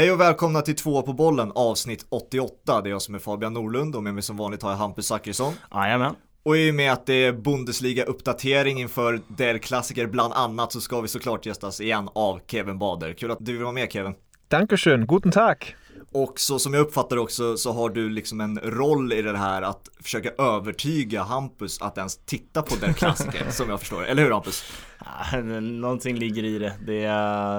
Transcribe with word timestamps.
Hej 0.00 0.12
och 0.12 0.20
välkomna 0.20 0.62
till 0.62 0.76
två 0.76 1.02
på 1.02 1.12
bollen 1.12 1.52
avsnitt 1.54 2.06
88. 2.08 2.80
Det 2.80 2.88
är 2.88 2.90
jag 2.90 3.02
som 3.02 3.14
är 3.14 3.18
Fabian 3.18 3.52
Norlund 3.52 3.96
och 3.96 4.02
med 4.02 4.14
mig 4.14 4.22
som 4.22 4.36
vanligt 4.36 4.62
har 4.62 4.70
jag 4.70 4.76
Hampus 4.76 5.06
Zachrisson. 5.06 5.52
Jajamän. 5.74 6.14
Och 6.42 6.56
i 6.56 6.70
och 6.70 6.74
med 6.74 6.92
att 6.92 7.06
det 7.06 7.24
är 7.24 7.32
Bundesliga-uppdatering 7.32 8.80
inför 8.80 9.20
Der 9.28 9.58
Klassiker 9.58 10.06
bland 10.06 10.32
annat 10.32 10.72
så 10.72 10.80
ska 10.80 11.00
vi 11.00 11.08
såklart 11.08 11.46
gästas 11.46 11.80
igen 11.80 12.08
av 12.14 12.40
Kevin 12.46 12.78
Bader. 12.78 13.12
Kul 13.12 13.30
att 13.30 13.38
du 13.40 13.52
vill 13.52 13.62
vara 13.62 13.72
med 13.72 13.92
Kevin. 13.92 14.14
Dankeschön, 14.48 15.06
guten 15.06 15.30
Tag. 15.30 15.76
Och 16.12 16.40
så 16.40 16.58
som 16.58 16.74
jag 16.74 16.80
uppfattar 16.80 17.16
också 17.16 17.56
så 17.56 17.72
har 17.72 17.90
du 17.90 18.10
liksom 18.10 18.40
en 18.40 18.58
roll 18.58 19.12
i 19.12 19.22
det 19.22 19.38
här 19.38 19.62
att 19.62 19.88
försöka 20.02 20.30
övertyga 20.42 21.22
Hampus 21.22 21.82
att 21.82 21.98
ens 21.98 22.16
titta 22.16 22.62
på 22.62 22.74
den 22.80 22.94
klassiker 22.94 23.46
som 23.50 23.68
jag 23.68 23.80
förstår 23.80 24.04
Eller 24.04 24.22
hur 24.22 24.30
Hampus? 24.30 24.64
Någonting 25.60 26.16
ligger 26.16 26.44
i 26.44 26.58
det. 26.58 26.76
det. 26.86 27.06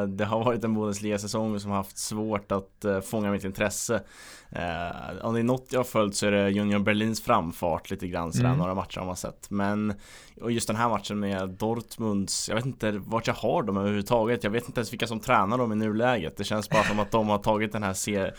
Det 0.08 0.26
har 0.26 0.44
varit 0.44 0.64
en 0.64 0.74
Bundesliga-säsong 0.74 1.60
som 1.60 1.72
har 1.72 1.78
haft 1.78 1.98
svårt 1.98 2.52
att 2.52 2.86
uh, 2.86 3.02
fånga 3.02 3.32
mitt 3.32 3.44
intresse. 3.44 4.02
Uh, 4.56 5.26
om 5.26 5.34
det 5.34 5.40
är 5.40 5.44
något 5.44 5.68
jag 5.70 5.80
har 5.80 5.84
följt 5.84 6.16
så 6.16 6.28
är 6.28 6.32
det 6.32 6.62
Union 6.62 6.84
Berlins 6.84 7.22
framfart 7.22 7.92
lite 7.92 8.08
grann 8.08 8.34
sådär, 8.34 8.46
mm. 8.46 8.58
några 8.58 8.76
matcher 8.76 9.00
har 9.00 9.06
man 9.06 9.16
sett. 9.16 9.50
Men 9.50 9.94
och 10.42 10.52
just 10.52 10.68
den 10.68 10.76
här 10.76 10.90
matchen 10.90 11.20
med 11.20 11.50
Dortmunds, 11.50 12.50
jag 12.50 12.56
vet 12.56 12.66
inte 12.66 12.92
vart 12.92 13.28
jag 13.28 13.34
har 13.34 13.64
dem 13.64 13.78
överhuvudtaget. 13.78 14.44
Jag 14.44 14.52
vet 14.52 14.68
inte 14.68 14.80
ens 14.80 14.94
vilka 14.94 15.08
som 15.08 15.20
tränar 15.20 15.58
dem 15.58 15.72
i 15.72 15.76
nuläget. 15.76 16.38
Det 16.38 16.44
känns 16.44 16.70
bara 16.70 16.84
som 16.84 17.00
att 17.00 17.12
de 17.12 17.30
har 17.30 17.38
tagit 17.38 17.72
den 17.72 17.84
här 17.84 17.94
serien 17.94 18.34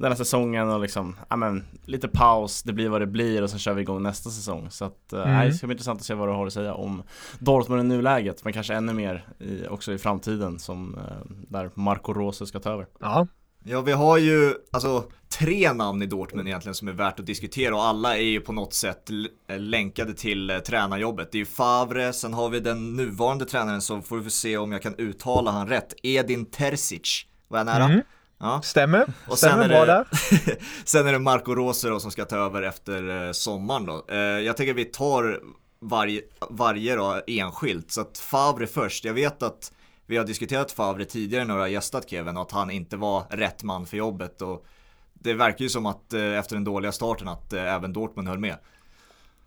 den 0.00 0.12
här 0.12 0.16
säsongen 0.16 0.68
och 0.68 0.80
liksom, 0.80 1.16
ja 1.28 1.36
men 1.36 1.64
lite 1.84 2.08
paus, 2.08 2.62
det 2.62 2.72
blir 2.72 2.88
vad 2.88 3.00
det 3.00 3.06
blir 3.06 3.42
och 3.42 3.50
sen 3.50 3.58
kör 3.58 3.74
vi 3.74 3.82
igång 3.82 4.02
nästa 4.02 4.30
säsong. 4.30 4.70
Så 4.70 4.84
att, 4.84 5.12
eh, 5.12 5.20
mm. 5.20 5.32
nej, 5.32 5.48
det 5.48 5.54
ska 5.54 5.66
bli 5.66 5.74
intressant 5.74 6.00
att 6.00 6.06
se 6.06 6.14
vad 6.14 6.28
du 6.28 6.32
har 6.32 6.46
att 6.46 6.52
säga 6.52 6.74
om 6.74 7.02
Dortmund 7.38 7.80
i 7.80 7.96
nuläget, 7.96 8.44
men 8.44 8.52
kanske 8.52 8.74
ännu 8.74 8.92
mer 8.92 9.28
i, 9.38 9.66
också 9.66 9.92
i 9.92 9.98
framtiden 9.98 10.58
som 10.58 10.94
eh, 10.94 11.32
där 11.48 11.70
Marco 11.74 12.12
Rose 12.12 12.46
ska 12.46 12.60
ta 12.60 12.70
över. 12.70 12.86
Ja. 13.00 13.26
Ja, 13.64 13.80
vi 13.80 13.92
har 13.92 14.18
ju 14.18 14.54
alltså 14.72 15.04
tre 15.38 15.72
namn 15.72 16.02
i 16.02 16.06
Dortmund 16.06 16.48
egentligen 16.48 16.74
som 16.74 16.88
är 16.88 16.92
värt 16.92 17.20
att 17.20 17.26
diskutera 17.26 17.76
och 17.76 17.84
alla 17.84 18.16
är 18.16 18.22
ju 18.22 18.40
på 18.40 18.52
något 18.52 18.74
sätt 18.74 19.10
länkade 19.48 20.14
till 20.14 20.50
eh, 20.50 20.58
tränarjobbet. 20.58 21.32
Det 21.32 21.36
är 21.36 21.40
ju 21.40 21.46
Favre, 21.46 22.12
sen 22.12 22.34
har 22.34 22.48
vi 22.48 22.60
den 22.60 22.96
nuvarande 22.96 23.44
tränaren 23.44 23.80
så 23.80 24.02
får 24.02 24.18
vi 24.18 24.30
se 24.30 24.56
om 24.56 24.72
jag 24.72 24.82
kan 24.82 24.94
uttala 24.94 25.50
han 25.50 25.68
rätt. 25.68 25.94
Edin 26.02 26.46
Terzic, 26.46 27.26
var 27.48 27.58
jag 27.58 27.66
nära? 27.66 27.84
Mm. 27.84 28.00
Ja. 28.40 28.62
Stämmer, 28.62 29.06
och 29.26 29.38
stämmer 29.38 29.68
bra 29.68 29.84
där. 29.84 30.06
sen 30.84 31.06
är 31.06 31.12
det 31.12 31.18
Marco 31.18 31.54
Rose 31.54 31.88
då 31.88 32.00
som 32.00 32.10
ska 32.10 32.24
ta 32.24 32.36
över 32.36 32.62
efter 32.62 33.26
eh, 33.26 33.32
sommaren 33.32 33.86
då. 33.86 34.04
Eh, 34.08 34.18
jag 34.18 34.56
tänker 34.56 34.74
vi 34.74 34.84
tar 34.84 35.40
varje, 35.80 36.20
varje 36.50 36.96
då 36.96 37.20
enskilt, 37.26 37.90
så 37.90 38.00
att 38.00 38.18
Favre 38.18 38.66
först. 38.66 39.04
Jag 39.04 39.14
vet 39.14 39.42
att 39.42 39.72
vi 40.06 40.16
har 40.16 40.24
diskuterat 40.24 40.72
Favre 40.72 41.04
tidigare 41.04 41.44
när 41.44 41.54
du 41.54 41.60
har 41.60 41.68
gästat 41.68 42.10
Kevin 42.10 42.36
och 42.36 42.42
att 42.42 42.52
han 42.52 42.70
inte 42.70 42.96
var 42.96 43.24
rätt 43.30 43.62
man 43.62 43.86
för 43.86 43.96
jobbet 43.96 44.42
och 44.42 44.66
det 45.12 45.34
verkar 45.34 45.62
ju 45.62 45.68
som 45.68 45.86
att 45.86 46.12
eh, 46.12 46.38
efter 46.38 46.56
den 46.56 46.64
dåliga 46.64 46.92
starten 46.92 47.28
att 47.28 47.52
även 47.52 47.92
Dortmund 47.92 48.28
höll 48.28 48.38
med. 48.38 48.56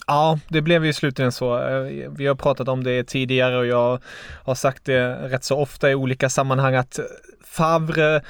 Ja, 0.07 0.39
det 0.50 0.61
blev 0.61 0.85
ju 0.85 0.94
slutligen 0.94 1.31
så. 1.31 1.57
Vi 2.17 2.28
har 2.28 2.35
pratat 2.35 2.67
om 2.67 2.83
det 2.83 3.03
tidigare 3.03 3.57
och 3.57 3.66
jag 3.66 4.00
har 4.44 4.55
sagt 4.55 4.85
det 4.85 5.30
rätt 5.30 5.44
så 5.44 5.57
ofta 5.57 5.91
i 5.91 5.95
olika 5.95 6.30
sammanhang 6.30 6.75
att 6.75 7.00
Favre 7.45 8.22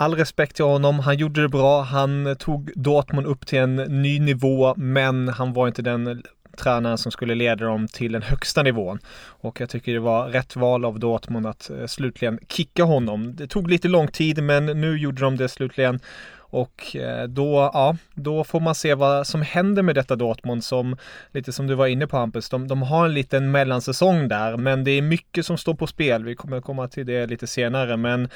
all 0.00 0.14
respekt 0.14 0.56
till 0.56 0.64
honom. 0.64 0.98
Han 0.98 1.16
gjorde 1.16 1.42
det 1.42 1.48
bra. 1.48 1.82
Han 1.82 2.36
tog 2.38 2.72
Dortmund 2.74 3.26
upp 3.26 3.46
till 3.46 3.58
en 3.58 3.76
ny 3.76 4.20
nivå, 4.20 4.74
men 4.76 5.28
han 5.28 5.52
var 5.52 5.68
inte 5.68 5.82
den 5.82 6.22
tränaren 6.56 6.98
som 6.98 7.12
skulle 7.12 7.34
leda 7.34 7.64
dem 7.64 7.88
till 7.88 8.12
den 8.12 8.22
högsta 8.22 8.62
nivån. 8.62 8.98
Och 9.26 9.60
jag 9.60 9.68
tycker 9.68 9.92
det 9.92 10.00
var 10.00 10.28
rätt 10.28 10.56
val 10.56 10.84
av 10.84 10.98
Dortmund 10.98 11.46
att 11.46 11.70
eh, 11.70 11.86
slutligen 11.86 12.38
kicka 12.48 12.84
honom. 12.84 13.36
Det 13.36 13.46
tog 13.46 13.70
lite 13.70 13.88
lång 13.88 14.08
tid, 14.08 14.42
men 14.42 14.66
nu 14.66 14.98
gjorde 14.98 15.22
de 15.22 15.36
det 15.36 15.48
slutligen. 15.48 16.00
Och 16.36 16.96
eh, 16.96 17.24
då, 17.24 17.70
ja, 17.72 17.96
då 18.14 18.44
får 18.44 18.60
man 18.60 18.74
se 18.74 18.94
vad 18.94 19.26
som 19.26 19.42
händer 19.42 19.82
med 19.82 19.94
detta 19.94 20.16
Dortmund 20.16 20.64
som, 20.64 20.96
lite 21.32 21.52
som 21.52 21.66
du 21.66 21.74
var 21.74 21.86
inne 21.86 22.06
på 22.06 22.16
Hampus, 22.16 22.48
de, 22.48 22.68
de 22.68 22.82
har 22.82 23.04
en 23.04 23.14
liten 23.14 23.50
mellansäsong 23.50 24.28
där, 24.28 24.56
men 24.56 24.84
det 24.84 24.90
är 24.90 25.02
mycket 25.02 25.46
som 25.46 25.58
står 25.58 25.74
på 25.74 25.86
spel. 25.86 26.24
Vi 26.24 26.34
kommer 26.34 26.60
komma 26.60 26.88
till 26.88 27.06
det 27.06 27.26
lite 27.26 27.46
senare, 27.46 27.96
men 27.96 28.28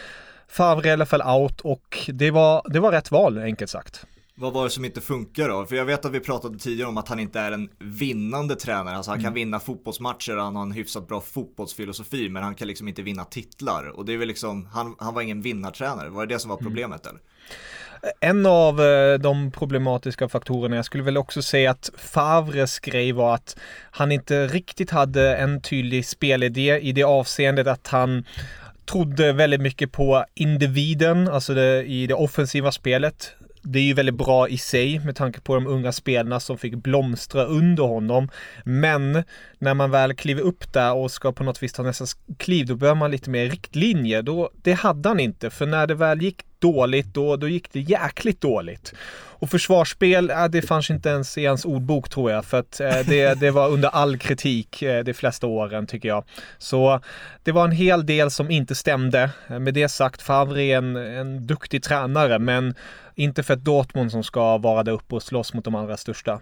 Favre 0.48 0.88
i 0.88 0.92
alla 0.92 1.06
fall 1.06 1.22
out 1.22 1.60
och 1.60 1.98
det 2.08 2.30
var, 2.30 2.62
det 2.68 2.80
var 2.80 2.92
rätt 2.92 3.10
val 3.10 3.38
enkelt 3.38 3.70
sagt. 3.70 4.06
Vad 4.36 4.52
var 4.52 4.64
det 4.64 4.70
som 4.70 4.84
inte 4.84 5.00
funkar 5.00 5.48
då? 5.48 5.66
För 5.66 5.76
jag 5.76 5.84
vet 5.84 6.04
att 6.04 6.12
vi 6.12 6.20
pratade 6.20 6.58
tidigare 6.58 6.88
om 6.88 6.96
att 6.96 7.08
han 7.08 7.20
inte 7.20 7.40
är 7.40 7.52
en 7.52 7.68
vinnande 7.78 8.56
tränare. 8.56 8.96
Alltså 8.96 9.10
han 9.10 9.18
kan 9.18 9.26
mm. 9.26 9.34
vinna 9.34 9.60
fotbollsmatcher, 9.60 10.36
han 10.36 10.56
har 10.56 10.62
en 10.62 10.72
hyfsat 10.72 11.08
bra 11.08 11.20
fotbollsfilosofi, 11.20 12.28
men 12.28 12.42
han 12.42 12.54
kan 12.54 12.68
liksom 12.68 12.88
inte 12.88 13.02
vinna 13.02 13.24
titlar. 13.24 13.88
Och 13.88 14.04
det 14.04 14.12
är 14.12 14.16
väl 14.16 14.28
liksom, 14.28 14.68
han, 14.72 14.96
han 14.98 15.14
var 15.14 15.22
ingen 15.22 15.42
vinnartränare. 15.42 16.08
Var 16.08 16.26
det 16.26 16.34
det 16.34 16.38
som 16.38 16.48
var 16.48 16.56
mm. 16.56 16.64
problemet 16.64 17.06
mm. 17.06 17.16
eller? 17.16 17.34
En 18.20 18.46
av 18.46 18.80
eh, 18.80 19.18
de 19.18 19.50
problematiska 19.50 20.28
faktorerna, 20.28 20.76
jag 20.76 20.84
skulle 20.84 21.04
väl 21.04 21.16
också 21.16 21.42
säga 21.42 21.70
att 21.70 21.90
Favres 21.96 22.78
grej 22.78 23.12
var 23.12 23.34
att 23.34 23.56
han 23.90 24.12
inte 24.12 24.46
riktigt 24.46 24.90
hade 24.90 25.36
en 25.36 25.60
tydlig 25.60 26.06
spelidé 26.06 26.78
i 26.78 26.92
det 26.92 27.04
avseendet 27.04 27.66
att 27.66 27.86
han 27.86 28.24
trodde 28.86 29.32
väldigt 29.32 29.60
mycket 29.60 29.92
på 29.92 30.24
individen, 30.34 31.28
alltså 31.28 31.54
det, 31.54 31.84
i 31.84 32.06
det 32.06 32.14
offensiva 32.14 32.72
spelet. 32.72 33.32
Det 33.62 33.78
är 33.78 33.82
ju 33.82 33.94
väldigt 33.94 34.14
bra 34.14 34.48
i 34.48 34.58
sig 34.58 34.98
med 34.98 35.16
tanke 35.16 35.40
på 35.40 35.54
de 35.54 35.66
unga 35.66 35.92
spelarna 35.92 36.40
som 36.40 36.58
fick 36.58 36.74
blomstra 36.74 37.44
under 37.44 37.82
honom. 37.82 38.28
Men 38.64 39.24
när 39.58 39.74
man 39.74 39.90
väl 39.90 40.14
kliver 40.14 40.42
upp 40.42 40.72
där 40.72 40.94
och 40.94 41.10
ska 41.10 41.32
på 41.32 41.44
något 41.44 41.62
vis 41.62 41.72
ta 41.72 41.82
nästa 41.82 42.04
kliv, 42.38 42.66
då 42.66 42.74
behöver 42.74 42.98
man 42.98 43.10
lite 43.10 43.30
mer 43.30 43.46
riktlinjer. 43.46 44.22
Då, 44.22 44.50
det 44.62 44.72
hade 44.72 45.08
han 45.08 45.20
inte, 45.20 45.50
för 45.50 45.66
när 45.66 45.86
det 45.86 45.94
väl 45.94 46.22
gick 46.22 46.42
dåligt, 46.58 47.14
då, 47.14 47.36
då 47.36 47.48
gick 47.48 47.72
det 47.72 47.80
jäkligt 47.80 48.40
dåligt. 48.40 48.94
Och 49.44 49.50
försvarsspel, 49.50 50.30
äh, 50.30 50.44
det 50.44 50.62
fanns 50.62 50.90
inte 50.90 51.08
ens 51.08 51.38
i 51.38 51.46
hans 51.46 51.64
ordbok 51.64 52.08
tror 52.08 52.30
jag, 52.30 52.44
för 52.44 52.58
att 52.58 52.80
äh, 52.80 52.98
det, 53.06 53.40
det 53.40 53.50
var 53.50 53.68
under 53.68 53.88
all 53.88 54.18
kritik 54.18 54.82
äh, 54.82 55.04
de 55.04 55.14
flesta 55.14 55.46
åren 55.46 55.86
tycker 55.86 56.08
jag. 56.08 56.24
Så 56.58 57.00
det 57.42 57.52
var 57.52 57.64
en 57.64 57.72
hel 57.72 58.06
del 58.06 58.30
som 58.30 58.50
inte 58.50 58.74
stämde. 58.74 59.30
Med 59.48 59.74
det 59.74 59.88
sagt, 59.88 60.22
Favre 60.22 60.62
är 60.62 60.76
en, 60.76 60.96
en 60.96 61.46
duktig 61.46 61.82
tränare, 61.82 62.38
men 62.38 62.74
inte 63.14 63.42
för 63.42 63.54
ett 63.54 63.64
Dortmund 63.64 64.10
som 64.10 64.24
ska 64.24 64.58
vara 64.58 64.82
där 64.82 64.92
uppe 64.92 65.14
och 65.14 65.22
slåss 65.22 65.54
mot 65.54 65.64
de 65.64 65.74
allra 65.74 65.96
största. 65.96 66.40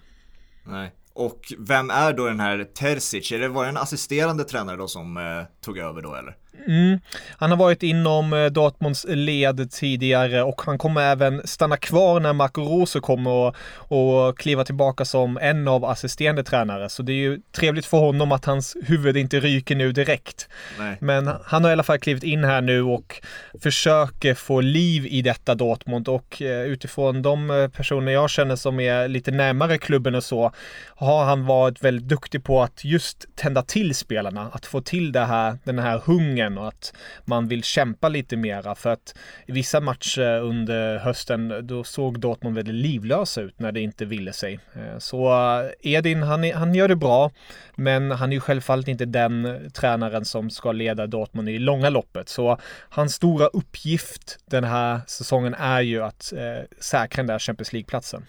Nej. 0.65 0.93
Och 1.15 1.53
vem 1.59 1.91
är 1.91 2.13
då 2.13 2.27
den 2.27 2.41
här 2.41 2.65
Terzic? 2.65 3.33
Är 3.33 3.39
det, 3.39 3.49
var 3.49 3.63
det 3.63 3.69
en 3.69 3.77
assisterande 3.77 4.45
tränare 4.45 4.77
då 4.77 4.89
som 4.89 5.17
eh, 5.17 5.23
tog 5.65 5.79
över 5.79 6.03
då 6.03 6.15
eller? 6.15 6.37
Mm. 6.67 7.01
Han 7.37 7.51
har 7.51 7.57
varit 7.57 7.83
inom 7.83 8.33
eh, 8.33 8.47
Dortmunds 8.47 9.07
led 9.09 9.71
tidigare 9.71 10.43
och 10.43 10.63
han 10.63 10.79
kommer 10.79 11.01
även 11.01 11.47
stanna 11.47 11.77
kvar 11.77 12.21
när 12.21 12.33
Marco 12.33 12.63
Rose 12.63 13.01
kommer 13.01 13.31
och, 13.31 13.55
och 13.89 14.39
kliva 14.39 14.65
tillbaka 14.65 15.05
som 15.05 15.39
en 15.43 15.69
av 15.69 15.85
assisterande 15.85 16.45
tränare. 16.45 16.89
Så 16.89 17.03
det 17.03 17.13
är 17.13 17.17
ju 17.17 17.41
trevligt 17.53 17.87
för 17.87 17.99
honom 17.99 18.33
att 18.33 18.45
hans 18.45 18.77
huvud 18.85 19.17
inte 19.17 19.41
ryker 19.41 19.77
nu 19.77 19.93
direkt. 19.93 20.49
Nej. 20.79 20.97
Men 21.01 21.31
han 21.45 21.65
har 21.65 21.71
i 21.71 21.73
alla 21.73 21.83
fall 21.83 21.99
klivit 21.99 22.23
in 22.23 22.45
här 22.45 22.61
nu 22.61 22.83
och 22.83 23.23
försöker 23.63 24.35
få 24.35 24.61
liv 24.61 25.07
i 25.07 25.23
detta 25.23 25.55
Dortmund 25.55 26.09
och 26.09 26.43
eh, 26.43 26.63
utifrån 26.63 27.23
de 27.23 27.51
eh, 27.51 27.69
personer 27.69 28.13
jag 28.13 28.31
känner 28.31 28.57
som 28.57 28.81
är 28.81 29.09
lite 29.09 29.31
närmare 29.31 29.79
klubben 29.79 30.15
och 30.15 30.25
så 30.25 30.53
har 30.97 31.25
han 31.25 31.47
varit 31.47 31.85
väldigt 31.85 32.09
duktig 32.09 32.45
på 32.45 32.63
att 32.63 32.85
just 32.85 33.27
tända 33.37 33.63
till 33.63 33.95
spelarna, 33.95 34.49
att 34.53 34.67
få 34.67 34.81
till 34.81 35.13
det 35.13 35.25
här, 35.25 35.59
den 35.65 35.79
här 35.79 36.03
hungern 36.05 36.42
säsongen 36.43 36.59
och 36.59 36.69
att 36.69 36.93
man 37.25 37.49
vill 37.49 37.63
kämpa 37.63 38.09
lite 38.09 38.37
mera 38.37 38.75
för 38.75 38.93
att 38.93 39.15
i 39.47 39.53
vissa 39.53 39.81
matcher 39.81 40.41
under 40.41 40.99
hösten 40.99 41.67
då 41.67 41.85
såg 41.85 42.21
Dortmund 42.21 42.57
väldigt 42.57 42.75
livlösa 42.75 43.41
ut 43.41 43.61
när 43.61 43.73
det 43.73 43.81
inte 43.81 44.05
ville 44.05 44.33
sig. 44.33 44.61
Eh, 44.75 44.99
så 44.99 45.33
eh, 45.33 45.93
Edin, 45.93 46.23
han, 46.23 46.53
han 46.53 46.75
gör 46.75 46.89
det 46.89 46.97
bra, 46.97 47.31
men 47.77 48.11
han 48.11 48.33
är 48.33 48.35
ju 48.35 48.41
självfallet 48.41 48.89
inte 48.89 49.05
den 49.05 49.71
tränaren 49.75 50.25
som 50.25 50.51
ska 50.51 50.73
leda 50.73 51.07
Dortmund 51.07 51.49
i 51.49 51.59
långa 51.59 51.91
loppet. 51.91 52.29
Så 52.29 52.59
hans 52.91 53.15
stora 53.15 53.47
uppgift 53.47 54.39
den 54.51 54.65
här 54.65 55.01
säsongen 55.07 55.55
är 55.55 55.81
ju 55.81 56.03
att 56.03 56.33
eh, 56.33 56.65
säkra 56.81 57.23
den 57.23 57.27
där 57.27 57.39
Champions 57.39 57.73
League-platsen 57.73 58.27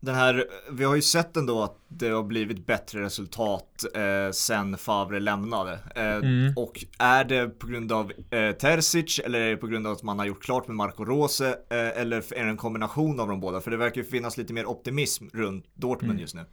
den 0.00 0.14
här, 0.14 0.44
vi 0.70 0.84
har 0.84 0.96
ju 0.96 1.02
sett 1.02 1.36
ändå 1.36 1.62
att 1.62 1.76
det 1.88 2.08
har 2.08 2.22
blivit 2.22 2.66
bättre 2.66 3.00
resultat 3.02 3.84
eh, 3.94 4.32
sen 4.32 4.76
Favre 4.76 5.20
lämnade. 5.20 5.78
Eh, 5.94 6.04
mm. 6.04 6.52
Och 6.56 6.84
är 6.98 7.24
det 7.24 7.48
på 7.48 7.66
grund 7.66 7.92
av 7.92 8.12
eh, 8.30 8.52
Terzic 8.52 9.18
eller 9.18 9.40
är 9.40 9.50
det 9.50 9.56
på 9.56 9.66
grund 9.66 9.86
av 9.86 9.92
att 9.92 10.02
man 10.02 10.18
har 10.18 10.26
gjort 10.26 10.42
klart 10.42 10.66
med 10.66 10.76
Marco 10.76 11.04
Rose 11.04 11.48
eh, 11.48 12.00
eller 12.00 12.16
är 12.16 12.44
det 12.44 12.50
en 12.50 12.56
kombination 12.56 13.20
av 13.20 13.28
de 13.28 13.40
båda? 13.40 13.60
För 13.60 13.70
det 13.70 13.76
verkar 13.76 14.00
ju 14.00 14.06
finnas 14.06 14.36
lite 14.36 14.52
mer 14.52 14.66
optimism 14.66 15.26
runt 15.32 15.64
Dortmund 15.74 16.10
mm. 16.10 16.20
just 16.20 16.34
nu. 16.34 16.44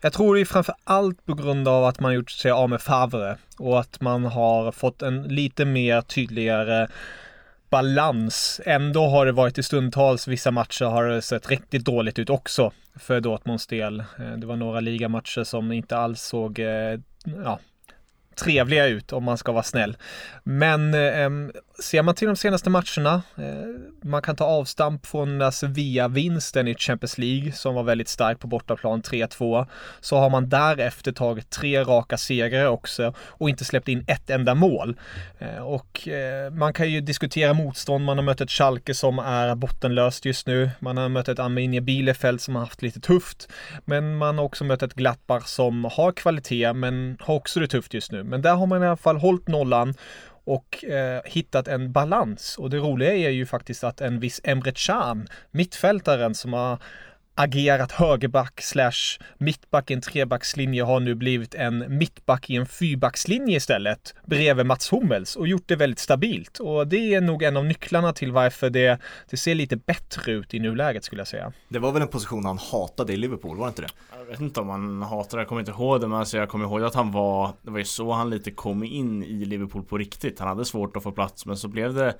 Jag 0.00 0.12
tror 0.12 0.34
det 0.34 0.40
är 0.40 0.44
framför 0.44 0.74
allt 0.84 1.26
på 1.26 1.34
grund 1.34 1.68
av 1.68 1.84
att 1.84 2.00
man 2.00 2.14
gjort 2.14 2.30
sig 2.30 2.50
av 2.50 2.70
med 2.70 2.82
Favre 2.82 3.38
och 3.58 3.80
att 3.80 4.00
man 4.00 4.24
har 4.24 4.72
fått 4.72 5.02
en 5.02 5.22
lite 5.22 5.64
mer 5.64 6.00
tydligare 6.00 6.88
balans. 7.72 8.60
Ändå 8.66 9.06
har 9.06 9.26
det 9.26 9.32
varit 9.32 9.58
i 9.58 9.62
stundtals, 9.62 10.28
vissa 10.28 10.50
matcher 10.50 10.84
har 10.84 11.04
det 11.04 11.22
sett 11.22 11.50
riktigt 11.50 11.84
dåligt 11.84 12.18
ut 12.18 12.30
också 12.30 12.72
för 12.94 13.20
Dortmunds 13.20 13.66
del. 13.66 14.00
Eh, 14.00 14.32
det 14.36 14.46
var 14.46 14.56
några 14.56 14.80
ligamatcher 14.80 15.44
som 15.44 15.72
inte 15.72 15.96
alls 15.96 16.22
såg, 16.22 16.58
eh, 16.58 17.00
ja, 17.44 17.58
trevliga 18.36 18.86
ut 18.86 19.12
om 19.12 19.24
man 19.24 19.38
ska 19.38 19.52
vara 19.52 19.62
snäll. 19.62 19.96
Men 20.44 20.94
eh, 20.94 21.30
ser 21.82 22.02
man 22.02 22.14
till 22.14 22.26
de 22.26 22.36
senaste 22.36 22.70
matcherna, 22.70 23.22
eh, 23.38 23.44
man 24.02 24.22
kan 24.22 24.36
ta 24.36 24.44
avstamp 24.44 25.06
från 25.06 25.38
den 25.38 25.52
Sevilla-vinsten 25.52 26.68
i 26.68 26.74
Champions 26.74 27.18
League 27.18 27.52
som 27.52 27.74
var 27.74 27.82
väldigt 27.82 28.08
stark 28.08 28.38
på 28.38 28.46
bortaplan 28.46 29.02
3-2. 29.02 29.66
Så 30.00 30.16
har 30.16 30.30
man 30.30 30.48
därefter 30.48 31.12
tagit 31.12 31.50
tre 31.50 31.84
raka 31.84 32.16
segrar 32.16 32.66
också 32.66 33.14
och 33.18 33.48
inte 33.48 33.64
släppt 33.64 33.88
in 33.88 34.04
ett 34.06 34.30
enda 34.30 34.54
mål. 34.54 34.96
Eh, 35.38 35.62
och 35.62 36.08
eh, 36.08 36.50
man 36.50 36.72
kan 36.72 36.90
ju 36.90 37.00
diskutera 37.00 37.54
motstånd, 37.54 38.04
man 38.04 38.18
har 38.18 38.24
mött 38.24 38.40
ett 38.40 38.50
Schalke 38.50 38.94
som 38.94 39.18
är 39.18 39.54
bottenlöst 39.54 40.24
just 40.24 40.46
nu. 40.46 40.70
Man 40.78 40.96
har 40.96 41.08
mött 41.08 41.28
ett 41.28 41.38
Arminia 41.38 41.80
Bielefeld 41.80 42.40
som 42.40 42.54
har 42.54 42.62
haft 42.62 42.82
lite 42.82 43.00
tufft. 43.00 43.48
Men 43.84 44.16
man 44.16 44.38
har 44.38 44.44
också 44.44 44.64
mött 44.64 44.82
ett 44.82 44.94
Glappar 44.94 45.40
som 45.40 45.84
har 45.84 46.12
kvalitet 46.12 46.72
men 46.72 47.16
har 47.20 47.34
också 47.34 47.60
det 47.60 47.68
tufft 47.68 47.94
just 47.94 48.12
nu. 48.12 48.21
Men 48.24 48.42
där 48.42 48.54
har 48.54 48.66
man 48.66 48.82
i 48.82 48.86
alla 48.86 48.96
fall 48.96 49.16
hållit 49.16 49.48
nollan 49.48 49.94
och 50.44 50.84
eh, 50.84 51.20
hittat 51.24 51.68
en 51.68 51.92
balans. 51.92 52.58
Och 52.58 52.70
det 52.70 52.76
roliga 52.76 53.14
är 53.14 53.30
ju 53.30 53.46
faktiskt 53.46 53.84
att 53.84 54.00
en 54.00 54.20
viss 54.20 54.40
Emre 54.44 54.72
Can, 54.74 55.28
mittfältaren 55.50 56.34
som 56.34 56.52
har 56.52 56.78
agerat 57.34 57.92
högerback 57.92 58.60
slash 58.62 59.18
mittback 59.38 59.90
i 59.90 59.94
en 59.94 60.00
trebackslinje 60.00 60.82
har 60.82 61.00
nu 61.00 61.14
blivit 61.14 61.54
en 61.54 61.98
mittback 61.98 62.50
i 62.50 62.56
en 62.56 62.66
fyrbackslinje 62.66 63.56
istället 63.56 64.14
bredvid 64.26 64.66
Mats 64.66 64.92
Hummels 64.92 65.36
och 65.36 65.48
gjort 65.48 65.62
det 65.66 65.76
väldigt 65.76 65.98
stabilt. 65.98 66.58
Och 66.58 66.86
det 66.86 67.14
är 67.14 67.20
nog 67.20 67.42
en 67.42 67.56
av 67.56 67.64
nycklarna 67.64 68.12
till 68.12 68.32
varför 68.32 68.70
det, 68.70 68.98
det 69.30 69.36
ser 69.36 69.54
lite 69.54 69.76
bättre 69.76 70.32
ut 70.32 70.54
i 70.54 70.58
nuläget 70.58 71.04
skulle 71.04 71.20
jag 71.20 71.28
säga. 71.28 71.52
Det 71.68 71.78
var 71.78 71.92
väl 71.92 72.02
en 72.02 72.08
position 72.08 72.44
han 72.44 72.58
hatade 72.58 73.12
i 73.12 73.16
Liverpool, 73.16 73.56
var 73.56 73.66
det 73.66 73.68
inte 73.68 73.82
det? 73.82 73.88
Jag 74.18 74.24
vet 74.24 74.40
inte 74.40 74.60
om 74.60 74.68
han 74.68 75.02
hatade 75.02 75.36
det, 75.36 75.40
jag 75.40 75.48
kommer 75.48 75.60
inte 75.60 75.72
ihåg 75.72 76.00
det 76.00 76.08
men 76.08 76.18
alltså 76.18 76.36
jag 76.36 76.48
kommer 76.48 76.64
ihåg 76.64 76.82
att 76.82 76.94
han 76.94 77.12
var 77.12 77.52
Det 77.62 77.70
var 77.70 77.78
ju 77.78 77.84
så 77.84 78.12
han 78.12 78.30
lite 78.30 78.50
kom 78.50 78.84
in 78.84 79.22
i 79.22 79.44
Liverpool 79.44 79.84
på 79.84 79.98
riktigt. 79.98 80.38
Han 80.38 80.48
hade 80.48 80.64
svårt 80.64 80.96
att 80.96 81.02
få 81.02 81.12
plats 81.12 81.46
men 81.46 81.56
så 81.56 81.68
blev 81.68 81.94
det 81.94 82.14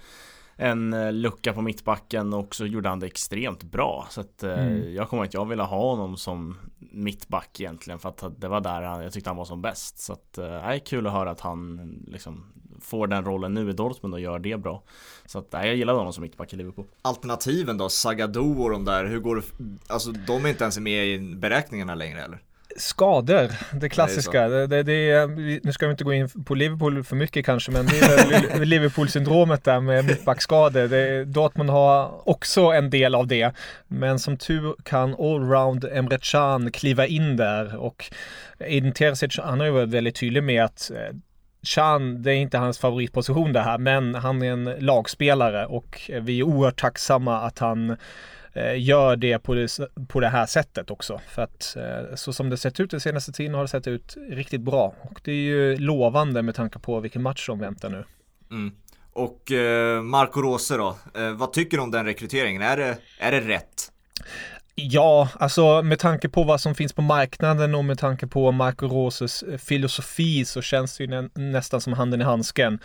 en 0.63 0.93
eh, 0.93 1.13
lucka 1.13 1.53
på 1.53 1.63
mittbacken 1.63 2.33
och 2.33 2.55
så 2.55 2.67
gjorde 2.67 2.89
han 2.89 3.01
det 3.01 3.07
extremt 3.07 3.63
bra. 3.63 4.07
Så 4.11 4.21
att 4.21 4.43
eh, 4.43 4.67
mm. 4.67 4.95
jag 4.95 5.09
kommer 5.09 5.23
att 5.23 5.35
jag 5.35 5.49
ville 5.49 5.63
ha 5.63 5.91
honom 5.91 6.17
som 6.17 6.57
mittback 6.79 7.61
egentligen 7.61 7.99
för 7.99 8.09
att 8.09 8.25
det 8.41 8.49
var 8.49 8.61
där 8.61 9.03
jag 9.03 9.13
tyckte 9.13 9.31
han 9.31 9.37
var 9.37 9.45
som 9.45 9.63
bäst. 9.63 9.99
Så 9.99 10.13
att 10.13 10.33
det 10.33 10.47
eh, 10.47 10.69
är 10.69 10.79
kul 10.79 11.07
att 11.07 11.13
höra 11.13 11.31
att 11.31 11.41
han 11.41 11.91
liksom 12.07 12.45
får 12.81 13.07
den 13.07 13.25
rollen 13.25 13.55
nu 13.55 13.71
i 13.71 13.73
Dortmund 13.73 14.15
och 14.15 14.21
gör 14.21 14.39
det 14.39 14.57
bra. 14.57 14.83
Så 15.27 15.39
att 15.39 15.53
nej, 15.53 15.67
jag 15.67 15.77
gillar 15.77 15.95
honom 15.95 16.13
som 16.13 16.23
mittback 16.23 16.53
i 16.53 16.57
Liverpool. 16.57 16.87
Alternativen 17.03 17.79
då, 17.79 17.89
Sagado 17.89 18.63
och 18.63 18.71
de 18.71 18.85
där, 18.85 19.05
hur 19.05 19.21
går 19.21 19.37
det? 19.37 19.43
Alltså 19.87 20.13
de 20.13 20.45
är 20.45 20.49
inte 20.49 20.65
ens 20.65 20.79
med 20.79 21.07
i 21.07 21.19
beräkningarna 21.19 21.95
längre 21.95 22.21
eller? 22.21 22.43
Skador, 22.77 23.51
det 23.81 23.89
klassiska. 23.89 24.49
Det, 24.49 24.67
det, 24.67 24.83
det, 24.83 25.27
nu 25.63 25.73
ska 25.73 25.87
vi 25.87 25.91
inte 25.91 26.05
gå 26.05 26.13
in 26.13 26.29
på 26.29 26.55
Liverpool 26.55 27.05
för 27.05 27.17
mycket 27.17 27.47
kanske, 27.47 27.73
men 27.73 27.87
det 27.87 27.99
är 27.99 28.65
Liverpool-syndromet 28.65 29.65
där 29.65 29.81
med 29.81 30.05
mittbackskador. 30.05 31.25
Dortmund 31.25 31.71
har 31.71 32.29
också 32.29 32.61
en 32.61 32.91
del 32.91 33.15
av 33.15 33.27
det. 33.27 33.53
Men 33.89 34.19
som 34.19 34.37
tur 34.37 34.75
kan 34.83 35.15
allround 35.15 35.85
Emre 35.93 36.19
Can 36.23 36.73
kliva 36.73 37.07
in 37.07 37.37
där 37.37 37.77
och 37.77 38.11
Edin 38.59 38.93
Terzic, 38.93 39.39
han 39.39 39.61
har 39.61 39.67
ju 39.67 39.73
varit 39.73 39.89
väldigt 39.89 40.17
tydlig 40.17 40.43
med 40.43 40.65
att 40.65 40.91
eh, 40.91 41.17
Chan, 41.63 42.23
det 42.23 42.31
är 42.31 42.37
inte 42.37 42.59
hans 42.59 42.79
favoritposition 42.79 43.53
det 43.53 43.61
här, 43.61 43.79
men 43.79 44.15
han 44.15 44.43
är 44.43 44.53
en 44.53 44.65
lagspelare 44.65 45.67
och 45.67 46.11
vi 46.21 46.39
är 46.39 46.43
oerhört 46.43 46.81
tacksamma 46.81 47.41
att 47.41 47.59
han 47.59 47.97
gör 48.55 49.17
det 49.17 49.39
på, 49.39 49.55
det 49.55 49.79
på 50.09 50.21
det 50.21 50.29
här 50.29 50.47
sättet 50.47 50.91
också. 50.91 51.21
För 51.29 51.43
att 51.43 51.77
eh, 51.77 52.15
så 52.15 52.33
som 52.33 52.51
det 52.51 52.57
sett 52.57 52.81
ut 52.81 52.91
den 52.91 53.01
senaste 53.01 53.33
tiden 53.33 53.55
har 53.55 53.63
det 53.63 53.69
sett 53.69 53.87
ut 53.87 54.17
riktigt 54.31 54.61
bra. 54.61 54.95
Och 55.03 55.21
det 55.25 55.33
är 55.33 55.37
ju 55.37 55.77
lovande 55.77 56.43
med 56.43 56.55
tanke 56.55 56.79
på 56.79 57.01
vilken 57.01 57.23
match 57.23 57.47
som 57.47 57.59
väntar 57.59 57.91
nu. 57.91 58.05
Mm. 58.51 58.73
Och 59.13 59.53
eh, 59.53 60.03
Marco 60.03 60.43
Rose 60.43 60.77
då, 60.77 60.97
eh, 61.15 61.31
vad 61.31 61.53
tycker 61.53 61.77
du 61.77 61.83
om 61.83 61.91
den 61.91 62.05
rekryteringen? 62.05 62.63
Är 62.63 62.77
det, 62.77 62.99
är 63.19 63.33
det 63.33 63.41
rätt? 63.41 63.93
Ja, 64.75 65.29
alltså 65.35 65.83
med 65.83 65.99
tanke 65.99 66.29
på 66.29 66.45
vad 66.45 66.61
som 66.61 66.75
finns 66.75 66.93
på 66.93 67.03
marknaden 67.03 67.75
och 67.75 67.85
med 67.85 67.99
tanke 67.99 68.27
på 68.27 68.53
Marco 68.53 68.87
Roses 68.87 69.45
filosofi 69.59 70.45
så 70.45 70.63
känns 70.63 70.97
det 70.97 71.05
ju 71.05 71.11
nä 71.11 71.29
nästan 71.35 71.81
som 71.81 71.93
handen 71.93 72.21
i 72.21 72.25
handsken. 72.25 72.79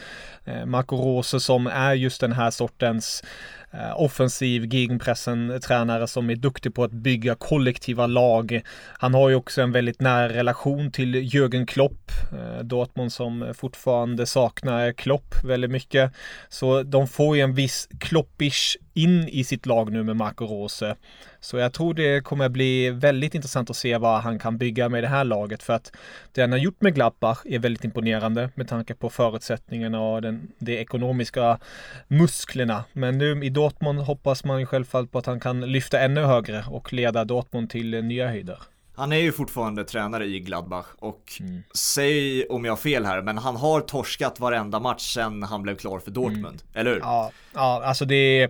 Eh, 0.45 0.65
Marco 0.65 0.95
Rose 0.95 1.39
som 1.39 1.67
är 1.67 1.93
just 1.93 2.21
den 2.21 2.31
här 2.31 2.51
sortens 2.51 3.23
Eh, 3.66 3.66
Eh, 3.77 4.01
offensiv 4.01 4.65
gegenpressen 4.73 5.59
tränare 5.61 6.07
som 6.07 6.29
är 6.29 6.35
duktig 6.35 6.75
på 6.75 6.83
att 6.83 6.91
bygga 6.91 7.35
kollektiva 7.35 8.07
lag. 8.07 8.61
Han 8.99 9.13
har 9.13 9.29
ju 9.29 9.35
också 9.35 9.61
en 9.61 9.71
väldigt 9.71 10.01
nära 10.01 10.29
relation 10.29 10.91
till 10.91 11.15
Jürgen 11.15 11.65
Klopp, 11.65 12.11
eh, 12.31 12.63
Dortmund 12.63 13.13
som 13.13 13.53
fortfarande 13.57 14.25
saknar 14.25 14.91
Klopp 14.91 15.43
väldigt 15.43 15.71
mycket. 15.71 16.11
Så 16.49 16.83
de 16.83 17.07
får 17.07 17.35
ju 17.35 17.41
en 17.41 17.53
viss 17.53 17.89
Kloppish 17.99 18.77
in 18.97 19.29
i 19.29 19.43
sitt 19.43 19.65
lag 19.65 19.91
nu 19.91 20.03
med 20.03 20.15
Marco 20.15 20.45
Rose. 20.45 20.95
Så 21.39 21.57
jag 21.57 21.73
tror 21.73 21.93
det 21.93 22.23
kommer 22.23 22.49
bli 22.49 22.89
väldigt 22.89 23.35
intressant 23.35 23.69
att 23.69 23.75
se 23.75 23.97
vad 23.97 24.21
han 24.21 24.39
kan 24.39 24.57
bygga 24.57 24.89
med 24.89 25.03
det 25.03 25.07
här 25.07 25.23
laget 25.23 25.63
för 25.63 25.73
att 25.73 25.91
det 26.31 26.41
han 26.41 26.51
har 26.51 26.59
gjort 26.59 26.81
med 26.81 26.95
Gladbach 26.95 27.41
är 27.45 27.59
väldigt 27.59 27.83
imponerande 27.83 28.49
med 28.55 28.67
tanke 28.67 28.95
på 28.95 29.09
förutsättningarna 29.09 30.01
och 30.01 30.21
den, 30.21 30.51
de 30.59 30.77
ekonomiska 30.77 31.59
musklerna. 32.07 32.83
Men 32.93 33.17
nu 33.17 33.45
i 33.45 33.49
Dortmund 33.49 33.66
hoppas 34.05 34.43
man 34.43 34.59
ju 34.59 34.65
självfallet 34.65 35.11
på 35.11 35.17
att 35.19 35.25
han 35.25 35.39
kan 35.39 35.61
lyfta 35.61 35.99
ännu 35.99 36.21
högre 36.21 36.65
och 36.69 36.93
leda 36.93 37.25
Dortmund 37.25 37.69
till 37.69 38.03
nya 38.03 38.27
höjder. 38.27 38.57
Han 38.97 39.11
är 39.11 39.17
ju 39.17 39.31
fortfarande 39.31 39.83
tränare 39.83 40.25
i 40.25 40.39
Gladbach 40.39 40.85
och 40.99 41.33
mm. 41.39 41.63
säg 41.75 42.45
om 42.47 42.65
jag 42.65 42.71
har 42.71 42.77
fel 42.77 43.05
här, 43.05 43.21
men 43.21 43.37
han 43.37 43.55
har 43.55 43.81
torskat 43.81 44.39
varenda 44.39 44.79
match 44.79 45.13
sen 45.13 45.43
han 45.43 45.61
blev 45.61 45.75
klar 45.75 45.99
för 45.99 46.11
Dortmund, 46.11 46.45
mm. 46.45 46.59
eller 46.73 46.91
hur? 46.91 46.99
Ja, 46.99 47.31
ja, 47.53 47.83
alltså 47.85 48.05
det 48.05 48.15
är, 48.15 48.49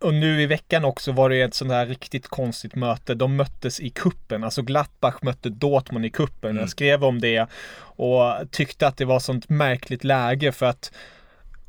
och 0.00 0.14
nu 0.14 0.42
i 0.42 0.46
veckan 0.46 0.84
också 0.84 1.12
var 1.12 1.30
det 1.30 1.40
ett 1.40 1.54
sånt 1.54 1.70
här 1.70 1.86
riktigt 1.86 2.28
konstigt 2.28 2.74
möte. 2.74 3.14
De 3.14 3.36
möttes 3.36 3.80
i 3.80 3.90
kuppen, 3.90 4.44
alltså 4.44 4.62
Gladbach 4.62 5.22
mötte 5.22 5.48
Dortmund 5.48 6.06
i 6.06 6.10
kuppen. 6.10 6.50
Mm. 6.50 6.60
Jag 6.60 6.70
skrev 6.70 7.04
om 7.04 7.20
det 7.20 7.46
och 7.80 8.50
tyckte 8.50 8.86
att 8.86 8.96
det 8.96 9.04
var 9.04 9.20
sånt 9.20 9.48
märkligt 9.48 10.04
läge 10.04 10.52
för 10.52 10.66
att 10.66 10.92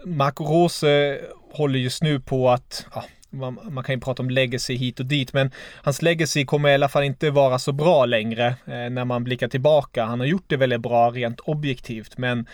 Marco 0.06 0.44
Rose 0.44 1.20
håller 1.52 1.80
just 1.80 2.04
nu 2.04 2.20
på 2.20 2.50
att, 2.50 2.86
ja, 2.94 3.04
man, 3.30 3.60
man, 3.70 3.84
kan 3.84 3.96
ju 3.96 4.02
prata 4.02 4.24
om 4.24 4.30
legacy 4.30 4.76
hit 4.76 5.00
och 5.00 5.06
dit, 5.06 5.34
men 5.34 5.52
hans 5.84 6.02
legacy 6.02 6.46
kommer 6.46 6.70
i 6.70 6.74
alla 6.74 6.90
fall 6.90 7.04
inte 7.04 7.32
vara 7.32 7.60
så 7.60 7.72
bra 7.72 8.06
längre 8.06 8.48
eh, 8.48 8.90
när 8.90 9.06
man 9.06 9.24
blickar 9.24 9.48
tillbaka. 9.48 10.06
Han 10.06 10.20
har 10.20 10.28
gjort 10.28 10.46
det 10.48 10.58
väldigt 10.58 10.82
bra 10.82 11.12
rent 11.12 11.40
objektivt, 11.40 12.18
men 12.18 12.46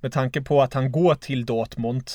med 0.00 0.12
tanke 0.12 0.42
på 0.42 0.62
att 0.62 0.74
han 0.74 0.92
går 0.92 1.14
till 1.14 1.46
Dortmund 1.46 2.10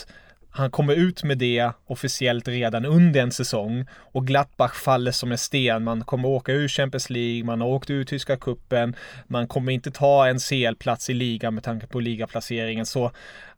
han 0.60 0.72
kommer 0.72 0.94
ut 0.94 1.24
med 1.24 1.38
det 1.38 1.72
officiellt 1.86 2.48
redan 2.48 2.86
under 2.86 3.22
en 3.22 3.32
säsong 3.32 3.86
och 3.96 4.28
Gladbach 4.28 4.74
faller 4.74 5.12
som 5.12 5.32
en 5.32 5.38
sten. 5.38 5.84
Man 5.84 6.04
kommer 6.04 6.28
åka 6.30 6.52
ur 6.52 6.68
Champions 6.68 7.10
League, 7.10 7.44
man 7.44 7.62
har 7.62 7.68
åkt 7.68 7.90
ur 7.90 8.04
tyska 8.04 8.38
kuppen, 8.38 8.96
man 9.28 9.48
kommer 9.48 9.72
inte 9.72 9.92
ta 9.92 10.28
en 10.28 10.40
CL-plats 10.40 11.10
i 11.10 11.14
ligan 11.14 11.54
med 11.54 11.64
tanke 11.64 11.88
på 11.88 12.00
ligaplaceringen. 12.00 12.86
Så 12.86 13.12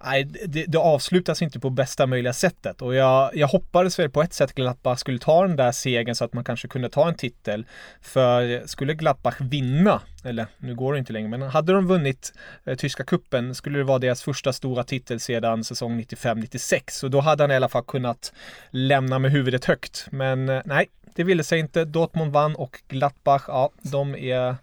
nej, 0.04 0.24
det, 0.24 0.66
det, 0.68 0.78
avslutas 0.78 1.42
inte 1.42 1.60
på 1.60 1.70
bästa 1.70 2.08
möjliga 2.08 2.34
sättet 2.34 2.82
och 2.82 2.96
jag, 2.96 3.32
jag 3.36 3.48
hoppades 3.48 4.00
väl 4.00 4.10
på 4.10 4.22
ett 4.22 4.34
sätt 4.34 4.54
Gladbach 4.54 5.00
skulle 5.00 5.20
ta 5.20 5.48
den 5.48 5.56
där 5.56 5.72
segern 5.72 6.16
så 6.16 6.26
att 6.26 6.34
man 6.34 6.44
kanske 6.44 6.68
kunde 6.68 6.90
ta 6.90 7.08
en 7.08 7.16
titel. 7.16 7.66
För 8.02 8.68
skulle 8.68 8.94
Gladbach 8.94 9.36
vinna, 9.40 10.02
eller 10.24 10.48
nu 10.58 10.76
går 10.76 10.94
det 10.94 11.00
inte 11.00 11.14
längre, 11.14 11.28
men 11.28 11.42
hade 11.42 11.74
de 11.74 11.88
vunnit 11.88 12.34
eh, 12.66 12.76
tyska 12.76 13.04
kuppen 13.04 13.56
skulle 13.56 13.78
det 13.78 13.84
vara 13.84 14.00
deras 14.00 14.24
första 14.24 14.54
stora 14.54 14.84
titel 14.84 15.20
sedan 15.20 15.64
säsong 15.64 16.02
95-96 16.02 17.04
och 17.04 17.12
då 17.12 17.20
hade 17.20 17.44
han 17.44 17.52
i 17.52 17.56
alla 17.56 17.70
fall 17.70 17.84
kunnat 17.84 18.34
lämna 18.70 19.20
med 19.20 19.32
huvudet 19.32 19.66
högt. 19.66 20.08
Men 20.12 20.50
eh, 20.50 20.62
nej, 20.66 20.90
det 21.16 21.24
ville 21.24 21.44
sig 21.44 21.60
inte. 21.60 21.86
Dortmund 21.86 22.32
vann 22.32 22.56
och 22.56 22.82
Gladbach, 22.88 23.44
ja, 23.48 23.72
de 23.82 24.16
är 24.16 24.56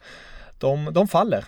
de, 0.59 0.93
de 0.93 1.09
faller. 1.09 1.45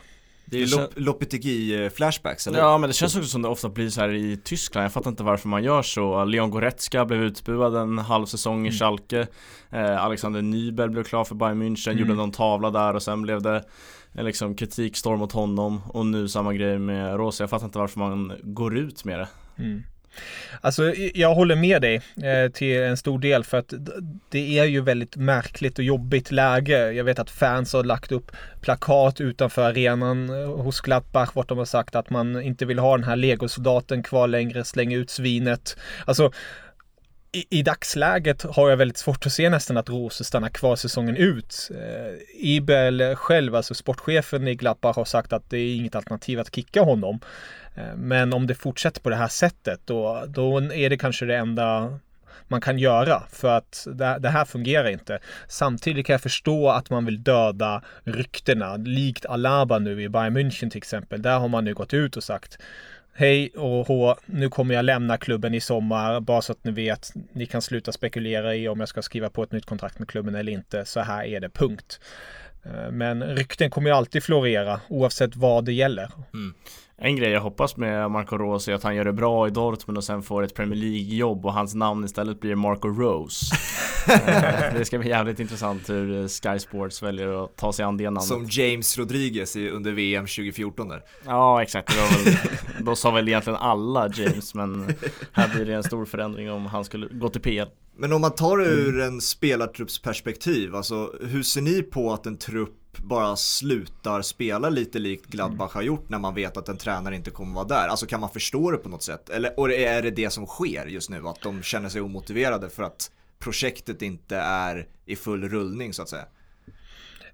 Det 0.50 0.62
är 0.62 0.66
Lop 0.66 0.90
Lopetegui-flashbacks 0.96 2.48
eller? 2.48 2.58
Ja 2.58 2.78
men 2.78 2.90
det 2.90 2.94
känns 2.94 3.16
också 3.16 3.28
som 3.28 3.42
det 3.42 3.48
ofta 3.48 3.68
blir 3.68 3.88
så 3.88 4.00
här 4.00 4.14
i 4.14 4.36
Tyskland 4.36 4.84
Jag 4.84 4.92
fattar 4.92 5.10
inte 5.10 5.22
varför 5.22 5.48
man 5.48 5.64
gör 5.64 5.82
så 5.82 6.24
Leon 6.24 6.50
Goretzka 6.50 7.04
blev 7.04 7.22
utbuad 7.22 7.76
en 7.76 7.98
halv 7.98 8.26
säsong 8.26 8.66
i 8.66 8.68
mm. 8.68 8.72
Schalke 8.72 9.26
eh, 9.70 10.04
Alexander 10.04 10.42
Nybel 10.42 10.90
blev 10.90 11.04
klar 11.04 11.24
för 11.24 11.34
Bayern 11.34 11.62
München 11.62 11.90
mm. 11.90 12.00
Gjorde 12.00 12.14
någon 12.14 12.32
tavla 12.32 12.70
där 12.70 12.94
och 12.94 13.02
sen 13.02 13.22
blev 13.22 13.42
det 13.42 13.56
eh, 13.56 13.62
liksom 14.12 14.54
kritikstorm 14.54 15.18
mot 15.18 15.32
honom 15.32 15.80
Och 15.88 16.06
nu 16.06 16.28
samma 16.28 16.54
grej 16.54 16.78
med 16.78 17.16
Rosa 17.16 17.42
Jag 17.42 17.50
fattar 17.50 17.66
inte 17.66 17.78
varför 17.78 17.98
man 17.98 18.32
går 18.42 18.78
ut 18.78 19.04
med 19.04 19.18
det 19.18 19.28
mm. 19.58 19.82
Alltså 20.60 20.94
jag 21.14 21.34
håller 21.34 21.56
med 21.56 21.82
dig 21.82 22.00
eh, 22.22 22.50
till 22.52 22.82
en 22.82 22.96
stor 22.96 23.18
del 23.18 23.44
för 23.44 23.58
att 23.58 23.74
det 24.28 24.58
är 24.58 24.64
ju 24.64 24.80
väldigt 24.80 25.16
märkligt 25.16 25.78
och 25.78 25.84
jobbigt 25.84 26.30
läge. 26.30 26.92
Jag 26.92 27.04
vet 27.04 27.18
att 27.18 27.30
fans 27.30 27.72
har 27.72 27.84
lagt 27.84 28.12
upp 28.12 28.30
plakat 28.60 29.20
utanför 29.20 29.62
arenan 29.62 30.42
eh, 30.42 30.56
hos 30.56 30.80
Gladbach 30.80 31.30
vart 31.34 31.48
de 31.48 31.58
har 31.58 31.64
sagt 31.64 31.94
att 31.94 32.10
man 32.10 32.42
inte 32.42 32.66
vill 32.66 32.78
ha 32.78 32.96
den 32.96 33.04
här 33.04 33.16
legosoldaten 33.16 34.02
kvar 34.02 34.28
längre, 34.28 34.64
släng 34.64 34.92
ut 34.92 35.10
svinet. 35.10 35.76
Alltså 36.04 36.32
i, 37.32 37.58
i, 37.58 37.62
dagsläget 37.62 38.42
har 38.42 38.70
jag 38.70 38.76
väldigt 38.76 38.98
svårt 38.98 39.26
att 39.26 39.32
se 39.32 39.50
nästan 39.50 39.76
att 39.76 39.88
Rose 39.88 40.24
stannar 40.24 40.48
kvar 40.48 40.76
säsongen 40.76 41.16
ut. 41.16 41.70
Eh, 41.70 42.14
Ibel 42.34 43.16
själv, 43.16 43.54
alltså 43.54 43.74
sportchefen 43.74 44.48
i 44.48 44.54
Gladbach, 44.54 44.96
har 44.96 45.04
sagt 45.04 45.32
att 45.32 45.50
det 45.50 45.58
är 45.58 45.76
inget 45.76 45.94
alternativ 45.94 46.40
att 46.40 46.54
kicka 46.54 46.82
honom. 46.82 47.20
Eh, 47.74 47.96
men 47.96 48.32
om 48.32 48.46
det 48.46 48.54
fortsätter 48.54 49.00
på 49.00 49.10
det 49.10 49.16
här 49.16 49.28
sättet 49.28 49.80
då, 49.84 50.24
då 50.28 50.58
är 50.58 50.90
det 50.90 50.98
kanske 50.98 51.26
det 51.26 51.36
enda 51.36 51.98
man 52.48 52.60
kan 52.60 52.78
göra 52.78 53.22
för 53.30 53.56
att 53.56 53.86
det, 53.92 54.18
det, 54.18 54.28
här 54.28 54.44
fungerar 54.44 54.88
inte. 54.88 55.18
Samtidigt 55.48 56.06
kan 56.06 56.14
jag 56.14 56.20
förstå 56.20 56.70
att 56.70 56.90
man 56.90 57.04
vill 57.04 57.22
döda 57.22 57.82
ryktena, 58.04 58.76
likt 58.76 59.26
Alaba 59.26 59.78
nu 59.78 60.02
i 60.02 60.08
Bayern 60.08 60.36
München 60.36 60.70
till 60.70 60.78
exempel. 60.78 61.22
Där 61.22 61.38
har 61.38 61.48
man 61.48 61.64
nu 61.64 61.74
gått 61.74 61.94
ut 61.94 62.16
och 62.16 62.24
sagt 62.24 62.58
Hej 63.20 63.50
och 63.56 63.86
hå, 63.86 64.16
nu 64.26 64.48
kommer 64.48 64.74
jag 64.74 64.84
lämna 64.84 65.18
klubben 65.18 65.54
i 65.54 65.60
sommar 65.60 66.20
bara 66.20 66.42
så 66.42 66.52
att 66.52 66.64
ni 66.64 66.72
vet. 66.72 67.12
Ni 67.32 67.46
kan 67.46 67.62
sluta 67.62 67.92
spekulera 67.92 68.54
i 68.54 68.68
om 68.68 68.80
jag 68.80 68.88
ska 68.88 69.02
skriva 69.02 69.30
på 69.30 69.42
ett 69.42 69.52
nytt 69.52 69.66
kontrakt 69.66 69.98
med 69.98 70.08
klubben 70.08 70.34
eller 70.34 70.52
inte. 70.52 70.84
Så 70.84 71.00
här 71.00 71.24
är 71.24 71.40
det, 71.40 71.48
punkt. 71.48 72.00
Eh, 72.64 72.90
men 72.90 73.22
rykten 73.22 73.70
kommer 73.70 73.90
ju 73.90 73.96
alltid 73.96 74.22
florera 74.22 74.80
oavsett 74.88 75.36
vad 75.36 75.64
det 75.64 75.72
gäller. 75.72 76.10
Mm. 76.34 76.54
En 77.02 77.16
grej 77.16 77.30
jag 77.30 77.40
hoppas 77.40 77.76
med 77.76 78.10
Marco 78.10 78.38
Rose 78.38 78.72
är 78.72 78.74
att 78.74 78.82
han 78.82 78.96
gör 78.96 79.04
det 79.04 79.12
bra 79.12 79.46
i 79.46 79.50
Dortmund 79.50 79.98
och 79.98 80.04
sen 80.04 80.22
får 80.22 80.42
ett 80.42 80.54
Premier 80.54 80.76
League-jobb 80.76 81.46
och 81.46 81.52
hans 81.52 81.74
namn 81.74 82.04
istället 82.04 82.40
blir 82.40 82.54
Marco 82.54 82.88
Rose. 82.88 83.56
Eh, 84.08 84.74
det 84.74 84.84
ska 84.84 84.98
bli 84.98 85.08
jävligt 85.08 85.40
intressant 85.40 85.90
hur 85.90 86.28
Sky 86.28 86.58
Sports 86.58 87.02
väljer 87.02 87.44
att 87.44 87.56
ta 87.56 87.72
sig 87.72 87.84
an 87.84 87.96
det 87.96 88.04
namnet. 88.04 88.24
Som 88.24 88.46
James 88.50 88.98
Rodriguez 88.98 89.56
under 89.56 89.92
VM 89.92 90.26
2014 90.26 90.88
där. 90.88 91.02
Ja, 91.24 91.62
exakt. 91.62 91.96
Väl, 91.96 92.36
då 92.80 92.96
sa 92.96 93.10
väl 93.10 93.28
egentligen 93.28 93.58
alla 93.58 94.08
James, 94.14 94.54
men 94.54 94.94
här 95.32 95.48
blir 95.54 95.66
det 95.66 95.74
en 95.74 95.82
stor 95.82 96.04
förändring 96.04 96.50
om 96.50 96.66
han 96.66 96.84
skulle 96.84 97.08
gå 97.10 97.28
till 97.28 97.40
PL. 97.40 97.68
Men 97.96 98.12
om 98.12 98.20
man 98.20 98.34
tar 98.34 98.58
det 98.58 98.64
ur 98.64 99.00
en 99.00 99.20
spelartruppsperspektiv, 99.20 100.74
alltså 100.74 101.12
hur 101.20 101.42
ser 101.42 101.60
ni 101.60 101.82
på 101.82 102.12
att 102.12 102.26
en 102.26 102.36
trupp 102.36 102.79
bara 102.98 103.36
slutar 103.36 104.22
spela 104.22 104.68
lite 104.68 104.98
likt 104.98 105.26
Gladbach 105.26 105.74
har 105.74 105.82
gjort 105.82 106.08
när 106.08 106.18
man 106.18 106.34
vet 106.34 106.56
att 106.56 106.68
en 106.68 106.76
tränare 106.76 107.16
inte 107.16 107.30
kommer 107.30 107.54
vara 107.54 107.64
där? 107.64 107.88
Alltså 107.88 108.06
kan 108.06 108.20
man 108.20 108.30
förstå 108.30 108.70
det 108.70 108.76
på 108.76 108.88
något 108.88 109.02
sätt? 109.02 109.30
Eller 109.30 109.60
och 109.60 109.72
är 109.72 110.02
det 110.02 110.10
det 110.10 110.30
som 110.30 110.46
sker 110.46 110.86
just 110.86 111.10
nu? 111.10 111.28
Att 111.28 111.40
de 111.42 111.62
känner 111.62 111.88
sig 111.88 112.00
omotiverade 112.00 112.70
för 112.70 112.82
att 112.82 113.10
projektet 113.38 114.02
inte 114.02 114.36
är 114.36 114.88
i 115.06 115.16
full 115.16 115.48
rullning 115.48 115.92
så 115.92 116.02
att 116.02 116.08
säga? 116.08 116.26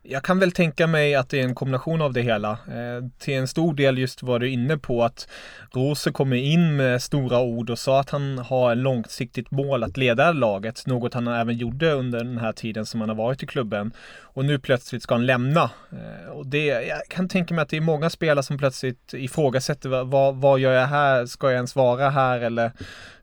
Jag 0.09 0.23
kan 0.23 0.39
väl 0.39 0.53
tänka 0.53 0.87
mig 0.87 1.15
att 1.15 1.29
det 1.29 1.41
är 1.41 1.45
en 1.45 1.55
kombination 1.55 2.03
av 2.03 2.13
det 2.13 2.23
hela. 2.23 2.51
Eh, 2.51 3.09
till 3.19 3.35
en 3.35 3.49
stor 3.49 3.75
del 3.75 3.99
just 3.99 4.23
var 4.23 4.39
du 4.39 4.51
inne 4.51 4.79
på 4.79 5.05
att 5.05 5.29
Rose 5.73 6.13
kommer 6.13 6.37
in 6.37 6.77
med 6.77 7.03
stora 7.03 7.41
ord 7.41 7.71
och 7.71 7.79
sa 7.79 8.01
att 8.01 8.11
han 8.11 8.39
har 8.39 8.73
ett 8.73 8.79
långsiktigt 8.79 9.51
mål 9.51 9.85
att 9.85 9.97
leda 9.97 10.33
laget. 10.33 10.87
Något 10.87 11.15
han 11.15 11.29
även 11.29 11.57
gjorde 11.57 11.93
under 11.93 12.19
den 12.19 12.39
här 12.39 12.53
tiden 12.53 12.87
som 12.87 13.01
han 13.01 13.09
har 13.09 13.17
varit 13.17 13.43
i 13.43 13.47
klubben. 13.47 13.93
Och 14.21 14.45
nu 14.45 14.59
plötsligt 14.59 15.03
ska 15.03 15.15
han 15.15 15.27
lämna. 15.27 15.71
Eh, 15.93 16.31
och 16.31 16.47
det, 16.47 16.67
jag 16.67 17.01
kan 17.09 17.29
tänka 17.29 17.55
mig 17.55 17.63
att 17.63 17.69
det 17.69 17.77
är 17.77 17.81
många 17.81 18.11
spelare 18.11 18.43
som 18.43 18.59
plötsligt 18.59 19.15
ifrågasätter 19.15 20.05
vad, 20.05 20.37
vad 20.37 20.61
gör 20.61 20.73
jag 20.73 20.87
här? 20.87 21.27
Ska 21.27 21.47
jag 21.47 21.55
ens 21.55 21.77
vara 21.77 22.11
här? 22.11 22.41
Eller 22.41 22.73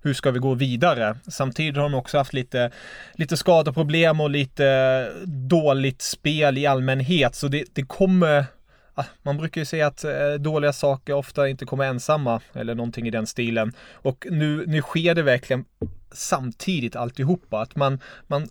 hur 0.04 0.14
ska 0.14 0.32
vi 0.32 0.40
gå 0.40 0.54
vidare? 0.54 1.18
Samtidigt 1.28 1.76
har 1.76 1.84
de 1.84 1.94
också 1.94 2.18
haft 2.18 2.34
lite, 2.34 2.72
lite 3.14 3.38
skadeproblem 3.38 4.22
och 4.22 4.30
lite 4.30 5.10
dåligt 5.26 6.02
spel 6.02 6.58
i 6.58 6.66
allmänhet. 6.66 7.36
Så 7.36 7.48
det, 7.48 7.66
det 7.74 7.84
kommer 7.84 8.46
ah, 8.94 9.06
man 9.22 9.38
brukar 9.38 9.62
ju 9.62 9.66
säga 9.66 9.88
att 9.88 10.04
eh, 10.04 10.34
dåliga 10.40 10.74
saker 10.74 11.14
ofta 11.14 11.50
inte 11.50 11.66
kommer 11.66 11.86
ensamma 11.86 12.42
eller 12.54 12.76
någonting 12.76 13.08
i 13.08 13.12
den 13.12 13.28
stilen. 13.28 13.74
Och 13.94 14.28
nu, 14.30 14.64
nu 14.68 14.82
sker 14.82 15.16
det 15.16 15.24
verkligen 15.24 15.66
samtidigt 16.12 16.96
alltihopa. 16.96 17.62
Att 17.62 17.76
man, 17.76 18.00
man 18.28 18.50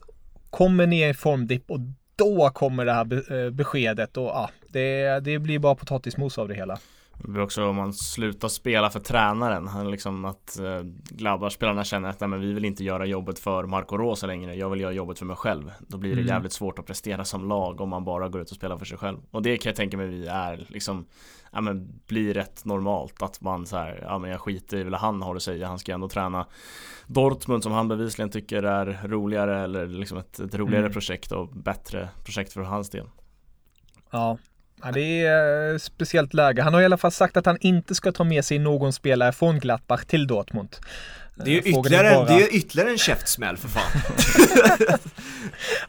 kommer 0.51 0.87
ner 0.87 1.11
i 1.11 1.15
formdipp 1.15 1.71
och 1.71 1.81
då 2.17 2.51
kommer 2.51 2.85
det 2.85 2.93
här 2.93 3.33
eh, 3.33 3.51
beskedet 3.51 4.17
och 4.17 4.29
ah, 4.29 4.51
det, 4.69 5.21
det 5.21 5.39
blir 5.39 5.59
bara 5.59 5.75
potatismos 5.75 6.39
av 6.39 6.49
det 6.49 6.55
hela. 6.55 6.79
Det 7.23 7.29
blir 7.29 7.43
också 7.43 7.65
om 7.65 7.77
man 7.77 7.93
slutar 7.93 8.49
spela 8.49 8.91
för 8.91 9.01
tränaren. 9.01 9.91
Liksom 9.91 10.25
att 10.25 10.59
eh, 10.59 10.83
Gladbach-spelarna 11.11 11.85
känner 11.85 12.09
att 12.09 12.21
nej, 12.21 12.29
men 12.29 12.41
vi 12.41 12.53
vill 12.53 12.65
inte 12.65 12.85
göra 12.85 13.07
jobbet 13.07 13.39
för 13.39 13.67
Marco 13.67 13.97
Rosa 13.97 14.27
längre. 14.27 14.55
Jag 14.55 14.71
vill 14.71 14.81
göra 14.81 14.93
jobbet 14.93 15.19
för 15.19 15.27
mig 15.27 15.37
själv. 15.37 15.73
Då 15.89 15.99
blir 15.99 16.11
det 16.11 16.21
mm. 16.21 16.35
jävligt 16.35 16.53
svårt 16.53 16.79
att 16.79 16.87
prestera 16.87 17.25
som 17.25 17.49
lag 17.49 17.81
om 17.81 17.89
man 17.89 18.05
bara 18.05 18.29
går 18.29 18.41
ut 18.41 18.51
och 18.51 18.57
spelar 18.57 18.79
för 18.79 18.85
sig 18.85 18.99
själv. 18.99 19.19
Och 19.31 19.43
det 19.43 19.57
kan 19.57 19.71
jag 19.71 19.77
tänka 19.77 19.97
mig 19.97 20.07
vi 20.07 20.27
är 20.27 20.67
liksom 20.69 21.07
ja, 21.53 21.61
men 21.61 22.01
blir 22.07 22.35
rätt 22.35 22.65
normalt 22.65 23.23
att 23.23 23.41
man 23.41 23.67
så 23.67 23.77
här, 23.77 24.01
ja 24.03 24.19
men 24.19 24.31
jag 24.31 24.41
skiter 24.41 24.77
i 24.77 24.85
vad 24.85 25.01
han 25.01 25.23
har 25.23 25.37
att 25.37 25.43
säga, 25.43 25.67
han 25.67 25.79
ska 25.79 25.93
ändå 25.93 26.09
träna 26.09 26.47
Dortmund 27.07 27.63
som 27.63 27.73
han 27.73 27.89
bevisligen 27.89 28.31
tycker 28.31 28.63
är 28.63 29.01
roligare 29.05 29.61
eller 29.61 29.87
liksom 29.87 30.19
ett, 30.19 30.39
ett 30.39 30.55
roligare 30.55 30.85
mm. 30.85 30.93
projekt 30.93 31.33
och 31.33 31.49
bättre 31.49 32.09
projekt 32.25 32.53
för 32.53 32.61
hans 32.61 32.91
del. 32.91 33.07
Ja, 34.11 34.39
Ja, 34.83 34.91
det 34.93 35.27
är 35.27 35.75
ett 35.75 35.83
speciellt 35.83 36.35
läge. 36.35 36.63
Han 36.63 36.75
har 36.75 36.81
i 36.81 36.85
alla 36.85 36.97
fall 36.97 37.13
sagt 37.13 37.37
att 37.37 37.47
han 37.47 37.59
inte 37.61 37.95
ska 37.95 38.13
ta 38.13 38.25
med 38.25 38.45
sig 38.45 38.59
någon 38.59 38.93
spelare 38.93 39.33
från 39.33 39.59
Gladbach 39.59 40.05
till 40.05 40.27
Dortmund. 40.27 40.77
Det 41.35 41.51
är 41.51 41.55
ju 41.55 41.59
ytterligare, 41.59 42.15
bara... 42.15 42.27
det 42.27 42.43
är 42.43 42.55
ytterligare 42.55 42.91
en 42.91 42.99
käftsmäll 42.99 43.57
för 43.57 43.69
fan. 43.69 44.01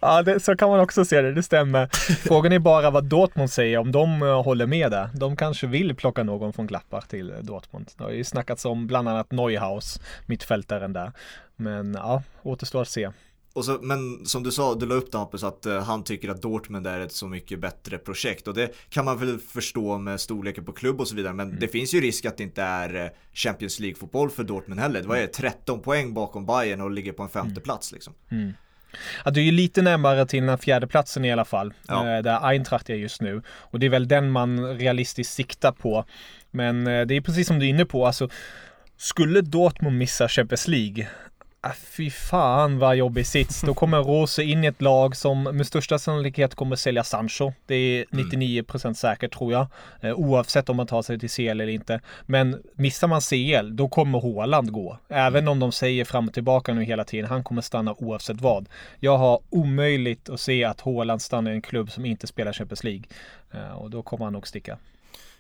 ja, 0.02 0.24
det, 0.24 0.40
så 0.40 0.56
kan 0.56 0.70
man 0.70 0.80
också 0.80 1.06
se 1.06 1.22
det, 1.22 1.34
det 1.34 1.44
stämmer. 1.44 1.90
Frågan 2.28 2.52
är 2.52 2.60
bara 2.60 2.90
vad 2.90 3.04
Dortmund 3.04 3.52
säger, 3.52 3.78
om 3.78 3.92
de 3.92 4.22
uh, 4.22 4.44
håller 4.44 4.66
med 4.66 4.92
där. 4.92 5.10
De 5.14 5.36
kanske 5.36 5.68
vill 5.68 5.96
plocka 5.96 6.24
någon 6.24 6.54
från 6.54 6.68
Gladbach 6.68 7.08
till 7.08 7.34
Dortmund. 7.42 7.92
Det 7.98 8.04
har 8.04 8.12
ju 8.12 8.24
snackats 8.24 8.66
om 8.66 8.88
bland 8.88 9.10
annat 9.10 9.32
Neuhaus, 9.32 10.00
mittfältaren 10.26 10.94
där. 10.94 11.12
Men 11.56 11.94
ja, 11.94 12.24
återstår 12.44 12.82
att 12.82 12.90
se. 12.90 13.10
Och 13.56 13.66
så, 13.66 13.80
men 13.82 14.26
som 14.26 14.44
du 14.44 14.52
sa, 14.52 14.76
du 14.76 14.86
la 14.86 14.96
upp 14.96 15.12
det 15.12 15.18
Hampus, 15.18 15.44
att 15.44 15.66
uh, 15.66 15.80
han 15.80 16.04
tycker 16.04 16.30
att 16.30 16.42
Dortmund 16.42 16.88
är 16.88 17.00
ett 17.00 17.12
så 17.12 17.28
mycket 17.28 17.60
bättre 17.60 17.98
projekt. 17.98 18.48
Och 18.48 18.54
det 18.54 18.76
kan 18.90 19.06
man 19.06 19.20
väl 19.20 19.40
förstå 19.40 19.98
med 19.98 20.22
storleken 20.22 20.66
på 20.66 20.72
klubb 20.72 21.02
och 21.02 21.08
så 21.08 21.16
vidare. 21.16 21.34
Men 21.34 21.48
mm. 21.48 21.60
det 21.60 21.68
finns 21.68 21.94
ju 21.94 22.02
risk 22.02 22.26
att 22.26 22.38
det 22.38 22.44
inte 22.44 22.62
är 22.62 22.96
eh, 22.96 23.10
Champions 23.34 23.80
League-fotboll 23.80 24.30
för 24.30 24.44
Dortmund 24.44 24.82
heller. 24.82 25.02
Det 25.02 25.08
var 25.08 25.18
ju 25.18 25.28
13 25.28 25.82
poäng 25.82 26.14
bakom 26.14 26.46
Bayern 26.46 26.82
och 26.82 26.92
ligger 26.92 27.12
på 27.12 27.24
en 27.24 27.30
femte 27.30 27.52
mm. 27.52 27.64
plats 27.64 27.92
liksom. 27.92 28.14
Mm. 28.32 28.54
Ja, 29.26 29.32
du 29.32 29.40
är 29.40 29.46
ju 29.46 29.52
lite 29.52 29.82
närmare 29.82 30.26
till 30.26 30.46
den 30.46 30.58
fjärde 30.58 30.88
platsen 30.88 31.26
i 31.26 31.32
alla 31.32 31.46
fall. 31.46 31.74
Ja. 31.88 32.16
Eh, 32.16 32.24
där 32.24 32.46
Eintracht 32.48 32.90
är 32.90 32.96
just 32.96 33.22
nu. 33.22 33.42
Och 33.48 33.80
det 33.80 33.86
är 33.86 33.90
väl 33.90 34.08
den 34.08 34.32
man 34.32 34.78
realistiskt 34.78 35.34
siktar 35.34 35.72
på. 35.72 36.06
Men 36.52 36.84
det 36.84 36.92
är 37.16 37.22
precis 37.22 37.48
som 37.48 37.60
du 37.60 37.66
är 37.66 37.70
inne 37.70 37.86
på, 37.86 38.06
alltså 38.06 38.30
skulle 38.98 39.42
Dortmund 39.42 39.98
missa 39.98 40.28
Champions 40.28 40.68
League, 40.68 41.08
Äh, 41.66 41.72
fy 41.72 42.10
fan 42.10 42.80
vad 42.80 42.96
jobbig 42.96 43.28
sits. 43.28 43.62
Då 43.62 43.74
kommer 43.74 43.98
Rose 44.04 44.44
in 44.44 44.64
i 44.64 44.68
ett 44.68 44.82
lag 44.82 45.16
som 45.16 45.44
med 45.44 45.68
största 45.68 46.00
sannolikhet 46.00 46.56
kommer 46.56 46.76
sälja 46.76 47.04
Sancho. 47.04 47.52
Det 47.66 47.76
är 47.76 48.06
99% 48.06 48.86
mm. 48.86 48.96
säkert 48.96 49.34
tror 49.34 49.52
jag. 49.52 49.68
Eh, 50.02 50.14
oavsett 50.14 50.70
om 50.70 50.78
man 50.78 50.88
tar 50.88 51.02
sig 51.02 51.20
till 51.20 51.30
CL 51.30 51.42
eller 51.42 51.68
inte. 51.68 52.02
Men 52.26 52.64
missar 52.74 53.08
man 53.08 53.22
CL, 53.22 53.76
då 53.76 53.88
kommer 53.88 54.20
Håland 54.20 54.72
gå. 54.72 54.98
Även 55.10 55.44
mm. 55.44 55.52
om 55.52 55.60
de 55.60 55.72
säger 55.72 56.06
fram 56.06 56.28
och 56.28 56.34
tillbaka 56.34 56.74
nu 56.74 56.84
hela 56.84 57.04
tiden. 57.04 57.30
Han 57.30 57.44
kommer 57.44 57.62
stanna 57.62 57.94
oavsett 57.98 58.42
vad. 58.42 58.70
Jag 59.00 59.18
har 59.18 59.42
omöjligt 59.50 60.30
att 60.30 60.40
se 60.40 60.64
att 60.64 60.82
Håland 60.82 61.22
stannar 61.22 61.52
i 61.52 61.54
en 61.54 61.62
klubb 61.62 61.92
som 61.92 62.06
inte 62.06 62.28
spelar 62.28 62.54
Champions 62.54 62.84
League. 62.84 63.04
Eh, 63.52 63.72
och 63.72 63.90
då 63.90 64.02
kommer 64.02 64.26
han 64.26 64.34
nog 64.34 64.48
sticka. 64.48 64.78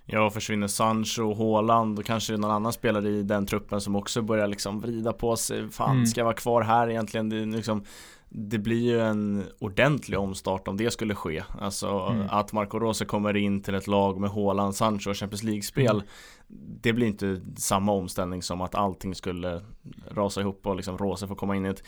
Ja, 0.05 0.29
försvinner 0.29 0.67
Sancho, 0.67 1.33
Haaland 1.33 1.99
och 1.99 2.05
kanske 2.05 2.37
någon 2.37 2.51
annan 2.51 2.73
spelare 2.73 3.09
i 3.09 3.23
den 3.23 3.45
truppen 3.45 3.81
som 3.81 3.95
också 3.95 4.21
börjar 4.21 4.47
liksom 4.47 4.79
vrida 4.79 5.13
på 5.13 5.35
sig. 5.35 5.69
Fan, 5.69 5.91
mm. 5.91 6.05
ska 6.05 6.19
jag 6.19 6.25
vara 6.25 6.35
kvar 6.35 6.61
här 6.61 6.89
egentligen? 6.89 7.29
Det, 7.29 7.45
liksom, 7.45 7.83
det 8.35 8.57
blir 8.57 8.81
ju 8.81 8.99
en 8.99 9.43
ordentlig 9.59 10.19
omstart 10.19 10.67
om 10.67 10.77
det 10.77 10.91
skulle 10.91 11.15
ske. 11.15 11.43
Alltså 11.59 11.87
mm. 11.87 12.27
att 12.29 12.53
Marco 12.53 12.79
Rose 12.79 13.05
kommer 13.05 13.37
in 13.37 13.61
till 13.61 13.75
ett 13.75 13.87
lag 13.87 14.19
med 14.19 14.29
Haaland, 14.29 14.75
Sancho 14.75 15.09
och 15.09 15.17
Champions 15.17 15.43
League-spel. 15.43 15.95
Mm. 15.95 16.07
Det 16.81 16.93
blir 16.93 17.07
inte 17.07 17.41
samma 17.57 17.91
omställning 17.91 18.41
som 18.41 18.61
att 18.61 18.75
allting 18.75 19.15
skulle 19.15 19.61
rasa 20.11 20.41
ihop 20.41 20.67
och 20.67 20.75
liksom 20.75 20.97
Rose 20.97 21.27
får 21.27 21.35
komma 21.35 21.55
in 21.55 21.65
i 21.65 21.69
ett 21.69 21.83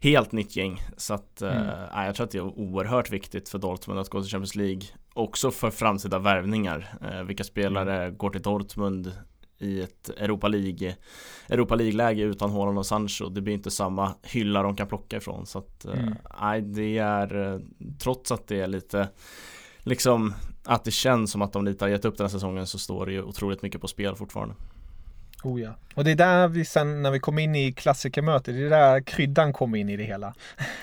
helt 0.00 0.32
nytt 0.32 0.56
gäng. 0.56 0.80
Så 0.96 1.14
att, 1.14 1.42
mm. 1.42 1.68
äh, 1.96 2.06
jag 2.06 2.14
tror 2.14 2.24
att 2.24 2.30
det 2.30 2.38
är 2.38 2.58
oerhört 2.58 3.10
viktigt 3.10 3.48
för 3.48 3.58
Dortmund 3.58 4.00
att 4.00 4.08
gå 4.08 4.20
till 4.20 4.30
Champions 4.30 4.56
League 4.56 4.82
också 5.14 5.50
för 5.50 5.70
framtida 5.70 6.18
värvningar. 6.18 6.94
Eh, 7.02 7.22
vilka 7.22 7.44
spelare 7.44 8.04
mm. 8.04 8.16
går 8.16 8.30
till 8.30 8.42
Dortmund 8.42 9.12
i 9.58 9.80
ett 9.80 10.08
Europa 10.08 10.48
League 10.48 10.96
Europa 11.48 11.74
League-läge 11.74 12.22
utan 12.22 12.50
Haaland 12.50 12.78
och 12.78 12.86
Sancho. 12.86 13.28
Det 13.28 13.40
blir 13.40 13.54
inte 13.54 13.70
samma 13.70 14.14
hylla 14.22 14.62
de 14.62 14.76
kan 14.76 14.88
plocka 14.88 15.16
ifrån. 15.16 15.46
Så 15.46 15.58
att, 15.58 15.84
eh, 15.84 15.98
mm. 15.98 16.14
nej, 16.40 16.60
det 16.60 16.98
är 16.98 17.52
eh, 17.52 17.60
trots 17.98 18.32
att 18.32 18.46
det 18.46 18.60
är 18.60 18.66
lite 18.66 19.08
liksom 19.78 20.34
att 20.64 20.84
det 20.84 20.90
känns 20.90 21.30
som 21.30 21.42
att 21.42 21.52
de 21.52 21.64
lite 21.64 21.84
har 21.84 21.90
gett 21.90 22.04
upp 22.04 22.16
den 22.16 22.24
här 22.24 22.32
säsongen 22.32 22.66
så 22.66 22.78
står 22.78 23.06
det 23.06 23.12
ju 23.12 23.22
otroligt 23.22 23.62
mycket 23.62 23.80
på 23.80 23.88
spel 23.88 24.16
fortfarande. 24.16 24.54
Oh 25.42 25.60
ja. 25.60 25.74
Och 25.94 26.04
det 26.04 26.10
är 26.10 26.16
där 26.16 26.48
vi 26.48 26.64
sen 26.64 27.02
när 27.02 27.10
vi 27.10 27.20
kom 27.20 27.38
in 27.38 27.54
i 27.54 27.72
klassikermötet, 27.72 28.54
det 28.54 28.66
är 28.66 28.70
där 28.70 29.00
kryddan 29.00 29.52
kom 29.52 29.74
in 29.74 29.88
i 29.88 29.96
det 29.96 30.04
hela. 30.04 30.34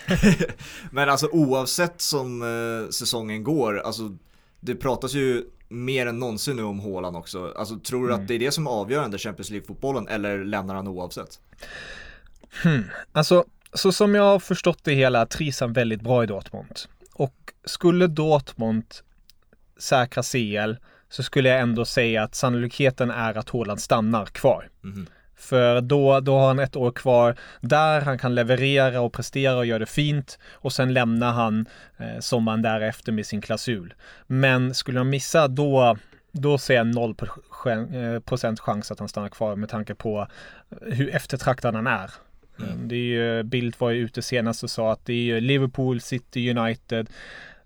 Men 0.92 1.10
alltså 1.10 1.28
oavsett 1.32 2.02
som 2.02 2.42
eh, 2.42 2.90
säsongen 2.90 3.44
går, 3.44 3.80
alltså 3.80 4.18
det 4.60 4.76
pratas 4.76 5.14
ju 5.14 5.44
mer 5.74 6.06
än 6.06 6.20
någonsin 6.20 6.56
nu 6.56 6.64
om 6.64 6.80
Håland 6.80 7.16
också. 7.16 7.54
Alltså 7.58 7.80
tror 7.80 8.08
du 8.08 8.14
mm. 8.14 8.22
att 8.22 8.28
det 8.28 8.34
är 8.34 8.40
det 8.40 8.52
som 8.52 8.68
är 8.68 8.72
avgörande 8.72 9.18
Champions 9.18 9.50
League-fotbollen 9.50 10.08
eller 10.08 10.46
lämnar 10.46 10.76
han 10.76 10.88
oavsett? 10.88 11.40
Hmm. 12.64 12.84
Alltså 13.12 13.46
så 13.74 13.92
som 13.92 14.16
jag 14.16 14.24
har 14.24 14.40
förstått 14.40 14.80
det 14.84 14.94
hela 14.94 15.26
trivs 15.26 15.60
han 15.60 15.74
väldigt 15.74 16.02
bra 16.02 16.24
i 16.24 16.28
Dortmund. 16.28 16.80
Och 17.14 17.36
skulle 17.66 18.08
Dortmund 18.08 18.86
säkra 19.78 20.24
CL 20.24 20.74
så 21.10 21.24
skulle 21.24 21.50
jag 21.50 21.60
ändå 21.60 21.86
säga 21.86 22.24
att 22.24 22.36
sannolikheten 22.36 23.12
är 23.12 23.38
att 23.38 23.50
Haaland 23.50 23.82
stannar 23.82 24.26
kvar. 24.26 24.70
Mhm. 24.82 25.08
För 25.36 25.82
då, 25.82 26.20
då 26.20 26.38
har 26.38 26.48
han 26.48 26.60
ett 26.60 26.76
år 26.76 26.92
kvar 26.92 27.36
där 27.62 28.02
han 28.02 28.18
kan 28.18 28.36
leverera 28.36 29.02
och 29.02 29.14
prestera 29.14 29.58
och 29.58 29.66
göra 29.66 29.80
det 29.80 29.86
fint. 29.86 30.40
Och 30.52 30.74
sen 30.74 30.94
lämnar 30.94 31.32
han 31.32 31.66
eh, 31.98 32.20
sommaren 32.20 32.62
därefter 32.62 33.12
med 33.12 33.26
sin 33.26 33.42
klausul. 33.42 33.94
Men 34.28 34.74
skulle 34.74 35.00
han 35.00 35.10
missa 35.10 35.48
då, 35.48 35.98
då 36.32 36.58
ser 36.58 36.74
jag 36.74 36.88
0 36.88 37.16
eh, 37.66 38.20
procent 38.20 38.60
chans 38.60 38.92
att 38.92 39.00
han 39.00 39.10
stannar 39.10 39.30
kvar 39.30 39.56
med 39.56 39.70
tanke 39.70 39.96
på 39.96 40.28
hur 40.82 41.16
eftertraktad 41.16 41.76
han 41.76 41.88
är. 41.88 42.12
Mm. 42.60 42.88
Det 42.88 42.96
är 42.96 43.00
ju, 43.00 43.44
Bildt 43.44 43.80
var 43.80 43.90
ju 43.90 44.00
ute 44.00 44.22
senast 44.22 44.64
och 44.64 44.70
sa 44.70 44.92
att 44.92 45.06
det 45.06 45.32
är 45.32 45.42
Liverpool, 45.42 46.02
City, 46.02 46.50
United 46.58 47.10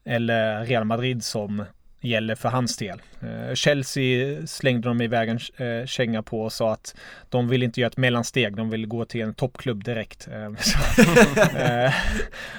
eller 0.03 0.65
Real 0.65 0.85
Madrid 0.85 1.23
som 1.23 1.63
gäller 2.01 2.35
för 2.35 2.49
hans 2.49 2.77
del. 2.77 3.01
Eh, 3.19 3.53
Chelsea 3.53 4.47
slängde 4.47 4.87
de 4.87 5.01
iväg 5.01 5.29
en 5.29 5.39
eh, 5.67 5.85
känga 5.85 6.23
på 6.23 6.41
och 6.41 6.53
sa 6.53 6.73
att 6.73 6.95
de 7.29 7.47
vill 7.47 7.63
inte 7.63 7.79
göra 7.81 7.87
ett 7.87 7.97
mellansteg, 7.97 8.55
de 8.55 8.69
vill 8.69 8.87
gå 8.87 9.05
till 9.05 9.21
en 9.21 9.33
toppklubb 9.33 9.83
direkt. 9.83 10.27
Eh, 10.27 10.53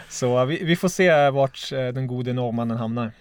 så 0.08 0.34
så 0.38 0.44
vi, 0.44 0.64
vi 0.64 0.76
får 0.76 0.88
se 0.88 1.30
vart 1.30 1.70
den 1.70 2.06
gode 2.06 2.32
norrmannen 2.32 2.76
hamnar. 2.76 3.12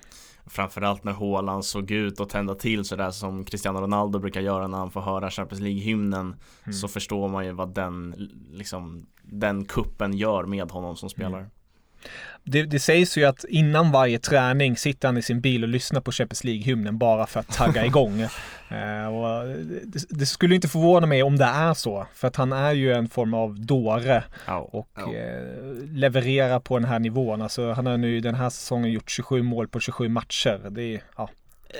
Framförallt 0.49 1.03
när 1.03 1.11
Haaland 1.11 1.65
såg 1.65 1.91
ut 1.91 2.19
att 2.19 2.29
tända 2.29 2.55
till 2.55 2.85
sådär 2.85 3.11
som 3.11 3.45
Cristiano 3.45 3.79
Ronaldo 3.79 4.19
brukar 4.19 4.41
göra 4.41 4.67
när 4.67 4.77
han 4.77 4.91
får 4.91 5.01
höra 5.01 5.29
Champions 5.29 5.61
League-hymnen 5.61 6.35
Mm. 6.67 6.73
Så 6.73 6.87
förstår 6.87 7.27
man 7.27 7.45
ju 7.45 7.51
vad 7.51 7.73
den, 7.73 8.29
liksom, 8.51 9.05
den 9.21 9.65
kuppen 9.65 10.13
gör 10.13 10.45
med 10.45 10.71
honom 10.71 10.95
som 10.95 11.09
spelare 11.09 11.49
Det, 12.43 12.63
det 12.63 12.79
sägs 12.79 13.17
ju 13.17 13.25
att 13.25 13.43
innan 13.49 13.91
varje 13.91 14.19
träning 14.19 14.77
sitter 14.77 15.07
han 15.07 15.17
i 15.17 15.21
sin 15.21 15.41
bil 15.41 15.63
och 15.63 15.69
lyssnar 15.69 16.01
på 16.01 16.11
Champions 16.11 16.43
League-hymnen 16.43 16.97
bara 16.97 17.27
för 17.27 17.39
att 17.39 17.47
tagga 17.47 17.85
igång. 17.91 18.21
Eh, 18.21 19.07
och 19.15 19.47
det, 19.83 20.03
det 20.09 20.25
skulle 20.25 20.55
inte 20.55 20.67
förvåna 20.67 21.07
mig 21.07 21.23
om 21.23 21.37
det 21.37 21.45
är 21.45 21.73
så, 21.73 22.07
för 22.13 22.27
att 22.27 22.35
han 22.35 22.53
är 22.53 22.71
ju 22.73 22.93
en 22.93 23.09
form 23.09 23.33
av 23.33 23.59
dåre 23.65 24.23
och 24.71 24.89
Ja. 24.95 25.13
eh, 25.13 25.73
levererar 25.91 26.59
på 26.59 26.79
den 26.79 26.87
här 26.89 26.99
nivån. 26.99 27.41
Alltså 27.41 27.71
han 27.71 27.85
har 27.85 27.97
nu 27.97 28.19
den 28.19 28.35
här 28.35 28.49
säsongen 28.49 28.91
gjort 28.91 29.09
27 29.11 29.41
mål 29.43 29.67
på 29.67 29.79
27 29.79 30.09
matcher. 30.09 30.61
Det 30.69 30.81
är, 30.95 31.01
ja. 31.17 31.29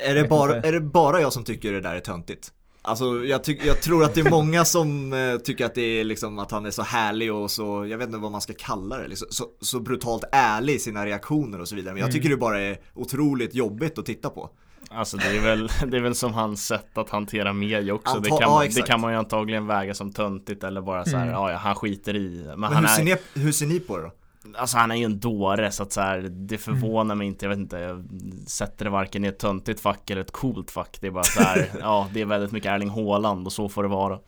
Är 0.05 0.15
det, 0.15 0.23
bara, 0.23 0.55
inte. 0.55 0.67
är 0.67 0.71
det 0.71 0.79
bara 0.81 1.21
jag 1.21 1.33
som 1.33 1.43
tycker 1.43 1.71
det 1.71 1.81
där 1.81 1.95
är 1.95 1.99
töntigt? 1.99 2.51
Alltså 2.87 3.25
jag, 3.25 3.43
tyck, 3.43 3.65
jag 3.65 3.81
tror 3.81 4.03
att 4.03 4.13
det 4.13 4.21
är 4.21 4.29
många 4.29 4.65
som 4.65 5.13
eh, 5.13 5.37
tycker 5.37 5.65
att 5.65 5.75
det 5.75 5.81
är 5.81 6.03
liksom 6.03 6.39
att 6.39 6.51
han 6.51 6.65
är 6.65 6.71
så 6.71 6.81
härlig 6.81 7.33
och 7.33 7.51
så, 7.51 7.85
jag 7.85 7.97
vet 7.97 8.07
inte 8.07 8.17
vad 8.19 8.31
man 8.31 8.41
ska 8.41 8.53
kalla 8.57 8.97
det, 8.97 9.07
liksom, 9.07 9.27
så, 9.31 9.45
så 9.61 9.79
brutalt 9.79 10.23
ärlig 10.31 10.73
i 10.73 10.79
sina 10.79 11.05
reaktioner 11.05 11.61
och 11.61 11.67
så 11.67 11.75
vidare. 11.75 11.93
Men 11.93 12.03
jag 12.03 12.11
tycker 12.11 12.29
det 12.29 12.37
bara 12.37 12.59
är 12.61 12.77
otroligt 12.93 13.55
jobbigt 13.55 13.97
att 13.97 14.05
titta 14.05 14.29
på. 14.29 14.49
Alltså 14.89 15.17
det 15.17 15.37
är, 15.37 15.41
väl, 15.41 15.67
det 15.87 15.97
är 15.97 16.01
väl 16.01 16.15
som 16.15 16.33
hans 16.33 16.67
sätt 16.67 16.97
att 16.97 17.09
hantera 17.09 17.53
media 17.53 17.93
också 17.93 18.19
det, 18.19 18.29
Anta- 18.29 18.39
kan 18.39 18.41
ja, 18.41 18.49
man, 18.49 18.67
det 18.75 18.81
kan 18.81 19.01
man 19.01 19.11
ju 19.11 19.17
antagligen 19.17 19.67
väga 19.67 19.93
som 19.93 20.11
töntigt 20.11 20.63
eller 20.63 20.81
bara 20.81 21.05
så 21.05 21.17
här, 21.17 21.23
Mm. 21.27 21.33
ja, 21.33 21.55
han 21.57 21.75
skiter 21.75 22.15
i 22.15 22.43
Men, 22.47 22.59
Men 22.59 22.73
han 22.73 22.85
hur, 22.85 22.87
ser 22.87 23.01
är, 23.01 23.05
ni, 23.35 23.41
hur 23.41 23.51
ser 23.51 23.65
ni 23.65 23.79
på 23.79 23.97
det 23.97 24.03
då? 24.03 24.11
Alltså 24.55 24.77
han 24.77 24.91
är 24.91 24.95
ju 24.95 25.03
en 25.03 25.19
dåre 25.19 25.71
så 25.71 25.83
att 25.83 25.91
så 25.91 26.01
här, 26.01 26.19
det 26.29 26.57
förvånar 26.57 27.15
mig 27.15 27.27
inte, 27.27 27.45
jag 27.45 27.49
vet 27.49 27.59
inte 27.59 27.79
Jag 27.79 28.05
sätter 28.47 28.85
det 28.85 28.91
varken 28.91 29.25
i 29.25 29.27
ett 29.27 29.39
töntigt 29.39 29.79
fack 29.79 30.09
eller 30.09 30.21
ett 30.21 30.31
coolt 30.31 30.71
fack 30.71 30.97
Det 31.01 31.07
är 31.07 31.11
bara 31.11 31.23
så 31.23 31.41
här, 31.41 31.69
ja 31.79 32.09
det 32.13 32.21
är 32.21 32.25
väldigt 32.25 32.51
mycket 32.51 32.71
Erling 32.71 32.89
Haaland 32.89 33.45
och 33.45 33.53
så 33.53 33.69
får 33.69 33.83
det 33.83 33.89
vara 33.89 34.19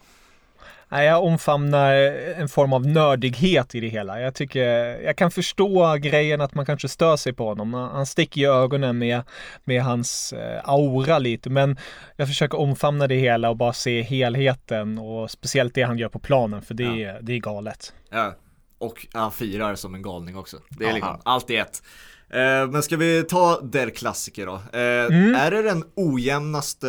Nej, 0.91 1.05
jag 1.05 1.23
omfamnar 1.23 1.93
en 2.37 2.49
form 2.49 2.73
av 2.73 2.87
nördighet 2.87 3.75
i 3.75 3.79
det 3.79 3.87
hela. 3.87 4.21
Jag 4.21 4.35
tycker, 4.35 4.65
jag 5.01 5.15
kan 5.15 5.31
förstå 5.31 5.95
grejen 5.95 6.41
att 6.41 6.55
man 6.55 6.65
kanske 6.65 6.87
stör 6.89 7.17
sig 7.17 7.33
på 7.33 7.45
honom. 7.47 7.73
Han 7.73 8.05
sticker 8.05 8.41
i 8.41 8.45
ögonen 8.45 8.97
med, 8.97 9.21
med 9.63 9.83
hans 9.83 10.33
eh, 10.33 10.61
aura 10.63 11.19
lite, 11.19 11.49
men 11.49 11.77
jag 12.15 12.27
försöker 12.27 12.59
omfamna 12.59 13.07
det 13.07 13.15
hela 13.15 13.49
och 13.49 13.57
bara 13.57 13.73
se 13.73 14.01
helheten 14.01 14.97
och 14.97 15.31
speciellt 15.31 15.75
det 15.75 15.81
han 15.81 15.97
gör 15.97 16.09
på 16.09 16.19
planen, 16.19 16.61
för 16.61 16.73
det, 16.73 17.03
är, 17.03 17.19
det 17.21 17.33
är 17.33 17.39
galet. 17.39 17.93
Ja, 18.09 18.33
och 18.79 19.07
han 19.13 19.31
firar 19.31 19.75
som 19.75 19.95
en 19.95 20.01
galning 20.01 20.37
också. 20.37 20.57
Det 20.69 20.85
är 20.85 20.93
liksom 20.93 21.21
allt 21.25 21.49
i 21.49 21.55
ett. 21.55 21.83
Eh, 22.29 22.67
men 22.71 22.83
ska 22.83 22.97
vi 22.97 23.23
ta 23.23 23.59
Der 23.61 23.89
Klassiker 23.89 24.45
då? 24.45 24.53
Eh, 24.53 25.05
Mm. 25.05 25.35
Är 25.35 25.51
det 25.51 25.61
den 25.61 25.83
ojämnaste 25.95 26.87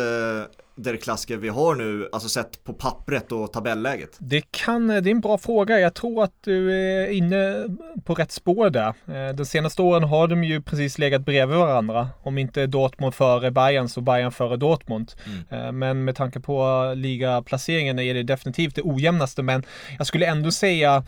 Der 0.75 0.95
Klassiker 0.95 1.37
vi 1.37 1.49
har 1.49 1.75
nu, 1.75 2.09
alltså 2.11 2.29
sett 2.29 2.63
på 2.63 2.73
pappret 2.73 3.31
och 3.31 3.53
tabelläget? 3.53 4.15
Det 4.19 4.43
kan, 4.51 4.87
det 4.87 4.93
är 4.95 5.07
en 5.07 5.21
bra 5.21 5.37
fråga. 5.37 5.79
Jag 5.79 5.93
tror 5.93 6.23
att 6.23 6.33
du 6.43 6.71
är 6.73 7.07
inne 7.11 7.65
på 8.05 8.13
rätt 8.13 8.31
spår 8.31 8.69
där. 8.69 8.87
Eh, 9.07 9.35
De 9.35 9.45
senaste 9.45 9.81
åren 9.81 10.03
har 10.03 10.27
de 10.27 10.43
ju 10.43 10.61
precis 10.61 10.97
legat 10.99 11.25
bredvid 11.25 11.57
varandra. 11.57 12.09
Om 12.23 12.37
inte 12.37 12.67
Dortmund 12.67 13.13
före 13.15 13.51
Bayern 13.51 13.89
så 13.89 14.01
Bayern 14.01 14.31
före 14.31 14.57
Dortmund. 14.57 15.11
Mm. 15.49 15.65
Eh, 15.65 15.71
Men 15.71 16.03
med 16.03 16.15
tanke 16.15 16.39
på 16.39 16.83
ligaplaceringen 16.95 17.99
är 17.99 18.13
det 18.13 18.23
definitivt 18.23 18.75
det 18.75 18.81
ojämnaste. 18.81 19.43
Men 19.43 19.63
jag 19.97 20.07
skulle 20.07 20.25
ändå 20.25 20.51
säga 20.51 21.03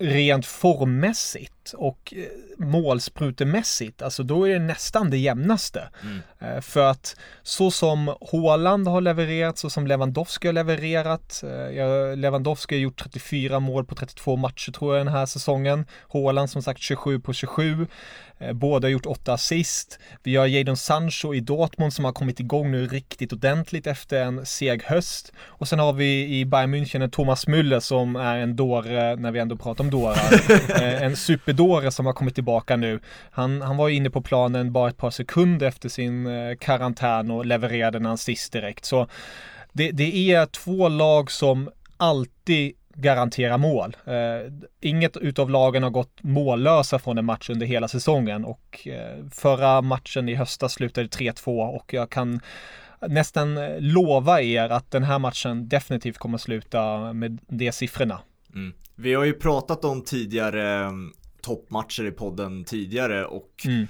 rent 0.00 0.46
formmässigt 0.46 1.55
och 1.74 2.14
eh, 2.16 2.64
målsprutemässigt, 2.66 4.02
alltså 4.02 4.22
då 4.22 4.48
är 4.48 4.52
det 4.52 4.58
nästan 4.58 5.10
det 5.10 5.18
jämnaste. 5.18 5.88
Mm. 6.02 6.56
Eh, 6.56 6.60
För 6.60 6.90
att 6.90 7.16
så 7.42 7.70
som 7.70 8.14
Haaland 8.32 8.88
har 8.88 9.00
levererat, 9.00 9.58
så 9.58 9.70
som 9.70 9.86
Lewandowski 9.86 10.48
har 10.48 10.52
levererat. 10.52 11.42
eh, 11.42 12.16
Lewandowski 12.16 12.74
har 12.74 12.80
gjort 12.80 12.98
34 13.02 13.60
mål 13.60 13.84
på 13.84 13.94
32 13.94 14.36
matcher 14.36 14.72
tror 14.72 14.96
jag 14.96 15.06
den 15.06 15.14
här 15.14 15.26
säsongen. 15.26 15.86
Haaland 16.12 16.50
som 16.50 16.62
sagt 16.62 16.80
27 16.80 17.20
på 17.20 17.32
27. 17.32 17.86
Eh, 18.38 18.52
Båda 18.52 18.86
har 18.86 18.90
gjort 18.90 19.06
8 19.06 19.32
assist. 19.32 19.98
Vi 20.22 20.36
har 20.36 20.46
Jadon 20.46 20.76
Sancho 20.76 21.34
i 21.34 21.40
Dortmund 21.40 21.92
som 21.92 22.04
har 22.04 22.12
kommit 22.12 22.40
igång 22.40 22.70
nu 22.70 22.86
riktigt 22.86 23.32
ordentligt 23.32 23.86
efter 23.86 24.22
en 24.24 24.46
seg 24.46 24.82
höst. 24.82 25.32
Och 25.38 25.68
sen 25.68 25.78
har 25.78 25.92
vi 25.92 26.38
i 26.38 26.44
Bayern 26.44 26.74
München 26.74 27.02
en 27.02 27.10
Thomas 27.10 27.46
Müller 27.46 27.80
som 27.80 28.16
är 28.16 28.36
en 28.36 28.56
dåre, 28.56 29.16
när 29.16 29.32
vi 29.32 29.38
ändå 29.38 29.56
pratar 29.56 29.84
om 29.84 29.90
dårar, 29.90 30.16
en 31.02 31.16
superdåre 31.56 31.90
som 31.90 32.06
har 32.06 32.12
kommit 32.12 32.34
tillbaka 32.34 32.76
nu. 32.76 33.00
Han, 33.30 33.62
han 33.62 33.76
var 33.76 33.88
ju 33.88 33.94
inne 33.94 34.10
på 34.10 34.22
planen 34.22 34.72
bara 34.72 34.88
ett 34.88 34.96
par 34.96 35.10
sekunder 35.10 35.66
efter 35.66 35.88
sin 35.88 36.26
eh, 36.26 36.56
karantän 36.56 37.30
och 37.30 37.46
levererade 37.46 37.98
en 37.98 38.06
assist 38.06 38.52
direkt. 38.52 38.84
Så 38.84 39.08
det, 39.72 39.90
det 39.90 40.32
är 40.32 40.46
två 40.46 40.88
lag 40.88 41.30
som 41.30 41.70
alltid 41.96 42.74
garanterar 42.94 43.58
mål. 43.58 43.96
Eh, 44.04 44.52
inget 44.80 45.16
utav 45.16 45.50
lagen 45.50 45.82
har 45.82 45.90
gått 45.90 46.22
mållösa 46.22 46.98
från 46.98 47.18
en 47.18 47.24
match 47.24 47.50
under 47.50 47.66
hela 47.66 47.88
säsongen 47.88 48.44
och 48.44 48.88
eh, 48.88 49.24
förra 49.32 49.82
matchen 49.82 50.28
i 50.28 50.34
höstas 50.34 50.72
slutade 50.72 51.08
3-2 51.08 51.76
och 51.76 51.94
jag 51.94 52.10
kan 52.10 52.40
nästan 53.08 53.58
eh, 53.58 53.80
lova 53.80 54.40
er 54.40 54.68
att 54.68 54.90
den 54.90 55.04
här 55.04 55.18
matchen 55.18 55.68
definitivt 55.68 56.18
kommer 56.18 56.38
sluta 56.38 57.12
med 57.12 57.38
de 57.48 57.72
siffrorna. 57.72 58.20
Mm. 58.54 58.72
Vi 58.98 59.14
har 59.14 59.24
ju 59.24 59.32
pratat 59.32 59.84
om 59.84 60.04
tidigare 60.04 60.84
eh, 60.84 60.90
toppmatcher 61.46 62.04
i 62.06 62.10
podden 62.10 62.64
tidigare 62.64 63.24
och 63.26 63.50
Mm. 63.66 63.86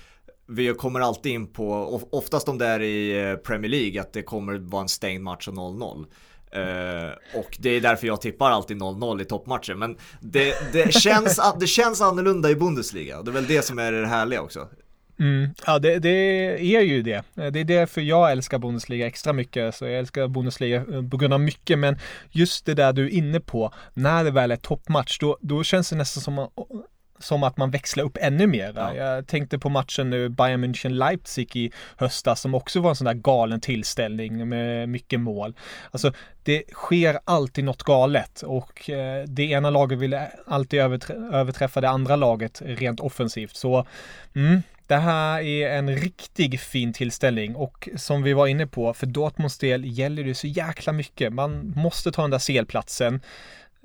vi 0.49 0.75
kommer 0.75 1.01
alltid 1.01 1.33
in 1.33 1.47
på, 1.53 1.73
of- 1.73 2.09
oftast 2.13 2.49
om 2.49 2.59
det 2.59 2.67
är 2.67 2.81
i 2.83 3.29
eh, 3.31 3.37
Premier 3.37 3.71
League, 3.71 4.01
att 4.01 4.13
det 4.13 4.23
kommer 4.23 4.59
vara 4.59 4.83
en 4.83 4.89
stängd 4.89 5.23
match 5.25 5.49
och 5.49 5.55
0-0. 5.55 6.07
Eh, 6.51 7.11
och 7.41 7.57
det 7.61 7.71
är 7.71 7.81
därför 7.81 8.07
jag 8.07 8.21
tippar 8.21 8.51
alltid 8.51 8.77
0-0 8.77 9.23
i 9.23 9.25
toppmatcher. 9.25 9.75
Men 9.75 9.97
det, 10.21 10.55
det, 10.73 10.95
känns, 11.03 11.41
det 11.61 11.67
känns 11.67 12.01
annorlunda 12.01 12.51
i 12.51 12.55
Bundesliga. 12.57 13.23
Det 13.23 13.31
är 13.31 13.33
väl 13.33 13.47
det 13.47 13.63
som 13.63 13.79
är 13.79 13.93
det 13.93 14.07
härliga 14.07 14.43
också. 14.43 14.69
Mm. 15.19 15.49
Ja, 15.67 15.79
det, 15.79 15.99
det 15.99 16.09
är 16.77 16.81
ju 16.81 17.03
det. 17.03 17.23
Det 17.35 17.61
är 17.61 17.65
därför 17.65 18.01
jag 18.01 18.33
älskar 18.33 18.59
Bundesliga 18.59 19.07
extra 19.07 19.33
mycket. 19.33 19.75
Så 19.75 19.85
jag 19.85 19.99
älskar 19.99 20.29
Bundesliga 20.29 20.77
eh, 20.77 21.09
på 21.11 21.17
grund 21.17 21.35
av 21.35 21.41
mycket. 21.41 21.79
Men 21.79 21.99
just 22.31 22.67
det 22.67 22.75
där 22.75 22.93
du 22.93 23.05
är 23.05 23.11
inne 23.11 23.41
på, 23.41 23.73
när 23.95 24.25
det 24.25 24.31
väl 24.31 24.51
är 24.51 24.57
toppmatch, 24.57 25.19
då, 25.19 25.39
då 25.41 25.63
känns 25.65 25.91
det 25.91 25.97
nästan 25.97 26.23
som, 26.23 26.49
som 27.19 27.43
att 27.43 27.57
man 27.57 27.71
växlar 27.71 28.05
upp 28.05 28.19
ännu 28.21 28.47
mer. 28.47 28.73
Ja. 28.77 28.95
Jag 28.95 29.27
tänkte 29.27 29.59
på 29.59 29.69
matchen 29.69 30.11
nu, 30.11 30.29
Bayern 30.29 30.65
München-Leipzig 30.65 31.57
i 31.57 31.73
höstas, 31.97 32.41
som 32.41 32.55
också 32.55 32.81
var 32.81 32.91
en 32.91 32.97
sån 32.97 33.05
där 33.05 33.15
galen 33.15 33.61
tillställning 33.61 34.49
med 34.49 34.89
mycket 34.89 35.21
mål. 35.21 35.55
Alltså, 35.91 36.13
det 36.43 36.63
sker 36.73 37.19
alltid 37.25 37.65
något 37.65 37.83
galet 37.83 38.43
och 38.43 38.91
eh, 38.91 39.25
det 39.25 39.45
ena 39.45 39.71
laget 39.71 39.99
vill 39.99 40.21
alltid 40.47 40.81
överträ- 40.81 41.35
överträffa 41.35 41.81
det 41.81 41.89
andra 41.89 42.17
laget 42.17 42.63
rent 42.65 43.01
offensivt. 43.01 43.57
Så 43.57 43.87
mm, 44.35 44.63
det 44.87 44.97
här 44.97 45.41
är 45.41 45.71
en 45.71 45.97
riktig 45.97 46.61
fin 46.61 46.93
tillställning 46.93 47.57
och 47.57 47.89
som 47.97 48.23
vi 48.23 48.33
var 48.33 48.47
inne 48.47 48.67
på, 48.67 48.95
för 48.95 49.07
Dortmunds 49.07 49.59
del 49.59 49.99
gäller 49.99 50.25
det 50.25 50.35
så 50.35 50.47
jäkla 50.47 50.93
mycket. 50.93 51.33
Man 51.33 51.73
måste 51.77 52.13
ta 52.13 52.23
den 52.23 52.31
där 52.31 52.39
CL-platsen. 52.39 53.21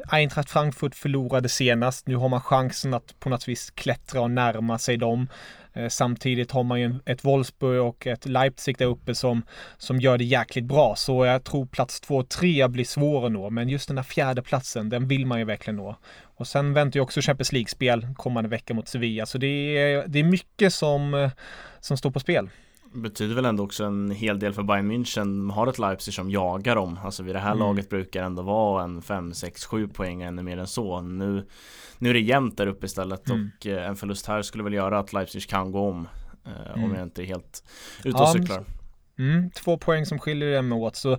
Eintracht 0.07 0.49
Frankfurt 0.49 0.95
förlorade 0.95 1.49
senast. 1.49 2.07
Nu 2.07 2.15
har 2.15 2.29
man 2.29 2.41
chansen 2.41 2.93
att 2.93 3.19
på 3.19 3.29
något 3.29 3.47
vis 3.47 3.71
klättra 3.71 4.21
och 4.21 4.31
närma 4.31 4.79
sig 4.79 4.97
dem. 4.97 5.27
Eh, 5.73 5.87
samtidigt 5.87 6.51
har 6.51 6.63
man 6.63 6.81
ju 6.81 6.95
ett 7.05 7.25
Wolfsburg 7.25 7.81
och 7.81 8.07
ett 8.07 8.25
Leipzig 8.25 8.77
där 8.77 8.85
uppe 8.85 9.15
som, 9.15 9.43
som 9.77 9.99
gör 9.99 10.17
det 10.17 10.23
jäkligt 10.23 10.65
bra. 10.65 10.95
Så 10.97 11.25
jag 11.25 11.43
tror 11.43 11.65
plats 11.65 12.01
två 12.01 12.15
och 12.17 12.29
tre 12.29 12.67
blir 12.67 12.85
svår 12.85 13.25
att 13.25 13.31
nå. 13.31 13.49
Men 13.49 13.69
just 13.69 13.87
den 13.87 13.95
där 13.95 14.03
fjärde 14.03 14.41
platsen, 14.41 14.89
den 14.89 15.07
vill 15.07 15.25
man 15.25 15.39
ju 15.39 15.45
verkligen 15.45 15.77
nå. 15.77 15.95
Och 16.35 16.47
sen 16.47 16.73
väntar 16.73 16.97
ju 16.97 17.01
också 17.01 17.21
Champions 17.21 17.51
League-spel 17.51 18.07
kommande 18.15 18.49
vecka 18.49 18.73
mot 18.73 18.87
Sevilla. 18.87 19.25
Så 19.25 19.37
det 19.37 19.47
är, 19.47 20.07
det 20.07 20.19
är 20.19 20.23
mycket 20.23 20.73
som, 20.73 21.13
eh, 21.13 21.31
som 21.79 21.97
står 21.97 22.11
på 22.11 22.19
spel 22.19 22.49
betyder 22.93 23.35
väl 23.35 23.45
ändå 23.45 23.63
också 23.63 23.83
en 23.83 24.11
hel 24.11 24.39
del 24.39 24.53
för 24.53 24.63
Bayern 24.63 24.91
München 24.91 25.51
har 25.51 25.67
ett 25.67 25.79
Leipzig 25.79 26.13
som 26.13 26.31
jagar 26.31 26.75
dem 26.75 26.99
Alltså 27.03 27.23
vid 27.23 27.35
det 27.35 27.39
här 27.39 27.51
mm. 27.51 27.59
laget 27.59 27.89
brukar 27.89 28.23
ändå 28.23 28.41
vara 28.41 28.83
en 28.83 29.01
5, 29.01 29.33
6, 29.33 29.65
7 29.65 29.87
poäng 29.87 30.21
ännu 30.21 30.43
mer 30.43 30.57
än 30.57 30.67
så 30.67 31.01
Nu, 31.01 31.47
nu 31.97 32.09
är 32.09 32.13
det 32.13 32.19
jämnt 32.19 32.57
där 32.57 32.67
uppe 32.67 32.85
istället 32.85 33.29
mm. 33.29 33.51
och 33.59 33.67
eh, 33.67 33.87
en 33.87 33.95
förlust 33.95 34.25
här 34.25 34.41
skulle 34.41 34.63
väl 34.63 34.73
göra 34.73 34.99
att 34.99 35.13
Leipzig 35.13 35.49
kan 35.49 35.71
gå 35.71 35.89
om 35.89 36.07
eh, 36.45 36.71
mm. 36.71 36.83
Om 36.83 36.95
jag 36.95 37.03
inte 37.03 37.23
är 37.23 37.25
helt 37.25 37.63
ute 37.99 38.17
och 38.17 38.23
ja, 38.23 38.33
cyklar 38.33 38.65
mm, 39.19 39.51
Två 39.51 39.77
poäng 39.77 40.05
som 40.05 40.19
skiljer 40.19 40.55
dem 40.55 40.73
åt 40.73 40.95
så 40.95 41.17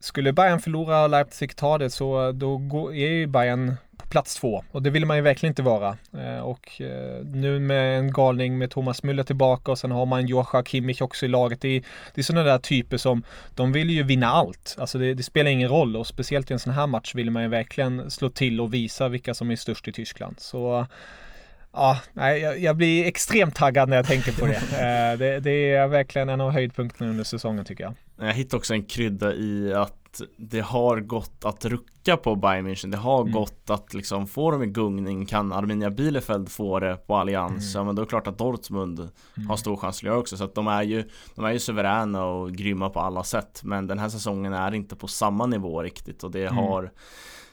skulle 0.00 0.32
Bayern 0.32 0.60
förlora 0.60 1.02
och 1.02 1.10
Leipzig 1.10 1.56
ta 1.56 1.78
det 1.78 1.90
så 1.90 2.32
då 2.32 2.92
är 2.92 3.08
ju 3.08 3.26
Bayern 3.26 3.76
på 3.96 4.06
plats 4.06 4.34
två 4.34 4.64
och 4.72 4.82
det 4.82 4.90
vill 4.90 5.06
man 5.06 5.16
ju 5.16 5.22
verkligen 5.22 5.50
inte 5.50 5.62
vara. 5.62 5.96
Eh, 6.18 6.38
och 6.38 6.80
eh, 6.80 7.24
nu 7.24 7.58
med 7.58 7.98
en 7.98 8.12
galning 8.12 8.58
med 8.58 8.70
Thomas 8.70 9.02
Müller 9.02 9.22
tillbaka 9.22 9.72
och 9.72 9.78
sen 9.78 9.90
har 9.90 10.06
man 10.06 10.26
Joshua 10.26 10.64
Kimmich 10.64 11.02
också 11.02 11.26
i 11.26 11.28
laget. 11.28 11.60
Det 11.60 11.68
är, 11.68 11.82
det 12.14 12.20
är 12.20 12.22
sådana 12.22 12.44
där 12.44 12.58
typer 12.58 12.96
som, 12.96 13.22
de 13.54 13.72
vill 13.72 13.90
ju 13.90 14.02
vinna 14.02 14.26
allt. 14.26 14.76
Alltså 14.78 14.98
det, 14.98 15.14
det, 15.14 15.22
spelar 15.22 15.50
ingen 15.50 15.68
roll 15.68 15.96
och 15.96 16.06
speciellt 16.06 16.50
i 16.50 16.52
en 16.52 16.58
sån 16.58 16.72
här 16.72 16.86
match 16.86 17.14
vill 17.14 17.30
man 17.30 17.42
ju 17.42 17.48
verkligen 17.48 18.10
slå 18.10 18.30
till 18.30 18.60
och 18.60 18.74
visa 18.74 19.08
vilka 19.08 19.34
som 19.34 19.50
är 19.50 19.56
störst 19.56 19.88
i 19.88 19.92
Tyskland. 19.92 20.40
Så 20.40 20.86
Ja, 21.78 21.98
nej, 22.12 22.40
jag, 22.40 22.58
jag 22.58 22.76
blir 22.76 23.04
extremt 23.04 23.54
taggad 23.54 23.88
när 23.88 23.96
jag 23.96 24.06
tänker 24.06 24.32
på 24.32 24.46
det. 24.46 24.54
Eh, 24.78 25.18
det. 25.18 25.40
det. 25.40 25.74
är 25.74 25.88
verkligen 25.88 26.28
en 26.28 26.40
av 26.40 26.50
höjdpunkterna 26.50 27.10
under 27.10 27.24
säsongen 27.24 27.64
tycker 27.64 27.84
jag. 27.84 27.94
Jag 28.28 28.34
hittade 28.34 28.56
också 28.56 28.74
en 28.74 28.84
krydda 28.84 29.34
i 29.34 29.74
att 29.74 29.94
det 30.36 30.60
har 30.60 31.00
gått 31.00 31.44
att 31.44 31.64
rucka 31.64 32.16
på 32.16 32.36
Bayern 32.36 32.66
München 32.66 32.90
Det 32.90 32.96
har 32.96 33.20
mm. 33.20 33.32
gått 33.32 33.70
att 33.70 33.94
liksom 33.94 34.26
få 34.26 34.50
dem 34.50 34.62
i 34.62 34.66
gungning 34.66 35.26
Kan 35.26 35.52
Arminia 35.52 35.90
Bielefeld 35.90 36.48
få 36.48 36.80
det 36.80 36.96
på 37.06 37.16
Allians 37.16 37.74
mm. 37.74 37.80
Ja 37.80 37.84
men 37.84 37.94
då 37.94 38.02
är 38.02 38.06
det 38.06 38.10
klart 38.10 38.26
att 38.26 38.38
Dortmund 38.38 38.98
mm. 38.98 39.48
har 39.48 39.56
stor 39.56 39.76
chans 39.76 39.98
att 39.98 40.02
göra 40.02 40.18
också 40.18 40.36
Så 40.36 40.44
att 40.44 40.54
de 40.54 40.68
är 40.68 40.82
ju 40.82 41.04
De 41.34 41.44
är 41.44 41.52
ju 41.52 41.58
suveräna 41.58 42.24
och 42.24 42.52
grymma 42.52 42.90
på 42.90 43.00
alla 43.00 43.24
sätt 43.24 43.60
Men 43.64 43.86
den 43.86 43.98
här 43.98 44.08
säsongen 44.08 44.52
är 44.52 44.74
inte 44.74 44.96
på 44.96 45.08
samma 45.08 45.46
nivå 45.46 45.82
riktigt 45.82 46.24
och 46.24 46.30
det 46.30 46.46
mm. 46.46 46.56
har 46.56 46.90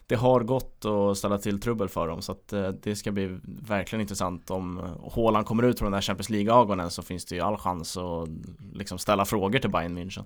det 0.07 0.15
har 0.15 0.39
gått 0.39 0.85
att 0.85 1.17
ställa 1.17 1.37
till 1.37 1.59
trubbel 1.59 1.89
för 1.89 2.07
dem 2.07 2.21
så 2.21 2.31
att 2.31 2.53
eh, 2.53 2.67
det 2.69 2.95
ska 2.95 3.11
bli 3.11 3.39
verkligen 3.43 4.01
intressant 4.01 4.51
om 4.51 4.79
eh, 4.79 5.11
Håland 5.11 5.45
kommer 5.45 5.63
ut 5.63 5.79
från 5.79 5.85
den 5.85 5.93
här 5.93 6.01
Champions 6.01 6.29
League-ögonen 6.29 6.91
så 6.91 7.01
finns 7.01 7.25
det 7.25 7.35
ju 7.35 7.41
all 7.41 7.57
chans 7.57 7.97
att 7.97 8.29
liksom 8.73 8.97
ställa 8.97 9.25
frågor 9.25 9.59
till 9.59 9.69
Bayern 9.69 9.97
München. 9.97 10.23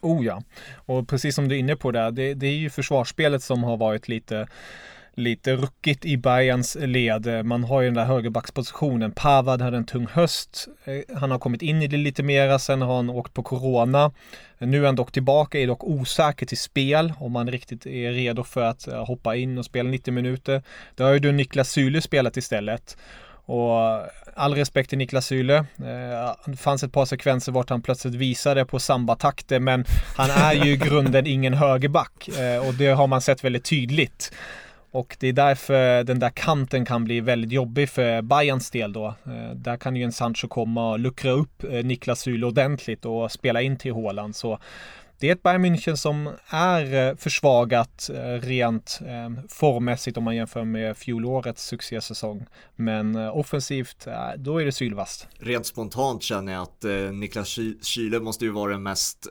Oh 0.00 0.24
ja, 0.24 0.42
och 0.76 1.08
precis 1.08 1.34
som 1.34 1.48
du 1.48 1.54
är 1.54 1.58
inne 1.58 1.76
på 1.76 1.90
där, 1.90 2.10
det, 2.10 2.34
det 2.34 2.46
är 2.46 2.54
ju 2.54 2.70
försvarsspelet 2.70 3.42
som 3.42 3.64
har 3.64 3.76
varit 3.76 4.08
lite 4.08 4.48
lite 5.16 5.56
ruckigt 5.56 6.04
i 6.04 6.16
Bayerns 6.16 6.76
led. 6.80 7.44
Man 7.44 7.64
har 7.64 7.80
ju 7.80 7.86
den 7.86 7.94
där 7.94 8.04
högerbackspositionen. 8.04 9.12
Pavad 9.12 9.62
hade 9.62 9.76
en 9.76 9.86
tung 9.86 10.06
höst. 10.12 10.68
Eh, 10.84 11.16
han 11.16 11.30
har 11.30 11.38
kommit 11.38 11.62
in 11.62 11.82
i 11.82 11.86
det 11.86 11.96
lite 11.96 12.22
mera. 12.22 12.58
Sen 12.58 12.82
har 12.82 12.96
han 12.96 13.10
åkt 13.10 13.34
på 13.34 13.42
corona. 13.42 14.12
Nu 14.58 14.82
är 14.82 14.86
han 14.86 14.96
dock 14.96 15.12
tillbaka, 15.12 15.58
är 15.58 15.66
dock 15.66 15.84
osäker 15.84 16.46
till 16.46 16.58
spel 16.58 17.12
om 17.18 17.34
han 17.34 17.50
riktigt 17.50 17.86
är 17.86 18.12
redo 18.12 18.44
för 18.44 18.62
att 18.62 18.88
eh, 18.88 19.06
hoppa 19.06 19.36
in 19.36 19.58
och 19.58 19.64
spela 19.64 19.90
90 19.90 20.14
minuter. 20.14 20.62
Det 20.94 21.02
har 21.02 21.12
ju 21.12 21.18
då 21.18 21.28
Niklas 21.28 21.70
Syle 21.70 22.02
spelat 22.02 22.36
istället. 22.36 22.96
Och 23.46 23.80
eh, 23.80 24.00
all 24.34 24.54
respekt 24.54 24.88
till 24.88 24.98
Niklas 24.98 25.26
Syle. 25.26 25.64
Det 26.46 26.56
fanns 26.56 26.82
ett 26.82 26.92
par 26.92 27.04
sekvenser 27.04 27.52
vart 27.52 27.70
han 27.70 27.82
plötsligt 27.82 28.14
visade 28.14 28.64
på 28.64 28.78
sambatakter 28.78 29.60
men 29.60 29.84
han 30.16 30.30
är 30.30 30.52
ju 30.52 30.72
i 30.72 30.76
grunden 30.76 31.26
ingen 31.26 31.54
högerback 31.54 32.28
och 32.66 32.74
det 32.74 32.86
har 32.86 33.06
man 33.06 33.20
sett 33.20 33.44
väldigt 33.44 33.64
tydligt. 33.64 34.32
Och 34.96 35.16
det 35.20 35.28
är 35.28 35.32
därför 35.32 36.04
den 36.04 36.18
där 36.18 36.30
kanten 36.30 36.84
kan 36.84 37.04
bli 37.04 37.20
väldigt 37.20 37.52
jobbig 37.52 37.90
för 37.90 38.22
Bayerns 38.22 38.70
del 38.70 38.92
då. 38.92 39.06
Eh, 39.06 39.54
där 39.54 39.76
kan 39.76 39.96
ju 39.96 40.02
en 40.02 40.12
Sancho 40.12 40.48
komma 40.48 40.90
och 40.90 40.98
luckra 40.98 41.30
upp 41.30 41.64
eh, 41.64 41.84
Niklas 41.84 42.20
Syle 42.20 42.44
ordentligt 42.44 43.04
och 43.04 43.32
spela 43.32 43.62
in 43.62 43.76
till 43.76 43.92
Håland. 43.92 44.36
Så 44.36 44.58
det 45.18 45.28
är 45.28 45.32
ett 45.32 45.42
Bayern 45.42 45.64
München 45.64 45.96
som 45.96 46.30
är 46.48 47.08
eh, 47.08 47.16
försvagat 47.16 48.10
rent 48.40 49.00
formmässigt 49.48 50.16
om 50.16 50.24
man 50.24 50.36
jämför 50.36 50.64
med 50.64 50.96
fjolårets 50.96 51.66
succésäsong. 51.66 52.46
Men 52.76 53.16
offensivt, 53.16 54.06
då 54.36 54.58
är 54.58 54.64
det 54.64 54.72
sylvast. 54.72 55.28
Rent 55.38 55.66
spontant 55.66 56.22
känner 56.22 56.52
jag 56.52 56.62
att 56.62 56.84
Niklas 57.12 57.58
Kyle 57.82 58.20
måste 58.20 58.44
ju 58.44 58.50
vara 58.50 58.72
den 58.72 58.82
mest 58.82 59.28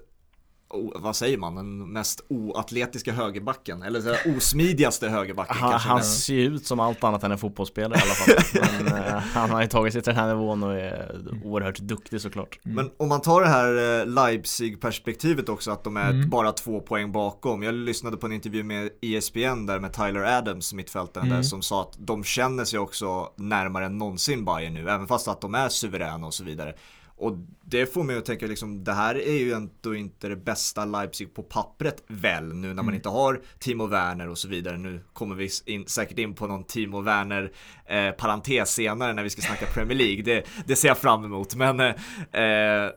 vad 0.96 1.16
säger 1.16 1.38
man, 1.38 1.56
den 1.56 1.94
mest 1.94 2.22
oatletiska 2.28 3.12
högerbacken, 3.14 3.84
eller 3.84 4.02
så 4.02 4.16
osmidigaste 4.38 5.10
högerbacken 5.10 5.56
Han, 5.58 5.74
han 5.74 6.04
ser 6.04 6.34
ju 6.34 6.56
ut 6.56 6.66
som 6.66 6.80
allt 6.80 7.04
annat 7.04 7.24
än 7.24 7.32
en 7.32 7.38
fotbollsspelare 7.38 8.00
i 8.00 8.02
alla 8.02 8.14
fall 8.14 8.62
Men 8.84 8.94
uh, 8.94 9.18
han 9.34 9.50
har 9.50 9.62
ju 9.62 9.68
tagit 9.68 9.94
sig 9.94 10.02
till 10.02 10.14
den 10.14 10.24
här 10.24 10.36
nivån 10.36 10.64
och 10.64 10.74
är 10.74 11.16
oerhört 11.44 11.78
duktig 11.78 12.22
såklart 12.22 12.60
mm. 12.66 12.76
Men 12.76 12.92
om 12.98 13.10
man 13.10 13.22
tar 13.22 13.42
det 13.42 13.48
här 13.48 14.00
eh, 14.00 14.06
Leipzig-perspektivet 14.06 15.50
också, 15.50 15.72
att 15.72 15.84
de 15.84 15.98
är 15.98 16.10
mm. 16.10 16.30
bara 16.30 16.52
två 16.52 16.80
poäng 16.80 17.12
bakom 17.12 17.64
Jag 17.64 17.74
lyssnade 17.74 18.18
på 18.18 18.26
en 18.26 18.34
intervju 18.34 18.64
med 18.64 18.90
ESPN 19.02 19.66
där 19.66 19.80
med 19.80 19.94
Tyler 19.94 20.38
Adams, 20.38 20.74
mittfältaren 20.74 21.28
mm. 21.28 21.38
där, 21.38 21.44
som 21.44 21.62
sa 21.62 21.82
att 21.82 21.96
de 21.98 22.24
känner 22.24 22.66
sig 22.66 22.80
också 22.80 23.30
närmare 23.36 23.86
än 23.86 23.98
någonsin 23.98 24.46
Bayern 24.46 24.74
nu, 24.74 24.90
även 24.90 25.08
fast 25.08 25.28
att 25.28 25.42
de 25.42 25.56
är 25.56 25.70
suveräna 25.70 26.28
och 26.28 26.34
så 26.34 26.44
vidare 26.44 26.76
och 27.18 27.38
det 27.66 27.94
får 27.94 28.04
mig 28.04 28.18
att 28.18 28.26
tänka 28.26 28.48
liksom, 28.48 28.84
det 28.84 28.94
här 28.94 29.16
är 29.16 29.38
ju 29.38 29.54
ändå 29.54 29.96
inte 29.96 30.28
det 30.28 30.36
bästa 30.36 30.86
Leipzig 30.86 31.34
på 31.34 31.44
pappret 31.44 32.04
väl 32.08 32.54
nu 32.54 32.68
när 32.68 32.76
man 32.76 32.86
mm. 32.86 32.96
inte 32.96 33.10
har 33.10 33.42
Timo 33.60 33.88
Werner 33.88 34.30
och 34.30 34.38
så 34.38 34.48
vidare. 34.48 34.78
Nu 34.78 35.04
kommer 35.14 35.36
vi 35.36 35.50
in, 35.66 35.88
säkert 35.88 36.20
in 36.20 36.36
på 36.36 36.48
någon 36.48 36.64
Timo 36.64 37.02
Werner 37.02 37.52
eh, 37.86 38.12
parentes 38.12 38.74
senare 38.74 39.14
när 39.14 39.24
vi 39.24 39.30
ska 39.30 39.42
snacka 39.42 39.66
Premier 39.66 39.98
League. 39.98 40.24
Det, 40.24 40.46
det 40.68 40.76
ser 40.76 40.88
jag 40.88 40.98
fram 40.98 41.26
emot. 41.26 41.56
Men 41.56 41.80
eh, 41.80 41.94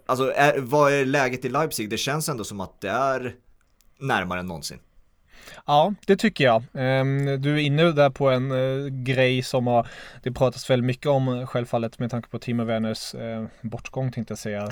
alltså, 0.06 0.32
är, 0.32 0.58
vad 0.58 0.92
är 0.92 1.04
läget 1.04 1.44
i 1.44 1.48
Leipzig? 1.48 1.90
Det 1.90 1.98
känns 1.98 2.28
ändå 2.28 2.44
som 2.44 2.60
att 2.60 2.80
det 2.80 2.90
är 2.90 3.34
närmare 3.98 4.40
än 4.40 4.46
någonsin. 4.46 4.78
Ja, 5.66 5.94
det 6.06 6.16
tycker 6.16 6.44
jag. 6.44 6.62
Ehm, 6.74 7.42
du 7.42 7.54
är 7.54 7.58
inne 7.58 7.92
där 7.92 8.10
på 8.10 8.30
en 8.30 8.50
eh, 8.50 8.86
grej 8.86 9.42
som 9.42 9.66
har 9.66 9.86
det 10.22 10.32
pratas 10.32 10.70
väldigt 10.70 10.86
mycket 10.86 11.06
om 11.06 11.46
självfallet 11.46 11.98
med 11.98 12.10
tanke 12.10 12.28
på 12.28 12.38
Timo 12.38 12.64
Werners 12.64 13.14
eh, 13.14 13.44
bortgång 13.60 14.12
tänkte 14.12 14.32
jag 14.32 14.38
säga. 14.38 14.60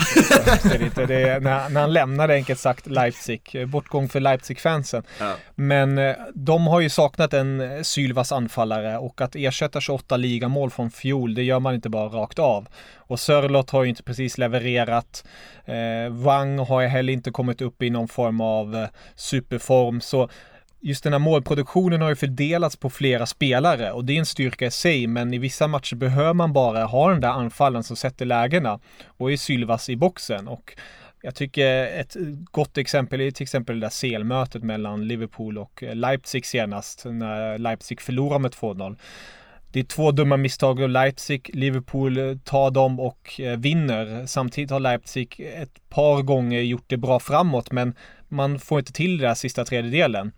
det 1.07 1.23
är 1.23 1.41
när, 1.41 1.69
när 1.69 1.81
han 1.81 1.93
lämnade 1.93 2.35
enkelt 2.35 2.61
sagt 2.61 2.87
Leipzig, 2.87 3.69
bortgång 3.69 4.09
för 4.09 4.21
Leipzig-fansen. 4.21 5.03
Ja. 5.21 5.35
Men 5.55 5.99
eh, 5.99 6.17
de 6.35 6.67
har 6.67 6.81
ju 6.81 6.89
saknat 6.89 7.35
en 7.35 7.85
sylvass 7.85 8.33
anfallare 8.33 8.99
och 8.99 9.21
att 9.21 9.37
ersätta 9.37 9.81
28 9.81 10.17
ligamål 10.17 10.71
från 10.71 10.91
fjol, 10.91 11.35
det 11.35 11.43
gör 11.43 11.61
man 11.61 11.75
inte 11.75 11.89
bara 11.89 12.09
rakt 12.09 12.39
av. 12.39 12.69
Och 12.97 13.21
Sörlott 13.21 13.71
har 13.71 13.83
ju 13.83 13.89
inte 13.89 14.03
precis 14.03 14.39
levererat. 14.39 15.25
Eh, 15.65 16.13
Wang 16.13 16.59
har 16.59 16.81
ju 16.81 16.87
heller 16.87 17.13
inte 17.13 17.31
kommit 17.31 17.61
upp 17.61 17.83
i 17.83 17.91
någon 17.91 18.09
form 18.09 18.41
av 18.41 18.77
eh, 18.77 18.89
superform. 19.15 20.01
Så 20.01 20.29
just 20.81 21.05
den 21.05 21.13
här 21.13 21.21
målproduktionen 21.21 22.03
har 22.03 22.09
ju 22.09 22.17
fördelats 22.17 22.77
på 22.77 22.91
flera 22.91 23.27
spelare 23.27 23.93
och 23.93 24.05
det 24.05 24.13
är 24.13 24.19
en 24.19 24.27
styrka 24.27 24.67
i 24.67 24.71
sig 24.71 25.07
men 25.07 25.35
i 25.35 25.39
vissa 25.39 25.67
matcher 25.67 25.97
behöver 25.97 26.35
man 26.35 26.53
bara 26.53 26.85
ha 26.85 27.11
den 27.11 27.21
där 27.21 27.29
anfallen 27.29 27.85
som 27.85 27.97
sätter 27.97 28.25
lägena 28.27 28.81
och 29.07 29.33
är 29.33 29.37
Sylvas 29.37 29.89
i 29.89 29.97
boxen 29.97 30.49
och 30.49 30.77
jag 31.23 31.35
tycker 31.35 31.87
ett 31.87 32.17
gott 32.51 32.79
exempel 32.79 33.21
är 33.21 33.31
till 33.31 33.43
exempel 33.43 33.81
det 33.81 33.87
där 33.87 33.91
selmötet 33.91 34.63
mellan 34.63 35.09
Liverpool 35.09 35.59
och 35.59 35.83
eh, 35.83 35.95
Leipzig 35.95 36.47
senast 36.47 37.05
när 37.05 37.59
Leipzig 37.59 38.01
förlorade 38.01 38.39
med 38.39 38.51
2-0. 38.51 38.97
Det 39.73 39.81
är 39.81 39.85
två 39.85 40.11
dumma 40.11 40.37
misstag 40.37 40.81
och 40.81 40.89
Leipzig, 40.89 41.51
Liverpool 41.55 42.19
eh, 42.19 42.37
tar 42.37 42.71
dem 42.71 43.01
och 43.01 43.41
eh, 43.41 43.59
vinner. 43.59 44.27
Samtidigt 44.27 44.71
har 44.71 44.81
Leipzig 44.81 45.41
ett 45.55 45.89
par 45.89 46.23
gånger 46.23 46.61
gjort 46.61 46.85
det 46.87 46.97
bra 46.97 47.21
framåt 47.21 47.73
men 47.73 47.95
man 48.29 48.59
får 48.59 48.79
inte 48.79 48.93
till 48.93 49.19
det 49.19 49.27
där 49.27 49.35
sista 49.35 49.65
tredjedelen. 49.65 50.33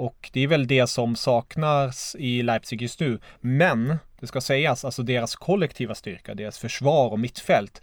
Och 0.00 0.30
det 0.32 0.40
är 0.40 0.46
väl 0.46 0.66
det 0.66 0.86
som 0.86 1.16
saknas 1.16 2.16
i 2.18 2.42
Leipzig 2.42 2.82
just 2.82 3.00
nu. 3.00 3.18
Men 3.40 3.98
det 4.20 4.26
ska 4.26 4.40
sägas, 4.40 4.84
alltså 4.84 5.02
deras 5.02 5.34
kollektiva 5.34 5.94
styrka, 5.94 6.34
deras 6.34 6.58
försvar 6.58 7.10
och 7.10 7.18
mittfält. 7.18 7.82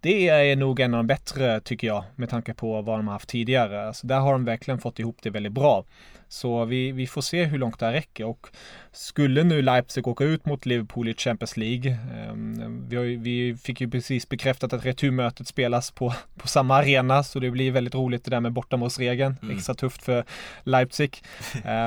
Det 0.00 0.28
är 0.28 0.56
nog 0.56 0.80
en 0.80 0.94
av 0.94 0.98
de 0.98 1.06
bättre 1.06 1.60
tycker 1.60 1.86
jag 1.86 2.04
med 2.16 2.30
tanke 2.30 2.54
på 2.54 2.82
vad 2.82 2.98
de 2.98 3.06
har 3.06 3.12
haft 3.12 3.28
tidigare. 3.28 3.86
Alltså 3.86 4.06
där 4.06 4.20
har 4.20 4.32
de 4.32 4.44
verkligen 4.44 4.80
fått 4.80 4.98
ihop 4.98 5.16
det 5.22 5.30
väldigt 5.30 5.52
bra. 5.52 5.84
Så 6.28 6.64
vi, 6.64 6.92
vi 6.92 7.06
får 7.06 7.22
se 7.22 7.44
hur 7.44 7.58
långt 7.58 7.78
det 7.78 7.86
här 7.86 7.92
räcker 7.92 8.24
och 8.24 8.46
skulle 8.92 9.44
nu 9.44 9.62
Leipzig 9.62 10.08
åka 10.08 10.24
ut 10.24 10.46
mot 10.46 10.66
Liverpool 10.66 11.08
i 11.08 11.14
Champions 11.14 11.56
League. 11.56 11.98
Um, 12.30 12.88
vi, 12.88 12.96
har, 12.96 13.04
vi, 13.04 13.56
fick 13.56 13.80
ju 13.80 13.90
precis 13.90 14.28
bekräftat 14.28 14.72
att 14.72 14.86
returmötet 14.86 15.48
spelas 15.48 15.90
på, 15.90 16.14
på 16.36 16.48
samma 16.48 16.76
arena 16.76 17.22
så 17.22 17.38
det 17.38 17.50
blir 17.50 17.70
väldigt 17.70 17.94
roligt 17.94 18.24
det 18.24 18.30
där 18.30 18.40
med 18.40 18.52
bortamålsregeln. 18.52 19.36
Mm. 19.42 19.56
Extra 19.56 19.74
tufft 19.74 20.02
för 20.02 20.24
Leipzig. 20.62 21.22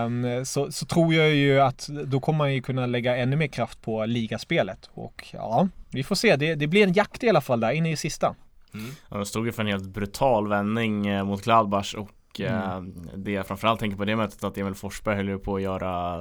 um, 0.06 0.45
så, 0.45 0.71
så 0.71 0.86
tror 0.86 1.13
jag 1.13 1.30
ju 1.30 1.60
att 1.60 1.88
då 1.88 2.19
kommer 2.19 2.38
man 2.38 2.54
ju 2.54 2.62
kunna 2.62 2.86
lägga 2.86 3.17
ännu 3.17 3.36
mer 3.36 3.47
kraft 3.47 3.82
på 3.82 4.06
ligaspelet. 4.06 4.89
Och 4.93 5.27
ja, 5.34 5.67
vi 5.91 6.04
får 6.04 6.15
se. 6.15 6.36
Det, 6.36 6.56
det 6.56 6.67
blir 6.67 6.84
en 6.84 6.93
jakt 6.93 7.23
i 7.23 7.30
alla 7.30 7.41
fall 7.41 7.60
där 7.60 7.71
inne 7.71 7.91
i 7.91 7.95
sista. 7.95 8.36
Mm. 8.73 8.91
Ja, 9.10 9.17
de 9.17 9.25
stod 9.25 9.45
ju 9.45 9.51
för 9.51 9.62
en 9.62 9.67
helt 9.67 9.88
brutal 9.88 10.49
vändning 10.49 11.08
eh, 11.08 11.23
mot 11.23 11.43
Gladbach 11.43 11.95
och 11.95 12.10
Mm. 12.39 13.08
Eh, 13.08 13.13
det 13.15 13.32
jag 13.32 13.48
framförallt 13.48 13.80
tänker 13.80 13.98
på 13.98 14.06
det 14.06 14.15
mötet 14.15 14.44
att 14.44 14.58
Emil 14.58 14.74
Forsberg 14.74 15.15
höll 15.15 15.39
på 15.39 15.56
att 15.56 15.62
göra 15.62 16.17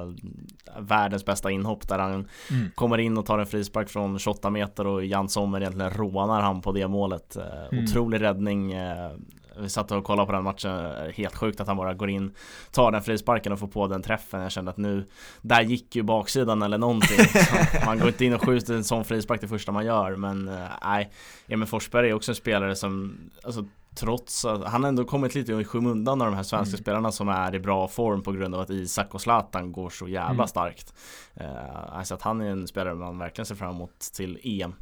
världens 0.79 1.25
bästa 1.25 1.51
inhopp 1.51 1.87
där 1.87 1.99
han 1.99 2.11
mm. 2.11 2.71
kommer 2.75 2.97
in 2.97 3.17
och 3.17 3.25
tar 3.25 3.39
en 3.39 3.45
frispark 3.45 3.89
från 3.89 4.19
28 4.19 4.49
meter 4.49 4.87
och 4.87 5.05
Jan 5.05 5.29
Sommer 5.29 5.61
egentligen 5.61 5.91
rånar 5.91 6.41
han 6.41 6.61
på 6.61 6.71
det 6.71 6.87
målet. 6.87 7.35
Eh, 7.35 7.43
mm. 7.71 7.83
Otrolig 7.83 8.21
räddning. 8.21 8.73
Eh, 8.73 9.11
vi 9.59 9.69
satt 9.69 9.91
och 9.91 10.03
kollade 10.03 10.25
på 10.25 10.31
den 10.31 10.43
matchen, 10.43 10.91
helt 11.15 11.35
sjukt 11.35 11.61
att 11.61 11.67
han 11.67 11.77
bara 11.77 11.93
går 11.93 12.09
in, 12.09 12.33
tar 12.71 12.91
den 12.91 13.01
frisparken 13.01 13.53
och 13.53 13.59
får 13.59 13.67
på 13.67 13.87
den 13.87 14.01
träffen. 14.01 14.41
Jag 14.41 14.51
kände 14.51 14.71
att 14.71 14.77
nu, 14.77 15.05
där 15.41 15.61
gick 15.61 15.95
ju 15.95 16.03
baksidan 16.03 16.61
eller 16.61 16.77
någonting. 16.77 17.17
man 17.85 17.99
går 17.99 18.07
inte 18.07 18.25
in 18.25 18.33
och 18.33 18.45
skjuter 18.45 18.73
en 18.73 18.83
sån 18.83 19.05
frispark 19.05 19.41
det 19.41 19.47
första 19.47 19.71
man 19.71 19.85
gör, 19.85 20.15
men 20.15 20.51
nej. 20.83 21.11
Emil 21.47 21.67
Forsberg 21.67 22.09
är 22.09 22.13
också 22.13 22.31
en 22.31 22.35
spelare 22.35 22.75
som, 22.75 23.17
alltså 23.43 23.65
Trots 23.95 24.45
att 24.45 24.63
han 24.63 24.85
ändå 24.85 25.05
kommit 25.05 25.35
lite 25.35 25.53
i 25.53 25.63
skymundan 25.63 26.21
av 26.21 26.27
de 26.27 26.35
här 26.35 26.43
svenska 26.43 26.75
mm. 26.75 26.81
spelarna 26.83 27.11
som 27.11 27.29
är 27.29 27.55
i 27.55 27.59
bra 27.59 27.87
form 27.87 28.23
på 28.23 28.31
grund 28.31 28.55
av 28.55 28.61
att 28.61 28.69
Isak 28.69 29.13
och 29.13 29.21
Zlatan 29.21 29.71
går 29.71 29.89
så 29.89 30.07
jävla 30.07 30.33
mm. 30.33 30.47
starkt. 30.47 30.93
Uh, 31.41 31.97
alltså 31.97 32.13
att 32.13 32.21
han 32.21 32.41
är 32.41 32.49
en 32.49 32.67
spelare 32.67 32.95
man 32.95 33.17
verkligen 33.17 33.45
ser 33.45 33.55
fram 33.55 33.75
emot 33.75 33.99
till 34.13 34.39
EM. 34.43 34.73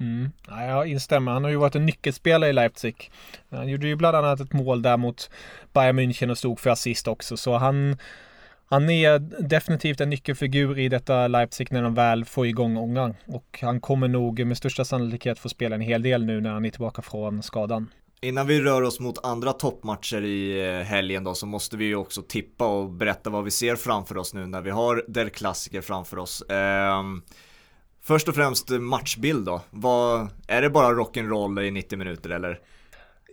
Mm. 0.00 0.30
Ja, 0.48 0.64
jag 0.64 0.86
instämmer. 0.86 1.32
Han 1.32 1.44
har 1.44 1.50
ju 1.50 1.56
varit 1.56 1.74
en 1.74 1.86
nyckelspelare 1.86 2.50
i 2.50 2.52
Leipzig. 2.52 3.10
Han 3.50 3.68
gjorde 3.68 3.86
ju 3.86 3.96
bland 3.96 4.16
annat 4.16 4.40
ett 4.40 4.52
mål 4.52 4.82
där 4.82 4.96
mot 4.96 5.30
Bayern 5.72 5.98
München 5.98 6.30
och 6.30 6.38
stod 6.38 6.60
för 6.60 6.70
assist 6.70 7.08
också. 7.08 7.36
Så 7.36 7.56
han, 7.56 7.96
han 8.66 8.90
är 8.90 9.18
definitivt 9.48 10.00
en 10.00 10.10
nyckelfigur 10.10 10.78
i 10.78 10.88
detta 10.88 11.28
Leipzig 11.28 11.72
när 11.72 11.82
de 11.82 11.94
väl 11.94 12.24
får 12.24 12.46
igång 12.46 12.76
ångan. 12.76 13.14
Och 13.26 13.58
han 13.62 13.80
kommer 13.80 14.08
nog 14.08 14.46
med 14.46 14.56
största 14.56 14.84
sannolikhet 14.84 15.38
få 15.38 15.48
spela 15.48 15.74
en 15.74 15.80
hel 15.80 16.02
del 16.02 16.24
nu 16.24 16.40
när 16.40 16.50
han 16.50 16.64
är 16.64 16.70
tillbaka 16.70 17.02
från 17.02 17.42
skadan. 17.42 17.90
Innan 18.20 18.46
vi 18.46 18.60
rör 18.60 18.82
oss 18.82 19.00
mot 19.00 19.24
andra 19.24 19.52
toppmatcher 19.52 20.24
i 20.24 20.68
eh, 20.68 20.82
helgen 20.82 21.24
då 21.24 21.34
så 21.34 21.46
måste 21.46 21.76
vi 21.76 21.84
ju 21.84 21.96
också 21.96 22.22
tippa 22.22 22.66
och 22.66 22.90
berätta 22.90 23.30
vad 23.30 23.44
vi 23.44 23.50
ser 23.50 23.76
framför 23.76 24.18
oss 24.18 24.34
nu 24.34 24.46
när 24.46 24.60
vi 24.60 24.70
har 24.70 25.04
Der 25.08 25.28
Klassiker 25.28 25.80
framför 25.80 26.18
oss. 26.18 26.42
Eh, 26.42 27.02
först 28.02 28.28
och 28.28 28.34
främst 28.34 28.68
matchbild 28.68 29.46
då. 29.46 29.60
Vad, 29.70 30.28
är 30.48 30.62
det 30.62 30.70
bara 30.70 30.88
rock'n'roll 30.88 31.62
i 31.62 31.70
90 31.70 31.98
minuter 31.98 32.30
eller? 32.30 32.60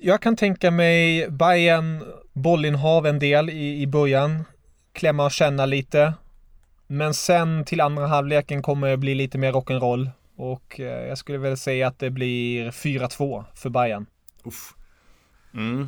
Jag 0.02 0.22
kan 0.22 0.36
tänka 0.36 0.72
mig 0.72 1.30
Bayern 1.30 2.04
bollinnehav 2.34 3.06
en 3.06 3.20
del 3.20 3.50
i, 3.50 3.82
i 3.82 3.88
början. 3.88 4.44
Klämma 4.94 5.26
och 5.26 5.32
känna 5.32 5.66
lite. 5.66 6.14
Men 6.88 7.14
sen 7.14 7.66
till 7.66 7.82
andra 7.82 8.08
halvleken 8.08 8.62
kommer 8.62 8.88
det 8.88 8.98
bli 8.98 9.16
lite 9.16 9.38
mer 9.38 9.54
rock'n'roll. 9.54 10.10
Och 10.38 10.80
eh, 10.80 11.08
jag 11.08 11.18
skulle 11.18 11.38
väl 11.38 11.58
säga 11.58 11.88
att 11.88 12.00
det 12.00 12.10
blir 12.10 12.72
4-2 12.72 13.44
för 13.54 13.70
Bayern. 13.70 14.06
Uff. 14.46 14.74
Mm. 15.56 15.88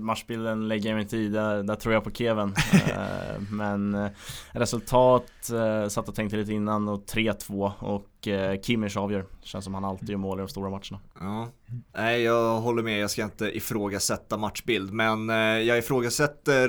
matchbilden 0.00 0.68
lägger 0.68 0.88
jag 0.88 0.94
mig 0.94 1.02
inte 1.02 1.16
i, 1.16 1.28
där, 1.28 1.62
där 1.62 1.74
tror 1.74 1.94
jag 1.94 2.04
på 2.04 2.10
Kevin. 2.10 2.54
Eh, 2.92 3.40
men 3.50 3.94
eh, 3.94 4.10
resultat, 4.52 5.50
eh, 5.52 5.88
satt 5.88 6.08
och 6.08 6.14
tänkte 6.14 6.36
lite 6.36 6.52
innan 6.52 6.88
och 6.88 7.04
3-2 7.04 7.72
och 7.78 8.28
Kimmich 8.62 8.96
avgör. 8.96 9.24
Känns 9.42 9.64
som 9.64 9.74
han 9.74 9.84
alltid 9.84 10.10
gör 10.10 10.16
mål 10.16 10.38
i 10.38 10.42
de 10.42 10.48
stora 10.48 10.70
matcherna. 10.70 11.00
Ja. 11.20 11.48
Nej, 11.96 12.22
jag 12.22 12.60
håller 12.60 12.82
med. 12.82 12.98
Jag 12.98 13.10
ska 13.10 13.22
inte 13.22 13.56
ifrågasätta 13.56 14.36
matchbild, 14.36 14.92
men 14.92 15.28
jag 15.66 15.78
ifrågasätter 15.78 16.68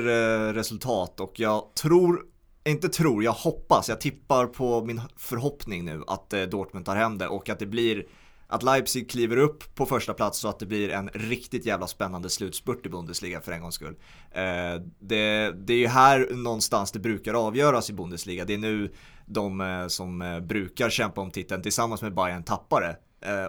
resultat 0.54 1.19
och 1.19 1.39
jag 1.39 1.76
tror 1.76 2.26
inte 2.65 2.89
tror, 2.89 3.23
jag 3.23 3.32
hoppas, 3.32 3.89
jag 3.89 4.02
tippar 4.02 4.45
på 4.45 4.86
min 4.86 5.02
förhoppning 5.17 5.86
nu 5.86 6.04
att 6.08 6.34
Dortmund 6.52 6.86
tar 6.86 6.95
hem 6.95 7.17
det 7.17 7.28
och 7.28 7.49
att 7.49 7.60
det 7.60 7.65
blir 7.65 8.06
att 8.54 8.63
Leipzig 8.63 9.10
kliver 9.10 9.38
upp 9.38 9.76
på 9.76 9.86
första 9.86 10.13
plats 10.13 10.39
så 10.39 10.48
att 10.48 10.60
det 10.60 10.66
blir 10.66 10.89
en 10.89 11.10
riktigt 11.13 11.66
jävla 11.66 11.88
spännande 11.88 12.30
slutspurt 12.30 12.86
i 12.86 12.89
Bundesliga 12.89 13.42
för 13.42 13.52
en 13.52 13.62
gångs 13.62 13.76
skull. 13.76 13.96
Eh, 14.32 14.82
det, 15.00 15.52
det 15.52 15.74
är 15.74 15.78
ju 15.78 15.88
här 15.88 16.28
någonstans 16.32 16.92
det 16.92 17.00
brukar 17.00 17.34
avgöras 17.34 17.89
i 17.89 17.94
Bundesliga. 17.94 18.46
Det 18.46 18.54
är 18.54 18.58
nu 18.58 18.94
de 19.26 19.62
eh, 19.62 19.88
som 19.88 20.22
eh, 20.22 20.39
brukar 20.39 20.89
kämpa 20.89 21.22
om 21.22 21.32
titeln 21.32 21.62
tillsammans 21.62 22.02
med 22.02 22.13
Bayern 22.13 22.44
tappar 22.44 22.82
det. 22.82 22.98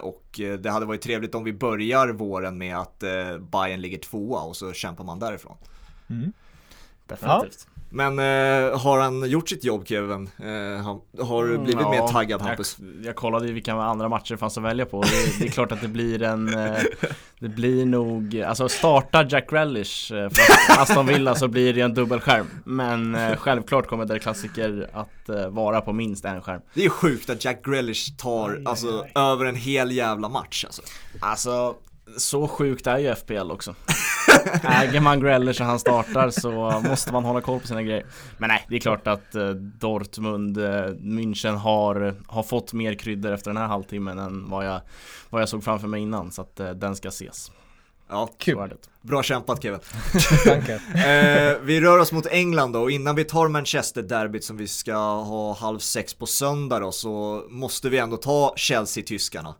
Och 0.01 0.39
det 0.59 0.69
hade 0.69 0.85
varit 0.85 1.01
trevligt 1.01 1.35
om 1.35 1.43
vi 1.43 1.53
börjar 1.53 2.07
våren 2.07 2.57
med 2.57 2.77
att 2.77 2.99
Bayern 3.51 3.81
ligger 3.81 3.97
tvåa 3.97 4.41
och 4.41 4.55
så 4.55 4.73
kämpar 4.73 5.03
man 5.03 5.19
därifrån. 5.19 5.57
Mm. 6.09 6.33
Definitivt. 7.07 7.67
Ja. 7.74 7.74
Men 7.89 8.19
eh, 8.19 8.79
har 8.79 8.99
han 8.99 9.29
gjort 9.29 9.49
sitt 9.49 9.63
jobb 9.63 9.87
Kevin? 9.87 10.29
Eh, 10.37 11.25
har 11.25 11.45
du 11.45 11.57
blivit 11.57 11.81
mm, 11.81 11.93
ja, 11.93 12.01
mer 12.01 12.07
taggad 12.07 12.41
Hampus? 12.41 12.77
Jag, 12.79 13.05
jag 13.05 13.15
kollade 13.15 13.51
vilka 13.51 13.73
andra 13.73 14.09
matcher 14.09 14.33
det 14.33 14.37
fanns 14.37 14.57
att 14.57 14.63
välja 14.63 14.85
på. 14.85 15.01
Det, 15.01 15.39
det 15.39 15.45
är 15.45 15.51
klart 15.51 15.71
att 15.71 15.81
det 15.81 15.87
blir 15.87 16.23
en 16.23 16.53
eh, 16.53 16.81
Det 17.39 17.49
blir 17.49 17.85
nog, 17.85 18.41
alltså 18.41 18.69
starta 18.69 19.25
Jack 19.29 19.53
Relish 19.53 20.13
eh, 20.13 20.29
för 20.29 20.81
Aston 20.81 21.07
Villa 21.07 21.35
så 21.35 21.47
blir 21.47 21.73
det 21.73 21.81
en 21.81 21.93
dubbelskärm. 21.93 22.47
Men 22.63 23.15
eh, 23.15 23.35
självklart 23.37 23.87
kommer 23.87 24.05
det 24.05 24.19
klassiker 24.19 24.89
att 24.93 25.29
eh, 25.29 25.47
vara 25.47 25.81
på 25.81 25.93
minst 25.93 26.25
en 26.25 26.41
skärm. 26.41 26.61
Det 26.73 26.85
är 26.85 26.89
sjukt 26.89 27.29
att 27.29 27.45
Jack 27.45 27.61
Relish 27.65 28.17
tar 28.17 28.49
aj, 28.49 28.63
alltså 28.65 28.87
aj, 28.87 29.11
aj. 29.15 29.31
över 29.31 29.45
en 29.45 29.55
hel 29.55 29.91
jävla 29.91 30.29
match 30.29 30.65
alltså. 30.65 30.81
Alltså 31.19 31.75
så 32.17 32.47
sjukt 32.47 32.87
är 32.87 32.97
ju 32.97 33.15
FPL 33.15 33.51
också. 33.51 33.75
Äger 34.63 34.99
man 34.99 35.19
Greller 35.19 35.53
så 35.53 35.63
han 35.63 35.79
startar 35.79 36.29
så 36.29 36.81
måste 36.89 37.13
man 37.13 37.25
hålla 37.25 37.41
koll 37.41 37.59
på 37.59 37.67
sina 37.67 37.83
grejer. 37.83 38.05
Men 38.37 38.47
nej, 38.47 38.65
det 38.69 38.75
är 38.75 38.79
klart 38.79 39.07
att 39.07 39.35
eh, 39.35 39.49
Dortmund, 39.49 40.57
eh, 40.57 40.87
München 40.99 41.55
har, 41.55 42.15
har 42.27 42.43
fått 42.43 42.73
mer 42.73 42.93
kryddor 42.93 43.31
efter 43.31 43.49
den 43.49 43.57
här 43.57 43.67
halvtimmen 43.67 44.19
än 44.19 44.49
vad 44.49 44.65
jag, 44.65 44.81
vad 45.29 45.41
jag 45.41 45.49
såg 45.49 45.63
framför 45.63 45.87
mig 45.87 46.01
innan. 46.01 46.31
Så 46.31 46.41
att 46.41 46.59
eh, 46.59 46.69
den 46.69 46.95
ska 46.95 47.07
ses. 47.07 47.51
Ja, 48.09 48.29
kul. 48.37 48.73
Bra 49.01 49.23
kämpat 49.23 49.63
Kevin. 49.63 49.79
eh, 50.93 51.57
vi 51.61 51.81
rör 51.81 51.99
oss 51.99 52.11
mot 52.11 52.25
England 52.25 52.73
då 52.73 52.81
och 52.81 52.91
innan 52.91 53.15
vi 53.15 53.23
tar 53.23 53.47
Manchester-derbyt 53.47 54.43
som 54.43 54.57
vi 54.57 54.67
ska 54.67 54.95
ha 54.95 55.53
halv 55.53 55.79
sex 55.79 56.13
på 56.13 56.25
söndag 56.25 56.79
då 56.79 56.91
så 56.91 57.43
måste 57.49 57.89
vi 57.89 57.97
ändå 57.97 58.17
ta 58.17 58.53
Chelsea-tyskarna. 58.55 59.55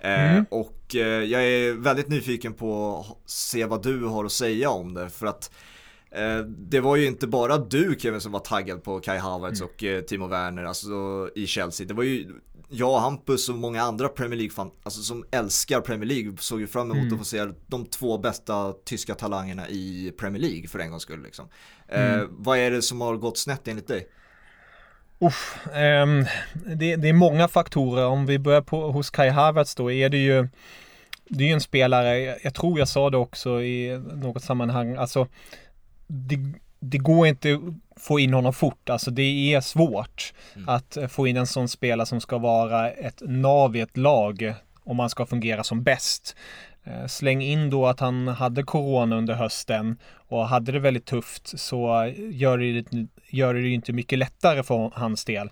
Eh, 0.00 0.32
mm. 0.32 0.44
och 0.50 0.94
eh, 0.94 1.24
jag 1.24 1.44
är 1.44 1.72
väldigt 1.72 2.08
nyfiken 2.08 2.54
på 2.54 2.98
att 2.98 3.30
se 3.30 3.64
vad 3.64 3.82
du 3.82 4.04
har 4.04 4.24
att 4.24 4.32
säga 4.32 4.70
om 4.70 4.94
det 4.94 5.10
för 5.10 5.26
att 5.26 5.50
eh, 6.10 6.38
det 6.46 6.80
var 6.80 6.96
ju 6.96 7.06
inte 7.06 7.26
bara 7.26 7.58
du 7.58 7.96
Kevin 7.98 8.20
som 8.20 8.32
var 8.32 8.40
taggad 8.40 8.82
på 8.82 9.00
Kai 9.00 9.18
Havertz 9.18 9.60
mm. 9.60 9.70
och 9.70 10.06
Timo 10.08 10.26
Werner 10.26 10.64
alltså, 10.64 11.30
i 11.34 11.46
Chelsea. 11.46 11.86
Det 11.86 11.94
var 11.94 12.02
ju 12.02 12.32
jag, 12.72 12.98
Hampus 12.98 13.48
och 13.48 13.54
många 13.54 13.82
andra 13.82 14.08
Premier 14.08 14.36
League-fan, 14.36 14.70
alltså 14.82 15.02
som 15.02 15.24
älskar 15.30 15.80
Premier 15.80 16.06
League, 16.06 16.36
såg 16.38 16.60
ju 16.60 16.66
fram 16.66 16.90
emot 16.90 17.02
mm. 17.02 17.12
att 17.12 17.18
få 17.18 17.24
se 17.24 17.46
de 17.66 17.86
två 17.86 18.18
bästa 18.18 18.72
tyska 18.84 19.14
talangerna 19.14 19.68
i 19.68 20.12
Premier 20.18 20.42
League 20.42 20.68
för 20.68 20.78
en 20.78 20.90
gångs 20.90 21.02
skull. 21.02 21.22
Liksom. 21.22 21.48
Mm. 21.88 22.20
Eh, 22.20 22.26
vad 22.30 22.58
är 22.58 22.70
det 22.70 22.82
som 22.82 23.00
har 23.00 23.16
gått 23.16 23.38
snett 23.38 23.68
enligt 23.68 23.88
dig? 23.88 24.08
Uff, 25.22 25.58
um, 25.66 26.26
det, 26.76 26.96
det, 26.96 27.08
är 27.08 27.12
många 27.12 27.48
faktorer. 27.48 28.06
Om 28.06 28.26
vi 28.26 28.38
börjar 28.38 28.62
på, 28.62 28.90
hos 28.90 29.10
Kai 29.10 29.28
Havertz 29.28 29.74
då 29.74 29.90
är 29.90 30.08
det 30.08 30.18
ju 30.18 30.48
det 31.30 31.44
är 31.44 31.48
ju 31.48 31.54
en 31.54 31.60
spelare, 31.60 32.38
jag 32.42 32.54
tror 32.54 32.78
jag 32.78 32.88
sa 32.88 33.10
det 33.10 33.16
också 33.16 33.62
i 33.62 34.00
något 34.14 34.44
sammanhang, 34.44 34.96
alltså 34.96 35.26
det, 36.06 36.36
det 36.80 36.98
går 36.98 37.26
inte 37.26 37.54
att 37.54 38.02
få 38.02 38.20
in 38.20 38.34
honom 38.34 38.52
fort, 38.52 38.90
alltså 38.90 39.10
det 39.10 39.54
är 39.54 39.60
svårt 39.60 40.32
mm. 40.56 40.68
att 40.68 40.98
få 41.08 41.26
in 41.26 41.36
en 41.36 41.46
sån 41.46 41.68
spelare 41.68 42.06
som 42.06 42.20
ska 42.20 42.38
vara 42.38 42.90
ett 42.90 43.22
nav 43.26 43.76
i 43.76 43.80
ett 43.80 43.96
lag 43.96 44.54
om 44.84 44.96
man 44.96 45.10
ska 45.10 45.26
fungera 45.26 45.64
som 45.64 45.82
bäst. 45.82 46.36
Eh, 46.90 47.06
släng 47.06 47.42
in 47.42 47.70
då 47.70 47.86
att 47.86 48.00
han 48.00 48.28
hade 48.28 48.62
corona 48.62 49.16
under 49.16 49.34
hösten 49.34 49.98
och 50.28 50.48
hade 50.48 50.72
det 50.72 50.78
väldigt 50.78 51.06
tufft 51.06 51.58
så 51.60 52.12
gör 52.30 52.58
det, 52.58 52.84
gör 53.30 53.54
det 53.54 53.68
inte 53.68 53.92
mycket 53.92 54.18
lättare 54.18 54.62
för 54.62 54.90
hans 54.94 55.24
del. 55.24 55.50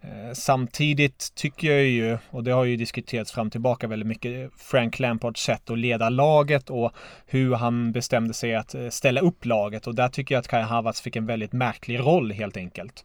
Eh, 0.00 0.32
samtidigt 0.32 1.32
tycker 1.34 1.72
jag 1.72 1.84
ju, 1.84 2.18
och 2.30 2.44
det 2.44 2.50
har 2.50 2.64
ju 2.64 2.76
diskuterats 2.76 3.32
fram 3.32 3.50
tillbaka 3.50 3.86
väldigt 3.86 4.08
mycket, 4.08 4.50
Frank 4.56 4.98
Lampards 4.98 5.42
sätt 5.42 5.70
att 5.70 5.78
leda 5.78 6.08
laget 6.08 6.70
och 6.70 6.92
hur 7.26 7.54
han 7.54 7.92
bestämde 7.92 8.34
sig 8.34 8.54
att 8.54 8.74
eh, 8.74 8.88
ställa 8.88 9.20
upp 9.20 9.44
laget 9.44 9.86
och 9.86 9.94
där 9.94 10.08
tycker 10.08 10.34
jag 10.34 10.40
att 10.40 10.48
Kai 10.48 10.62
Havertz 10.62 11.00
fick 11.00 11.16
en 11.16 11.26
väldigt 11.26 11.52
märklig 11.52 11.98
roll 11.98 12.32
helt 12.32 12.56
enkelt. 12.56 13.04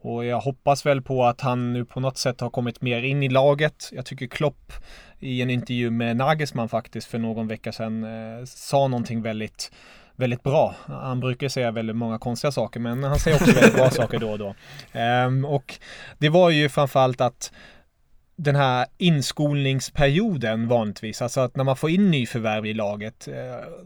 Och 0.00 0.24
jag 0.24 0.40
hoppas 0.40 0.86
väl 0.86 1.02
på 1.02 1.24
att 1.24 1.40
han 1.40 1.72
nu 1.72 1.84
på 1.84 2.00
något 2.00 2.18
sätt 2.18 2.40
har 2.40 2.50
kommit 2.50 2.82
mer 2.82 3.02
in 3.02 3.22
i 3.22 3.28
laget. 3.28 3.90
Jag 3.92 4.06
tycker 4.06 4.26
Klopp 4.26 4.72
i 5.20 5.42
en 5.42 5.50
intervju 5.50 5.90
med 5.90 6.16
Nagelsmann 6.16 6.68
faktiskt 6.68 7.06
för 7.06 7.18
någon 7.18 7.48
vecka 7.48 7.72
sedan 7.72 8.04
eh, 8.04 8.44
sa 8.44 8.88
någonting 8.88 9.22
väldigt 9.22 9.72
väldigt 10.16 10.42
bra. 10.42 10.74
Han 10.86 11.20
brukar 11.20 11.48
säga 11.48 11.70
väldigt 11.70 11.96
många 11.96 12.18
konstiga 12.18 12.52
saker 12.52 12.80
men 12.80 13.04
han 13.04 13.18
säger 13.18 13.36
också 13.36 13.52
väldigt 13.52 13.74
bra 13.74 13.90
saker 13.90 14.18
då 14.18 14.30
och 14.30 14.38
då. 14.38 14.54
Um, 15.26 15.44
och 15.44 15.74
det 16.18 16.28
var 16.28 16.50
ju 16.50 16.68
framförallt 16.68 17.20
att 17.20 17.52
den 18.40 18.56
här 18.56 18.86
inskolningsperioden 18.98 20.68
vanligtvis, 20.68 21.22
alltså 21.22 21.40
att 21.40 21.56
när 21.56 21.64
man 21.64 21.76
får 21.76 21.90
in 21.90 22.10
nyförvärv 22.10 22.66
i 22.66 22.74
laget. 22.74 23.28
Eh, 23.28 23.34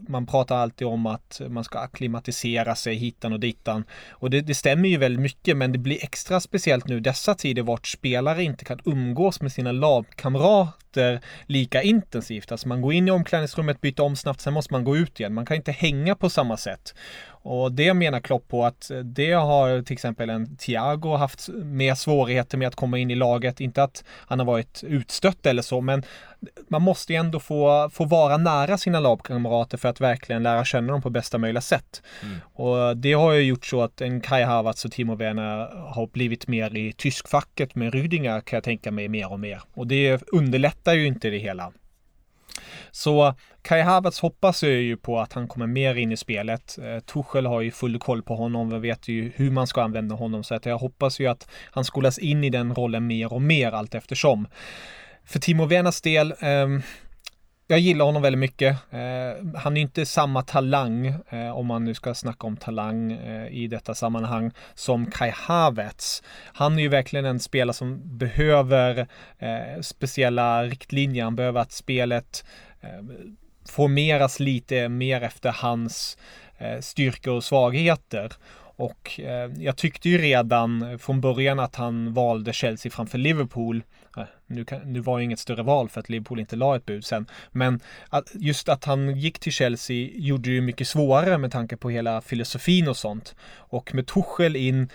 man 0.07 0.25
pratar 0.25 0.57
alltid 0.57 0.87
om 0.87 1.05
att 1.05 1.41
man 1.49 1.63
ska 1.63 1.79
akklimatisera 1.79 2.75
sig 2.75 2.95
hitan 2.95 3.33
och 3.33 3.39
dittan. 3.39 3.83
Och 4.09 4.29
det, 4.29 4.41
det 4.41 4.55
stämmer 4.55 4.89
ju 4.89 4.97
väldigt 4.97 5.21
mycket, 5.21 5.57
men 5.57 5.71
det 5.71 5.77
blir 5.77 6.03
extra 6.03 6.39
speciellt 6.39 6.87
nu 6.87 6.99
dessa 6.99 7.35
tider 7.35 7.61
vart 7.61 7.87
spelare 7.87 8.43
inte 8.43 8.65
kan 8.65 8.79
umgås 8.85 9.41
med 9.41 9.51
sina 9.51 9.71
lagkamrater 9.71 11.21
lika 11.45 11.81
intensivt. 11.81 12.51
Alltså 12.51 12.67
man 12.67 12.81
går 12.81 12.93
in 12.93 13.07
i 13.07 13.11
omklädningsrummet, 13.11 13.81
byter 13.81 14.01
om 14.01 14.15
snabbt, 14.15 14.41
sen 14.41 14.53
måste 14.53 14.73
man 14.73 14.83
gå 14.83 14.97
ut 14.97 15.19
igen. 15.19 15.33
Man 15.33 15.45
kan 15.45 15.57
inte 15.57 15.71
hänga 15.71 16.15
på 16.15 16.29
samma 16.29 16.57
sätt. 16.57 16.95
Och 17.43 17.71
det 17.71 17.93
menar 17.93 18.19
Klopp 18.19 18.47
på 18.47 18.65
att 18.65 18.91
det 19.03 19.31
har 19.31 19.81
till 19.81 19.93
exempel 19.93 20.29
en 20.29 20.57
Thiago 20.57 21.15
haft 21.17 21.49
mer 21.63 21.95
svårigheter 21.95 22.57
med 22.57 22.67
att 22.67 22.75
komma 22.75 22.97
in 22.97 23.11
i 23.11 23.15
laget. 23.15 23.61
Inte 23.61 23.83
att 23.83 24.03
han 24.27 24.39
har 24.39 24.45
varit 24.45 24.83
utstött 24.83 25.45
eller 25.45 25.61
så, 25.61 25.81
men 25.81 26.03
man 26.67 26.81
måste 26.81 27.13
ju 27.13 27.19
ändå 27.19 27.39
få, 27.39 27.89
få 27.93 28.05
vara 28.05 28.37
nära 28.37 28.77
sina 28.77 28.99
lagkamrater 28.99 29.77
för 29.77 29.89
att 29.89 30.01
verkligen 30.01 30.43
lära 30.43 30.65
känna 30.65 30.91
dem 30.91 31.01
på 31.01 31.09
bästa 31.09 31.37
möjliga 31.37 31.61
sätt. 31.61 32.01
Mm. 32.23 32.37
Och 32.53 32.97
det 32.97 33.13
har 33.13 33.33
ju 33.33 33.41
gjort 33.41 33.65
så 33.65 33.81
att 33.81 34.01
en 34.01 34.21
Kai 34.21 34.43
Havertz 34.43 34.85
och 34.85 34.91
Timo 34.91 35.15
Werner 35.15 35.75
har 35.93 36.07
blivit 36.07 36.47
mer 36.47 36.77
i 36.77 36.93
tyskfacket 36.93 37.75
med 37.75 37.93
Rüdinger 37.93 38.41
kan 38.41 38.57
jag 38.57 38.63
tänka 38.63 38.91
mig 38.91 39.07
mer 39.07 39.31
och 39.31 39.39
mer. 39.39 39.61
Och 39.73 39.87
det 39.87 40.21
underlättar 40.31 40.93
ju 40.93 41.07
inte 41.07 41.29
det 41.29 41.37
hela. 41.37 41.71
Så 42.95 43.35
Kai 43.61 43.81
Havertz 43.81 44.19
hoppas 44.19 44.63
jag 44.63 44.71
ju 44.71 44.97
på 44.97 45.19
att 45.19 45.33
han 45.33 45.47
kommer 45.47 45.67
mer 45.67 45.95
in 45.95 46.11
i 46.11 46.17
spelet. 46.17 46.77
Eh, 46.77 46.99
Tuchel 46.99 47.45
har 47.45 47.61
ju 47.61 47.71
full 47.71 47.99
koll 47.99 48.23
på 48.23 48.35
honom 48.35 48.73
och 48.73 48.83
vet 48.83 49.07
ju 49.07 49.31
hur 49.35 49.51
man 49.51 49.67
ska 49.67 49.81
använda 49.81 50.15
honom 50.15 50.43
så 50.43 50.55
att 50.55 50.65
jag 50.65 50.77
hoppas 50.77 51.19
ju 51.19 51.27
att 51.27 51.49
han 51.71 51.85
skolas 51.85 52.17
in 52.17 52.43
i 52.43 52.49
den 52.49 52.75
rollen 52.75 53.07
mer 53.07 53.33
och 53.33 53.41
mer 53.41 53.71
allt 53.71 53.95
eftersom. 53.95 54.47
För 55.25 55.39
Timo 55.39 55.65
Venas 55.65 56.01
del, 56.01 56.33
eh, 56.39 56.67
jag 57.67 57.79
gillar 57.79 58.05
honom 58.05 58.21
väldigt 58.21 58.39
mycket. 58.39 58.77
Eh, 58.91 59.59
han 59.59 59.77
är 59.77 59.81
inte 59.81 60.05
samma 60.05 60.41
talang, 60.41 61.05
eh, 61.07 61.57
om 61.57 61.67
man 61.67 61.85
nu 61.85 61.93
ska 61.93 62.13
snacka 62.13 62.47
om 62.47 62.57
talang 62.57 63.11
eh, 63.11 63.47
i 63.47 63.67
detta 63.67 63.95
sammanhang, 63.95 64.51
som 64.73 65.05
Kai 65.05 65.31
Havertz. 65.35 66.23
Han 66.53 66.77
är 66.77 66.81
ju 66.81 66.89
verkligen 66.89 67.25
en 67.25 67.39
spelare 67.39 67.73
som 67.73 68.17
behöver 68.17 69.07
eh, 69.39 69.81
speciella 69.81 70.63
riktlinjer. 70.63 71.23
Han 71.23 71.35
behöver 71.35 71.61
att 71.61 71.71
spelet 71.71 72.45
Ehm, 72.83 73.37
formeras 73.69 74.39
lite 74.39 74.89
mer 74.89 75.21
efter 75.21 75.51
hans 75.51 76.17
eh, 76.57 76.79
styrkor 76.79 77.33
och 77.33 77.43
svagheter. 77.43 78.31
Och 78.75 79.19
eh, 79.19 79.51
jag 79.57 79.77
tyckte 79.77 80.09
ju 80.09 80.17
redan 80.17 80.99
från 80.99 81.21
början 81.21 81.59
att 81.59 81.75
han 81.75 82.13
valde 82.13 82.53
Chelsea 82.53 82.91
framför 82.91 83.17
Liverpool. 83.17 83.83
Eh, 84.17 84.23
nu, 84.47 84.65
kan, 84.65 84.93
nu 84.93 84.99
var 84.99 85.17
det 85.17 85.23
inget 85.23 85.39
större 85.39 85.63
val 85.63 85.89
för 85.89 85.99
att 85.99 86.09
Liverpool 86.09 86.39
inte 86.39 86.55
la 86.55 86.75
ett 86.75 86.85
bud 86.85 87.05
sen. 87.05 87.25
Men 87.51 87.79
att, 88.09 88.31
just 88.33 88.69
att 88.69 88.85
han 88.85 89.17
gick 89.17 89.39
till 89.39 89.51
Chelsea 89.51 90.09
gjorde 90.13 90.49
det 90.49 90.53
ju 90.53 90.61
mycket 90.61 90.87
svårare 90.87 91.37
med 91.37 91.51
tanke 91.51 91.77
på 91.77 91.89
hela 91.89 92.21
filosofin 92.21 92.87
och 92.87 92.97
sånt. 92.97 93.35
Och 93.55 93.95
med 93.95 94.07
Tuchel 94.07 94.55
in 94.55 94.89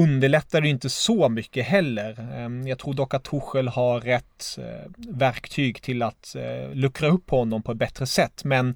underlättar 0.00 0.60
det 0.60 0.68
inte 0.68 0.90
så 0.90 1.28
mycket 1.28 1.66
heller. 1.66 2.20
Ehm, 2.34 2.66
jag 2.68 2.78
tror 2.78 2.94
dock 2.94 3.14
att 3.14 3.24
Tuchel 3.24 3.68
har 3.68 4.00
rätt 4.00 4.58
eh, 4.58 4.90
verktyg 4.96 5.82
till 5.82 6.02
att 6.02 6.34
eh, 6.36 6.74
luckra 6.74 7.08
upp 7.08 7.30
honom 7.30 7.62
på 7.62 7.72
ett 7.72 7.78
bättre 7.78 8.06
sätt. 8.06 8.44
Men 8.44 8.68
eh, 8.68 8.74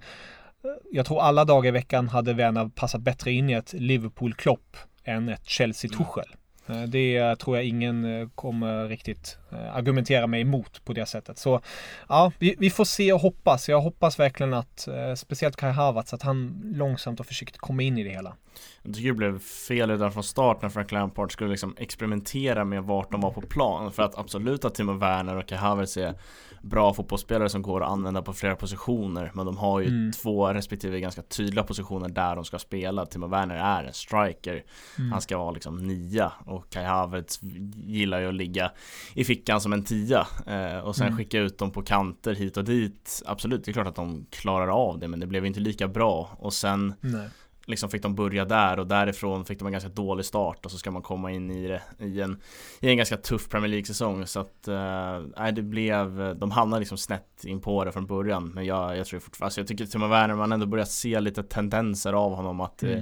jag 0.93 1.07
tror 1.07 1.21
alla 1.21 1.45
dagar 1.45 1.69
i 1.69 1.71
veckan 1.71 2.09
hade 2.09 2.33
Werner 2.33 2.69
passat 2.69 3.01
bättre 3.01 3.33
in 3.33 3.51
i 3.51 3.53
ett 3.53 3.73
Liverpool-Klopp 3.73 4.77
än 5.05 5.29
ett 5.29 5.45
Chelsea-Tuchel. 5.45 6.27
Mm. 6.27 6.39
Det 6.67 7.37
tror 7.37 7.57
jag 7.57 7.67
ingen 7.67 8.21
eh, 8.21 8.29
kommer 8.35 8.89
riktigt 8.89 9.39
eh, 9.53 9.77
argumentera 9.77 10.27
mig 10.27 10.41
emot 10.41 10.85
på 10.85 10.93
det 10.93 11.07
sättet. 11.07 11.39
Så 11.39 11.61
ja, 12.09 12.33
vi, 12.39 12.55
vi 12.59 12.71
får 12.71 12.85
se 12.85 13.13
och 13.13 13.21
hoppas. 13.21 13.69
Jag 13.69 13.81
hoppas 13.81 14.19
verkligen 14.19 14.55
att 14.55 14.89
speciellt 15.17 15.57
Kai 15.57 15.73
Havertz 15.73 16.15
att 16.15 16.23
han 16.23 16.63
långsamt 16.75 17.21
och 17.21 17.27
försiktigt 17.27 17.61
kommer 17.61 17.85
in 17.85 17.99
i 17.99 18.05
det 18.05 18.11
hela. 18.11 18.37
Jag 18.83 18.95
tycker 18.95 19.09
det 19.09 19.15
blev 19.15 19.39
fel 19.39 19.91
redan 19.91 20.13
från 20.13 20.25
start 20.25 20.63
när 20.63 20.69
Frank 20.69 20.93
Lampard 20.93 21.33
skulle 21.33 21.51
liksom 21.51 21.77
experimentera 21.79 22.65
med 22.65 22.85
vart 22.85 23.13
de 23.13 23.21
var 23.21 23.31
på 23.31 23.41
plan. 23.41 23.93
För 23.93 24.03
att 24.03 24.19
absolut 24.19 24.65
att 24.65 24.75
Timo 24.75 24.93
Werner 24.93 25.37
och 25.37 25.47
Kai 25.47 25.59
Havertz 25.59 25.97
är 25.97 26.15
bra 26.63 26.95
fotbollsspelare 26.95 27.49
som 27.49 27.63
går 27.63 27.83
att 27.83 27.91
använda 27.91 28.23
på 28.23 28.33
flera 28.33 28.57
positioner 28.57 29.31
Men 29.35 29.47
de 29.47 29.57
har 29.57 29.81
ju 29.81 29.87
mm. 29.87 30.13
två 30.13 30.53
respektive 30.53 31.01
ganska 31.01 31.23
tydliga 31.23 31.65
positioner 31.65 32.09
där 32.09 32.37
de 32.37 32.45
ska 32.45 32.59
spela 32.59 33.07
Timo 33.07 33.27
Werner 33.27 33.57
är 33.57 33.85
en 33.85 33.93
striker 33.93 34.65
mm. 34.99 35.13
Han 35.13 35.21
ska 35.21 35.39
vara 35.39 35.51
liksom 35.51 35.77
nia 35.87 36.33
och 36.55 36.71
Kai 36.71 36.85
Havertz 36.85 37.39
gillar 37.87 38.21
ju 38.21 38.29
att 38.29 38.35
ligga 38.35 38.71
i 39.15 39.25
fickan 39.25 39.61
som 39.61 39.73
en 39.73 39.85
tia. 39.85 40.27
Eh, 40.47 40.79
Och 40.79 40.97
sen 40.97 41.07
mm. 41.07 41.19
skicka 41.19 41.39
ut 41.39 41.59
dem 41.59 41.71
på 41.71 41.83
kanter 41.83 42.35
hit 42.35 42.57
och 42.57 42.65
dit. 42.65 43.23
Absolut, 43.27 43.65
det 43.65 43.71
är 43.71 43.73
klart 43.73 43.87
att 43.87 43.97
de 43.97 44.27
klarar 44.31 44.69
av 44.69 44.99
det 44.99 45.09
men 45.09 45.21
det 45.21 45.27
blev 45.27 45.47
inte 45.47 45.61
lika 45.61 45.89
bra. 45.89 46.37
Och 46.39 46.53
sen 46.53 46.95
Nej. 47.01 47.29
liksom 47.67 47.91
fick 47.91 48.03
de 48.03 48.15
börja 48.15 48.45
där 48.45 48.79
och 48.79 48.87
därifrån 48.87 49.45
fick 49.45 49.59
de 49.59 49.67
en 49.67 49.73
ganska 49.73 49.91
dålig 49.91 50.25
start 50.25 50.65
och 50.65 50.71
så 50.71 50.79
ska 50.79 50.91
man 50.91 51.03
komma 51.03 51.31
in 51.31 51.51
i 51.51 51.69
det 51.69 51.83
i 51.99 52.21
en, 52.21 52.41
i 52.81 52.89
en 52.89 52.97
ganska 52.97 53.17
tuff 53.17 53.49
Premier 53.49 53.69
League-säsong. 53.69 54.27
Så 54.27 54.41
att 54.41 54.69
äh, 54.69 55.49
det 55.55 55.63
blev, 55.63 56.37
de 56.39 56.51
hamnade 56.51 56.81
liksom 56.81 56.99
snett 56.99 57.45
in 57.45 57.61
på 57.61 57.85
det 57.85 57.93
från 57.93 58.07
början 58.07 58.49
men 58.55 58.65
jag, 58.65 58.97
jag 58.97 59.07
tror 59.07 59.21
fortfarande, 59.21 59.47
alltså 59.47 59.61
jag 59.61 59.69
tycker 59.69 59.87
Timo 59.87 60.07
Werner 60.07 60.35
man 60.35 60.53
ändå 60.53 60.67
börjat 60.67 60.91
se 60.91 61.21
lite 61.21 61.43
tendenser 61.43 62.13
av 62.13 62.35
honom 62.35 62.61
att 62.61 62.83
mm. 62.83 62.95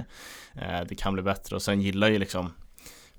det, 0.53 0.61
äh, 0.61 0.87
det 0.87 0.95
kan 0.95 1.13
bli 1.13 1.23
bättre. 1.23 1.55
Och 1.55 1.61
sen 1.61 1.81
gillar 1.81 2.09
ju 2.09 2.19
liksom 2.19 2.49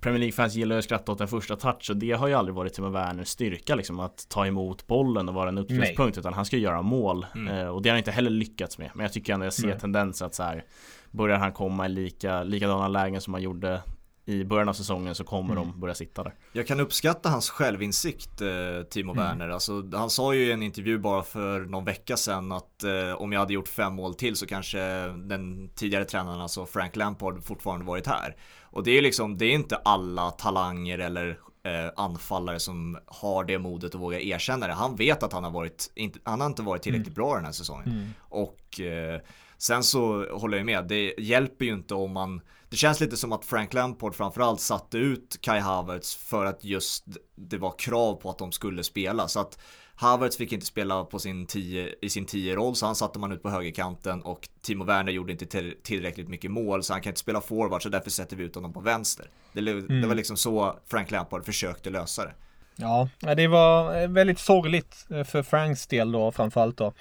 Premier 0.05 0.21
League-fans 0.21 0.55
gillar 0.55 0.77
ju 0.77 0.79
att 0.79 0.85
skratta 0.85 1.13
åt 1.13 1.19
den 1.19 1.29
första 1.29 1.57
touch 1.57 1.91
och 1.91 1.97
det 1.97 2.13
har 2.13 2.29
ju 2.29 2.35
aldrig 2.35 2.55
varit 2.55 2.75
Timo 2.75 2.89
Werners 2.89 3.29
styrka 3.29 3.75
liksom 3.75 4.01
att 4.01 4.29
ta 4.29 4.47
emot 4.47 4.87
bollen 4.87 5.29
och 5.29 5.35
vara 5.35 5.49
en 5.49 5.59
uppspelspunkt 5.59 6.19
utan 6.19 6.35
han 6.35 6.45
ska 6.45 6.57
göra 6.57 6.83
mål. 6.83 7.27
Mm. 7.35 7.59
eh, 7.59 7.67
och 7.67 7.83
det 7.83 7.89
har 7.89 7.95
han 7.95 7.99
inte 7.99 8.11
heller 8.11 8.31
lyckats 8.31 8.79
med. 8.79 8.91
Men 8.95 9.05
jag 9.05 9.13
tycker 9.13 9.35
ändå 9.35 9.47
jag 9.47 9.53
ser 9.53 9.79
tendenser 9.79 10.27
att 10.27 10.35
så 10.35 10.43
här 10.43 10.65
börjar 11.11 11.37
han 11.37 11.53
komma 11.53 11.87
i 11.87 11.89
lika, 11.89 12.43
likadana 12.43 12.89
lägen 12.89 13.21
som 13.21 13.35
han 13.35 13.43
gjorde 13.43 13.83
i 14.27 14.45
början 14.45 14.69
av 14.69 14.73
säsongen 14.73 15.15
så 15.15 15.25
kommer 15.25 15.53
mm. 15.53 15.69
de 15.69 15.81
börja 15.81 15.95
sitta 15.95 16.23
där. 16.23 16.35
Jag 16.53 16.67
kan 16.67 16.81
uppskatta 16.81 17.29
hans 17.29 17.51
självinsikt, 17.51 18.41
eh, 18.41 18.49
Timo 18.91 19.13
mm. 19.13 19.25
Werner. 19.25 19.49
Alltså, 19.49 19.91
han 19.93 20.11
sa 20.11 20.35
ju 20.35 20.47
i 20.47 20.53
en 20.53 20.63
intervju 20.63 20.99
bara 20.99 21.23
för 21.23 21.61
någon 21.61 21.85
vecka 21.85 22.17
sedan 22.17 22.53
att 22.53 22.85
eh, 22.85 23.13
om 23.17 23.33
jag 23.33 23.41
hade 23.41 23.55
gjort 23.55 23.69
fem 23.69 23.95
mål 23.95 24.15
till 24.15 24.37
så 24.37 24.47
kanske 24.47 24.79
den 25.09 25.69
tidigare 25.75 26.05
tränaren, 26.05 26.41
alltså 26.41 26.67
Frank 26.67 26.97
Lampard, 26.97 27.45
fortfarande 27.45 27.87
varit 27.87 28.07
här. 28.07 28.37
Och 28.63 28.85
det 28.85 28.99
är 28.99 29.03
liksom, 29.03 29.39
det 29.39 29.47
är 29.47 29.53
inte 29.53 29.77
alla 29.77 30.31
talanger 30.31 30.99
eller 30.99 31.29
eh, 31.63 31.93
anfallare 31.97 32.61
som 32.61 32.99
har 33.07 33.45
det 33.45 33.59
modet 33.59 33.95
att 33.95 34.01
våga 34.01 34.21
erkänna 34.21 34.67
det. 34.67 34.73
Han 34.73 34.97
vet 34.97 35.23
att 35.23 35.33
han 35.33 35.45
har 35.45 35.51
varit, 35.51 35.93
inte, 35.95 36.19
han 36.25 36.41
har 36.41 36.47
inte 36.47 36.63
varit 36.63 36.83
tillräckligt 36.83 37.17
mm. 37.17 37.27
bra 37.27 37.35
den 37.35 37.45
här 37.45 37.53
säsongen. 37.53 37.89
Mm. 37.89 38.09
Och 38.29 38.81
eh, 38.81 39.21
Sen 39.59 39.83
så 39.83 40.27
håller 40.37 40.57
jag 40.57 40.67
med, 40.67 40.85
det 40.85 41.15
hjälper 41.19 41.65
ju 41.65 41.73
inte 41.73 41.95
om 41.95 42.13
man 42.13 42.41
Det 42.75 42.79
känns 42.79 43.01
lite 43.01 43.17
som 43.17 43.33
att 43.33 43.45
Frank 43.45 43.75
Lampard 43.75 44.15
framförallt 44.15 44.61
satte 44.61 44.99
ut 44.99 45.39
Kai 45.41 45.61
Havertz 45.61 46.15
för 46.15 46.47
att 46.47 46.65
just 46.65 47.05
det 47.35 47.59
var 47.59 47.79
krav 47.79 48.15
på 48.15 48.31
att 48.31 48.39
de 48.39 48.53
skulle 48.53 48.85
spela 48.85 49.29
så 49.29 49.41
att 49.41 49.59
Havertz 49.95 50.37
fick 50.37 50.53
inte 50.53 50.67
spela 50.67 51.05
på 51.05 51.19
sin 51.19 51.47
tio, 51.47 51.95
i 52.03 52.11
sin 52.11 52.27
10-roll 52.27 52.77
så 52.77 52.87
han 52.87 52.95
satte 52.95 53.19
man 53.19 53.33
ut 53.33 53.43
på 53.43 53.51
högerkanten 53.51 54.23
och 54.23 54.49
Timo 54.63 54.85
Werner 54.85 55.13
gjorde 55.13 55.33
inte 55.33 55.73
tillräckligt 55.83 56.29
mycket 56.29 56.51
mål 56.51 56.83
så 56.83 56.93
han 56.93 57.03
kan 57.03 57.11
inte 57.11 57.21
spela 57.21 57.41
forward 57.41 57.83
så 57.83 57.89
därför 57.89 58.11
sätter 58.11 58.37
vi 58.37 58.45
ut 58.45 58.55
honom 58.55 58.73
på 58.73 58.81
vänster. 58.81 59.27
Det, 59.53 59.61
mm. 59.61 60.01
det 60.01 60.07
var 60.09 60.15
liksom 60.15 60.37
så 60.37 60.79
Frank 60.87 61.11
Lampard 61.11 61.45
försökte 61.45 61.91
lösa 61.91 62.25
det. 62.25 62.33
Ja, 62.77 63.09
det 63.37 63.49
var 63.49 64.07
väldigt 64.07 64.39
sorgligt 64.39 65.07
för 65.09 65.43
Franks 65.43 65.87
del 65.87 66.13
då 66.13 66.33
framförallt 66.33 66.77
då. 66.77 66.93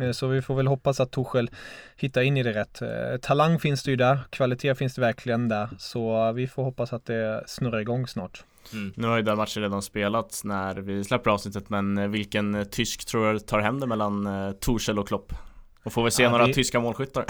Eh, 0.00 0.10
så 0.10 0.26
vi 0.26 0.42
får 0.42 0.54
väl 0.54 0.66
hoppas 0.66 1.00
att 1.00 1.10
Tuchel 1.10 1.50
hittar 1.96 2.22
in 2.22 2.36
i 2.36 2.42
det 2.42 2.52
rätt. 2.52 2.82
Eh, 2.82 3.20
talang 3.22 3.58
finns 3.58 3.82
det 3.82 3.90
ju 3.90 3.96
där, 3.96 4.18
kvalitet 4.30 4.74
finns 4.74 4.94
det 4.94 5.00
verkligen 5.00 5.48
där. 5.48 5.68
Så 5.78 6.32
vi 6.32 6.46
får 6.46 6.62
hoppas 6.62 6.92
att 6.92 7.06
det 7.06 7.44
snurrar 7.46 7.78
igång 7.78 8.06
snart. 8.06 8.44
Mm. 8.72 8.92
Nu 8.96 9.06
har 9.06 9.16
ju 9.16 9.22
den 9.22 9.36
matchen 9.36 9.62
redan 9.62 9.82
spelats 9.82 10.44
när 10.44 10.74
vi 10.74 11.04
släpper 11.04 11.30
avsnittet 11.30 11.70
men 11.70 11.98
eh, 11.98 12.08
vilken 12.08 12.66
tysk 12.70 13.06
tror 13.06 13.32
du 13.32 13.38
tar 13.38 13.60
hem 13.60 13.80
det 13.80 13.86
mellan 13.86 14.28
Tuchel 14.60 14.98
och 14.98 15.08
Klopp? 15.08 15.32
Och 15.82 15.92
får 15.92 16.04
vi 16.04 16.10
se 16.10 16.22
ja, 16.22 16.30
några 16.30 16.46
det... 16.46 16.52
tyska 16.52 16.80
målskyttar? 16.80 17.24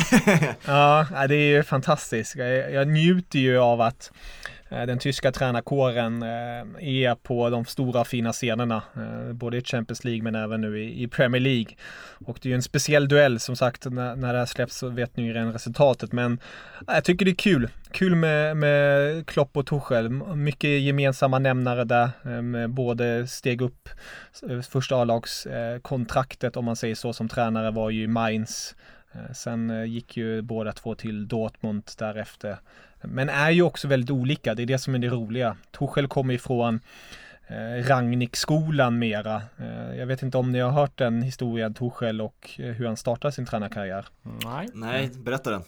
ja, 0.66 1.06
det 1.28 1.34
är 1.34 1.56
ju 1.56 1.62
fantastiskt. 1.62 2.36
Jag, 2.36 2.72
jag 2.72 2.88
njuter 2.88 3.38
ju 3.38 3.58
av 3.58 3.80
att 3.80 4.12
Eh, 4.50 4.59
Eh, 4.70 4.86
den 4.86 4.98
tyska 4.98 5.32
tränarkåren 5.32 6.22
eh, 6.22 6.28
är 6.78 7.14
på 7.14 7.50
de 7.50 7.64
stora 7.64 8.04
fina 8.04 8.32
scenerna, 8.32 8.82
eh, 8.96 9.32
både 9.32 9.56
i 9.56 9.64
Champions 9.64 10.04
League 10.04 10.22
men 10.22 10.34
även 10.34 10.60
nu 10.60 10.84
i 10.84 11.08
Premier 11.08 11.40
League. 11.40 11.76
Och 12.26 12.38
det 12.42 12.48
är 12.48 12.50
ju 12.50 12.54
en 12.54 12.62
speciell 12.62 13.08
duell 13.08 13.40
som 13.40 13.56
sagt, 13.56 13.84
när, 13.84 14.16
när 14.16 14.32
det 14.32 14.38
här 14.38 14.46
släpps 14.46 14.76
så 14.76 14.88
vet 14.88 15.16
ni 15.16 15.22
ju 15.22 15.32
redan 15.32 15.52
resultatet, 15.52 16.12
men 16.12 16.40
jag 16.86 17.04
tycker 17.04 17.24
det 17.24 17.30
är 17.30 17.34
kul. 17.34 17.68
Kul 17.90 18.14
med, 18.14 18.56
med 18.56 19.26
Klopp 19.26 19.56
och 19.56 19.66
Tuchel, 19.66 20.10
mycket 20.36 20.80
gemensamma 20.80 21.38
nämnare 21.38 21.84
där, 21.84 22.42
med 22.42 22.70
både 22.70 23.26
steg 23.26 23.60
upp, 23.60 23.88
första 24.70 24.96
A-lagskontraktet 24.96 26.56
om 26.56 26.64
man 26.64 26.76
säger 26.76 26.94
så 26.94 27.12
som 27.12 27.28
tränare 27.28 27.70
var 27.70 27.90
ju 27.90 28.08
Mainz 28.08 28.74
Sen 29.32 29.92
gick 29.92 30.16
ju 30.16 30.42
båda 30.42 30.72
två 30.72 30.94
till 30.94 31.28
Dortmund 31.28 31.82
därefter. 31.98 32.58
Men 33.02 33.28
är 33.28 33.50
ju 33.50 33.62
också 33.62 33.88
väldigt 33.88 34.10
olika, 34.10 34.54
det 34.54 34.62
är 34.62 34.66
det 34.66 34.78
som 34.78 34.94
är 34.94 34.98
det 34.98 35.08
roliga. 35.08 35.56
Tuchel 35.78 36.08
kommer 36.08 36.34
ifrån 36.34 36.80
eh, 37.46 37.84
Rangnick-skolan 37.88 38.98
mera. 38.98 39.42
Eh, 39.58 39.98
jag 39.98 40.06
vet 40.06 40.22
inte 40.22 40.38
om 40.38 40.52
ni 40.52 40.60
har 40.60 40.70
hört 40.70 40.98
den 40.98 41.22
historien, 41.22 41.74
Torshäll 41.74 42.20
och 42.20 42.50
eh, 42.58 42.64
hur 42.64 42.86
han 42.86 42.96
startade 42.96 43.32
sin 43.32 43.46
tränarkarriär. 43.46 44.06
Nej. 44.44 44.68
Nej, 44.74 45.10
berätta 45.24 45.50
den. 45.50 45.62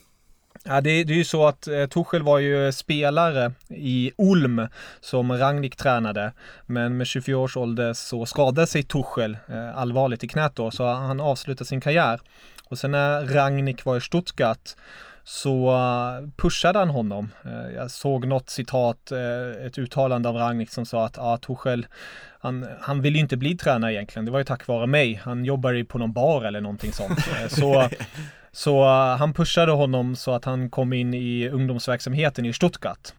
Ja, 0.64 0.80
det, 0.80 1.04
det 1.04 1.12
är 1.12 1.16
ju 1.16 1.24
så 1.24 1.46
att 1.46 1.68
eh, 1.68 1.86
Torshäll 1.86 2.22
var 2.22 2.38
ju 2.38 2.72
spelare 2.72 3.52
i 3.68 4.12
Ulm 4.18 4.66
som 5.00 5.32
Rangnick 5.32 5.76
tränade. 5.76 6.32
Men 6.66 6.96
med 6.96 7.06
24 7.06 7.38
års 7.38 7.56
ålder 7.56 7.92
så 7.92 8.26
skadade 8.26 8.66
sig 8.66 8.82
Torshäll 8.82 9.36
eh, 9.48 9.78
allvarligt 9.78 10.24
i 10.24 10.28
knät 10.28 10.56
då, 10.56 10.70
så 10.70 10.86
han 10.86 11.20
avslutade 11.20 11.68
sin 11.68 11.80
karriär. 11.80 12.20
Och 12.64 12.78
sen 12.78 12.90
när 12.90 13.26
Rangnick 13.26 13.84
var 13.84 13.96
i 13.96 14.00
Stuttgart 14.00 14.76
så 15.24 15.70
uh, 15.70 16.28
pushade 16.36 16.78
han 16.78 16.90
honom. 16.90 17.28
Uh, 17.46 17.74
jag 17.74 17.90
såg 17.90 18.26
något 18.26 18.50
citat, 18.50 19.12
uh, 19.12 19.66
ett 19.66 19.78
uttalande 19.78 20.28
av 20.28 20.36
Rangnick 20.36 20.70
som 20.70 20.86
sa 20.86 21.04
att 21.06 21.18
ah, 21.18 21.36
Tuchel, 21.36 21.86
han, 22.40 22.66
han 22.80 23.00
vill 23.02 23.14
ju 23.14 23.20
inte 23.20 23.36
bli 23.36 23.56
tränare 23.56 23.92
egentligen. 23.94 24.24
Det 24.24 24.30
var 24.30 24.38
ju 24.38 24.44
tack 24.44 24.66
vare 24.66 24.86
mig. 24.86 25.20
Han 25.24 25.44
jobbar 25.44 25.72
ju 25.72 25.84
på 25.84 25.98
någon 25.98 26.12
bar 26.12 26.44
eller 26.44 26.60
någonting 26.60 26.92
sånt. 26.92 27.18
så 27.48 27.88
så 28.52 28.84
han 29.18 29.34
pushade 29.34 29.72
honom 29.72 30.16
så 30.16 30.34
att 30.34 30.44
han 30.44 30.70
kom 30.70 30.92
in 30.92 31.14
i 31.14 31.48
ungdomsverksamheten 31.48 32.46
i 32.46 32.52
Stuttgart. 32.52 33.12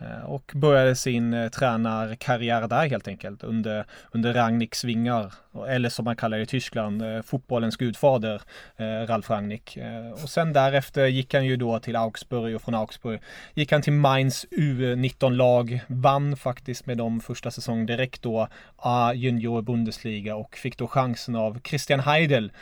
Eh, 0.00 0.24
och 0.24 0.52
började 0.54 0.96
sin 0.96 1.34
eh, 1.34 1.48
tränarkarriär 1.48 2.68
där 2.68 2.88
helt 2.88 3.08
enkelt 3.08 3.44
under, 3.44 3.84
under 4.12 4.34
Rangnicks 4.34 4.84
vingar. 4.84 5.32
Eller 5.68 5.88
som 5.88 6.04
man 6.04 6.16
kallar 6.16 6.36
det 6.36 6.42
i 6.42 6.46
Tyskland, 6.46 7.02
eh, 7.02 7.22
fotbollens 7.22 7.76
gudfader 7.76 8.42
Ralf 9.06 9.30
Rangnick. 9.30 9.78
Och 10.22 10.28
sen 10.28 10.52
därefter 10.52 11.06
gick 11.06 11.34
han 11.34 11.46
ju 11.46 11.56
då 11.56 11.78
till 11.78 11.96
Augsburg 11.96 12.54
och 12.54 12.62
från 12.62 12.74
Augsburg 12.74 13.20
gick 13.54 13.72
han 13.72 13.82
till 13.82 13.92
Mainz 13.92 14.46
U19-lag. 14.50 15.80
Vann 15.86 16.36
faktiskt 16.36 16.86
med 16.86 16.98
dem 16.98 17.20
första 17.20 17.50
säsongen 17.50 17.86
direkt 17.86 18.22
då 18.22 18.48
A 18.76 19.12
Junior 19.14 19.62
Bundesliga 19.62 20.36
och 20.36 20.56
fick 20.56 20.78
då 20.78 20.86
chansen 20.86 21.36
av 21.36 21.60
Christian 21.64 22.00
Heidel, 22.00 22.52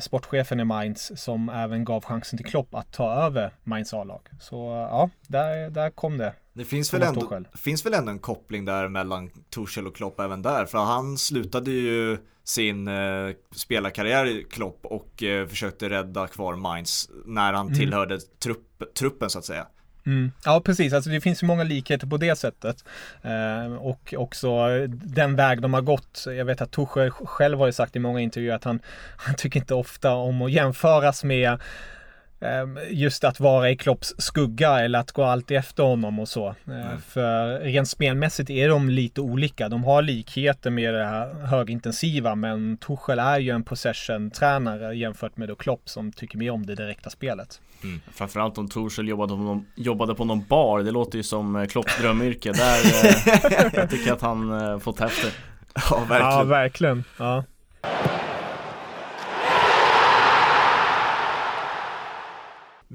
sportchefen 0.00 0.60
i 0.60 0.64
Mainz, 0.64 1.22
som 1.22 1.48
även 1.48 1.84
gav 1.84 2.04
chansen 2.04 2.36
till 2.36 2.46
Klopp 2.46 2.74
att 2.74 2.92
ta 2.92 3.14
över 3.14 3.50
Mainz 3.64 3.94
A-lag. 3.94 4.28
Så 4.40 4.88
ja, 4.90 5.10
där, 5.26 5.70
där 5.70 5.90
kom 5.90 6.18
det. 6.18 6.32
Det 6.56 6.64
finns 6.64 6.94
väl, 6.94 7.02
ändå, 7.02 7.42
finns 7.54 7.86
väl 7.86 7.94
ändå 7.94 8.10
en 8.10 8.18
koppling 8.18 8.64
där 8.64 8.88
mellan 8.88 9.30
Torshäll 9.50 9.86
och 9.86 9.96
Klopp 9.96 10.20
även 10.20 10.42
där. 10.42 10.66
För 10.66 10.78
han 10.78 11.18
slutade 11.18 11.70
ju 11.70 12.18
sin 12.44 12.88
eh, 12.88 13.30
spelarkarriär 13.54 14.26
i 14.26 14.46
Klopp 14.50 14.80
och 14.82 15.22
eh, 15.22 15.46
försökte 15.46 15.90
rädda 15.90 16.26
kvar 16.26 16.56
Mainz 16.56 17.10
när 17.24 17.52
han 17.52 17.66
mm. 17.66 17.78
tillhörde 17.78 18.18
trupp, 18.20 18.94
truppen 18.98 19.30
så 19.30 19.38
att 19.38 19.44
säga. 19.44 19.66
Mm. 20.06 20.32
Ja 20.44 20.60
precis, 20.64 20.92
alltså 20.92 21.10
det 21.10 21.20
finns 21.20 21.42
ju 21.42 21.46
många 21.46 21.64
likheter 21.64 22.06
på 22.06 22.16
det 22.16 22.36
sättet. 22.36 22.84
Eh, 23.22 23.74
och 23.74 24.14
också 24.16 24.68
den 24.88 25.36
väg 25.36 25.62
de 25.62 25.74
har 25.74 25.82
gått. 25.82 26.24
Jag 26.26 26.44
vet 26.44 26.60
att 26.60 26.72
Tuchel 26.72 27.10
själv 27.10 27.58
har 27.58 27.66
ju 27.66 27.72
sagt 27.72 27.96
i 27.96 27.98
många 27.98 28.20
intervjuer 28.20 28.54
att 28.54 28.64
han, 28.64 28.80
han 29.16 29.34
tycker 29.34 29.60
inte 29.60 29.74
ofta 29.74 30.14
om 30.14 30.42
att 30.42 30.52
jämföras 30.52 31.24
med 31.24 31.58
just 32.90 33.24
att 33.24 33.40
vara 33.40 33.70
i 33.70 33.76
Klopps 33.76 34.14
skugga 34.18 34.80
eller 34.80 34.98
att 34.98 35.12
gå 35.12 35.24
alltid 35.24 35.56
efter 35.56 35.82
honom 35.82 36.18
och 36.18 36.28
så. 36.28 36.54
Mm. 36.66 37.00
För 37.00 37.60
rent 37.60 37.88
spelmässigt 37.88 38.50
är 38.50 38.68
de 38.68 38.90
lite 38.90 39.20
olika. 39.20 39.68
De 39.68 39.84
har 39.84 40.02
likheter 40.02 40.70
med 40.70 40.94
det 40.94 41.04
här 41.04 41.34
högintensiva 41.34 42.34
men 42.34 42.76
Tuchel 42.76 43.18
är 43.18 43.38
ju 43.38 43.50
en 43.50 43.64
possession-tränare 43.64 44.96
jämfört 44.96 45.36
med 45.36 45.48
då 45.48 45.54
Klopp 45.54 45.88
som 45.88 46.12
tycker 46.12 46.38
mer 46.38 46.50
om 46.50 46.66
det 46.66 46.74
direkta 46.74 47.10
spelet. 47.10 47.60
Mm. 47.82 48.00
Framförallt 48.12 48.58
om 48.58 48.68
Torshäll 48.68 49.08
jobbade, 49.08 49.28
på 49.28 49.36
någon, 49.36 49.66
jobbade 49.74 50.14
på 50.14 50.24
någon 50.24 50.44
bar, 50.44 50.82
det 50.82 50.90
låter 50.90 51.18
ju 51.18 51.22
som 51.22 51.56
eh, 51.56 51.66
Klopps 51.66 51.98
drömyrke. 51.98 52.52
Där 52.52 52.78
eh, 52.84 53.70
jag 53.74 53.90
tycker 53.90 54.06
jag 54.06 54.14
att 54.16 54.22
han 54.22 54.60
eh, 54.60 54.78
fått 54.78 55.00
efter. 55.00 55.30
Ja, 55.90 55.98
verkligen. 56.08 56.32
Ja, 56.32 56.44
verkligen. 56.44 57.04
Ja. 57.18 57.44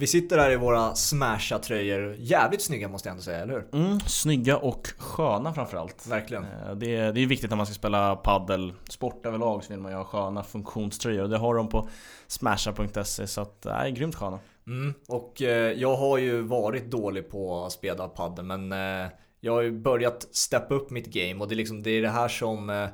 Vi 0.01 0.07
sitter 0.07 0.37
här 0.37 0.51
i 0.51 0.55
våra 0.55 0.95
smasha 0.95 1.59
tröjor. 1.59 2.15
Jävligt 2.19 2.61
snygga 2.61 2.87
måste 2.87 3.09
jag 3.09 3.11
ändå 3.11 3.23
säga, 3.23 3.39
eller 3.39 3.53
hur? 3.53 3.81
Mm, 3.85 3.99
snygga 3.99 4.57
och 4.57 4.87
sköna 4.97 5.53
framförallt. 5.53 6.07
Verkligen. 6.07 6.43
Eh, 6.43 6.75
Det 6.75 6.95
är, 6.95 7.13
det 7.13 7.21
är 7.21 7.25
viktigt 7.25 7.49
när 7.49 7.57
man 7.57 7.65
ska 7.65 7.75
spela 7.75 8.15
paddel 8.15 8.73
Sport 8.89 9.25
överlag 9.25 9.63
så 9.63 9.73
vill 9.73 9.79
man 9.81 9.91
ju 9.91 9.97
ha 9.97 10.03
sköna 10.05 10.43
funktionströjor. 10.43 11.27
Det 11.27 11.37
har 11.37 11.55
de 11.55 11.69
på 11.69 11.89
smasha.se 12.27 13.27
så 13.27 13.41
att, 13.41 13.61
det 13.61 13.69
är 13.71 13.89
grymt 13.89 14.15
sköna. 14.15 14.39
Mm, 14.67 14.93
Och 15.07 15.41
eh, 15.41 15.71
jag 15.71 15.95
har 15.95 16.17
ju 16.17 16.41
varit 16.41 16.91
dålig 16.91 17.29
på 17.29 17.65
att 17.65 17.71
spela 17.71 18.07
paddel 18.07 18.45
men 18.45 18.71
eh, 18.71 19.09
Jag 19.39 19.53
har 19.53 19.61
ju 19.61 19.71
börjat 19.71 20.27
steppa 20.31 20.73
upp 20.73 20.89
mitt 20.89 21.07
game 21.13 21.41
och 21.41 21.47
det 21.47 21.53
är 21.53 21.57
liksom 21.57 21.83
det, 21.83 21.91
är 21.91 22.01
det 22.01 22.09
här 22.09 22.27
som 22.27 22.69
eh, 22.69 22.87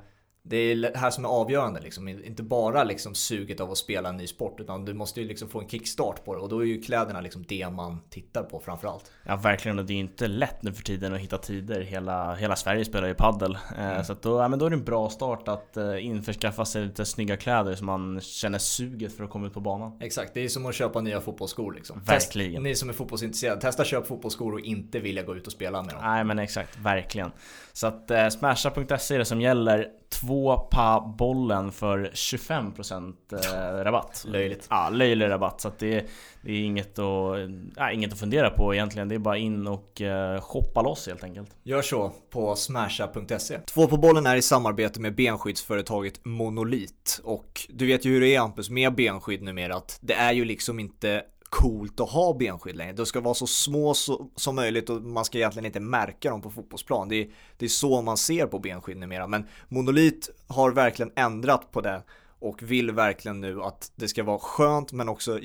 det 0.49 0.57
är 0.57 0.75
det 0.75 0.97
här 0.97 1.09
som 1.09 1.25
är 1.25 1.29
avgörande 1.29 1.79
liksom. 1.81 2.07
Inte 2.07 2.43
bara 2.43 2.83
liksom 2.83 3.15
suget 3.15 3.59
av 3.59 3.71
att 3.71 3.77
spela 3.77 4.09
en 4.09 4.17
ny 4.17 4.27
sport 4.27 4.59
utan 4.59 4.85
du 4.85 4.93
måste 4.93 5.21
ju 5.21 5.27
liksom 5.27 5.49
få 5.49 5.59
en 5.59 5.69
kickstart 5.69 6.25
på 6.25 6.35
det 6.35 6.41
och 6.41 6.49
då 6.49 6.59
är 6.59 6.65
ju 6.65 6.81
kläderna 6.81 7.21
liksom 7.21 7.45
det 7.47 7.69
man 7.69 7.99
tittar 8.09 8.43
på 8.43 8.59
framförallt. 8.59 9.11
Ja 9.23 9.35
verkligen 9.35 9.79
och 9.79 9.85
det 9.85 9.93
är 9.93 9.95
ju 9.95 10.01
inte 10.01 10.27
lätt 10.27 10.63
nu 10.63 10.73
för 10.73 10.83
tiden 10.83 11.13
att 11.13 11.19
hitta 11.19 11.37
tider. 11.37 11.81
Hela, 11.81 12.35
hela 12.35 12.55
Sverige 12.55 12.85
spelar 12.85 13.07
ju 13.07 13.13
paddel. 13.13 13.57
Eh, 13.77 13.91
mm. 13.91 14.03
Så 14.03 14.15
då, 14.21 14.39
ja, 14.39 14.47
men 14.47 14.59
då 14.59 14.65
är 14.65 14.69
det 14.69 14.75
en 14.75 14.83
bra 14.83 15.09
start 15.09 15.47
att 15.47 15.77
uh, 15.77 16.05
införskaffa 16.05 16.65
sig 16.65 16.85
lite 16.85 17.05
snygga 17.05 17.37
kläder 17.37 17.75
så 17.75 17.85
man 17.85 18.21
känner 18.21 18.59
suget 18.59 19.17
för 19.17 19.23
att 19.23 19.29
komma 19.29 19.47
ut 19.47 19.53
på 19.53 19.59
banan. 19.59 19.97
Exakt, 20.01 20.33
det 20.33 20.43
är 20.43 20.49
som 20.49 20.65
att 20.65 20.75
köpa 20.75 21.01
nya 21.01 21.21
fotbollsskor 21.21 21.73
liksom. 21.73 22.01
Verkligen. 22.05 22.53
Test, 22.53 22.63
ni 22.63 22.75
som 22.75 22.89
är 22.89 22.93
fotbollsintresserade, 22.93 23.61
testa 23.61 23.83
köp 23.83 24.07
fotbollsskor 24.07 24.53
och 24.53 24.59
inte 24.59 24.99
vilja 24.99 25.23
gå 25.23 25.35
ut 25.35 25.47
och 25.47 25.53
spela 25.53 25.83
med 25.83 25.93
dem. 25.93 26.01
Nej 26.03 26.23
men 26.23 26.39
exakt, 26.39 26.77
verkligen. 26.79 27.31
Så 27.78 27.88
att 27.88 28.11
uh, 28.11 28.30
smasha.se 28.30 29.15
är 29.15 29.19
det 29.19 29.25
som 29.25 29.41
gäller 29.41 29.88
två 30.09 30.57
pa 30.57 31.13
bollen 31.17 31.71
för 31.71 32.11
25% 32.13 33.13
eh, 33.32 33.84
rabatt. 33.84 34.25
Löjligt. 34.28 34.67
Ja, 34.69 34.89
löjlig 34.89 35.30
rabatt. 35.30 35.61
Så 35.61 35.67
att 35.67 35.80
det, 35.80 36.05
det 36.41 36.51
är 36.51 36.63
inget 36.63 36.99
att, 36.99 37.38
äh, 37.78 37.93
inget 37.93 38.13
att 38.13 38.19
fundera 38.19 38.49
på 38.49 38.73
egentligen. 38.73 39.09
Det 39.09 39.15
är 39.15 39.19
bara 39.19 39.38
in 39.38 39.67
och 39.67 40.01
eh, 40.01 40.41
shoppa 40.41 40.82
loss 40.82 41.07
helt 41.07 41.23
enkelt. 41.23 41.49
Gör 41.63 41.82
så 41.82 42.11
på 42.30 42.55
smasha.se. 42.55 43.59
Två 43.59 43.88
på 43.88 43.97
bollen 43.97 44.25
är 44.25 44.36
i 44.36 44.41
samarbete 44.41 44.99
med 44.99 45.15
benskyddsföretaget 45.15 46.25
Monolit. 46.25 47.21
Och 47.23 47.61
du 47.69 47.86
vet 47.86 48.05
ju 48.05 48.11
hur 48.11 48.21
det 48.21 48.36
är 48.36 48.39
Hampus 48.39 48.69
med 48.69 48.95
benskydd 48.95 49.41
numera. 49.41 49.75
Att 49.75 49.99
det 50.01 50.13
är 50.13 50.32
ju 50.32 50.45
liksom 50.45 50.80
inte 50.80 51.23
coolt 51.49 51.99
att 51.99 52.09
ha 52.09 52.33
benskydd 52.33 52.75
längre. 52.75 52.93
De 52.93 53.05
ska 53.05 53.21
vara 53.21 53.33
så 53.33 53.47
små 53.47 53.93
så, 53.93 54.29
som 54.35 54.55
möjligt 54.55 54.89
och 54.89 55.01
man 55.01 55.25
ska 55.25 55.37
egentligen 55.37 55.65
inte 55.65 55.79
märka 55.79 56.29
dem 56.29 56.41
på 56.41 56.51
fotbollsplan. 56.51 57.09
Det 57.09 57.15
är, 57.15 57.29
det 57.57 57.65
är 57.65 57.69
så 57.69 58.01
man 58.01 58.17
ser 58.17 58.47
på 58.47 58.59
benskydd 58.59 58.97
numera. 58.97 59.27
Men 59.27 59.47
Monolit 59.69 60.29
har 60.47 60.71
verkligen 60.71 61.11
ändrat 61.15 61.71
på 61.71 61.81
det 61.81 62.03
och 62.39 62.63
vill 62.63 62.91
verkligen 62.91 63.41
nu 63.41 63.61
att 63.61 63.91
det 63.95 64.07
ska 64.07 64.23
vara 64.23 64.39
skönt 64.39 64.91
men 64.91 65.09
också 65.09 65.39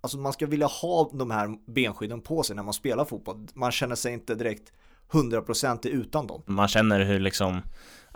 Alltså 0.00 0.18
man 0.18 0.32
ska 0.32 0.46
vilja 0.46 0.66
ha 0.66 1.10
de 1.12 1.30
här 1.30 1.72
benskydden 1.72 2.20
på 2.20 2.42
sig 2.42 2.56
när 2.56 2.62
man 2.62 2.74
spelar 2.74 3.04
fotboll. 3.04 3.48
Man 3.54 3.72
känner 3.72 3.94
sig 3.94 4.12
inte 4.12 4.34
direkt 4.34 4.72
100% 5.10 5.86
utan 5.86 6.26
dem. 6.26 6.42
Man 6.46 6.68
känner 6.68 7.04
hur 7.04 7.20
liksom 7.20 7.62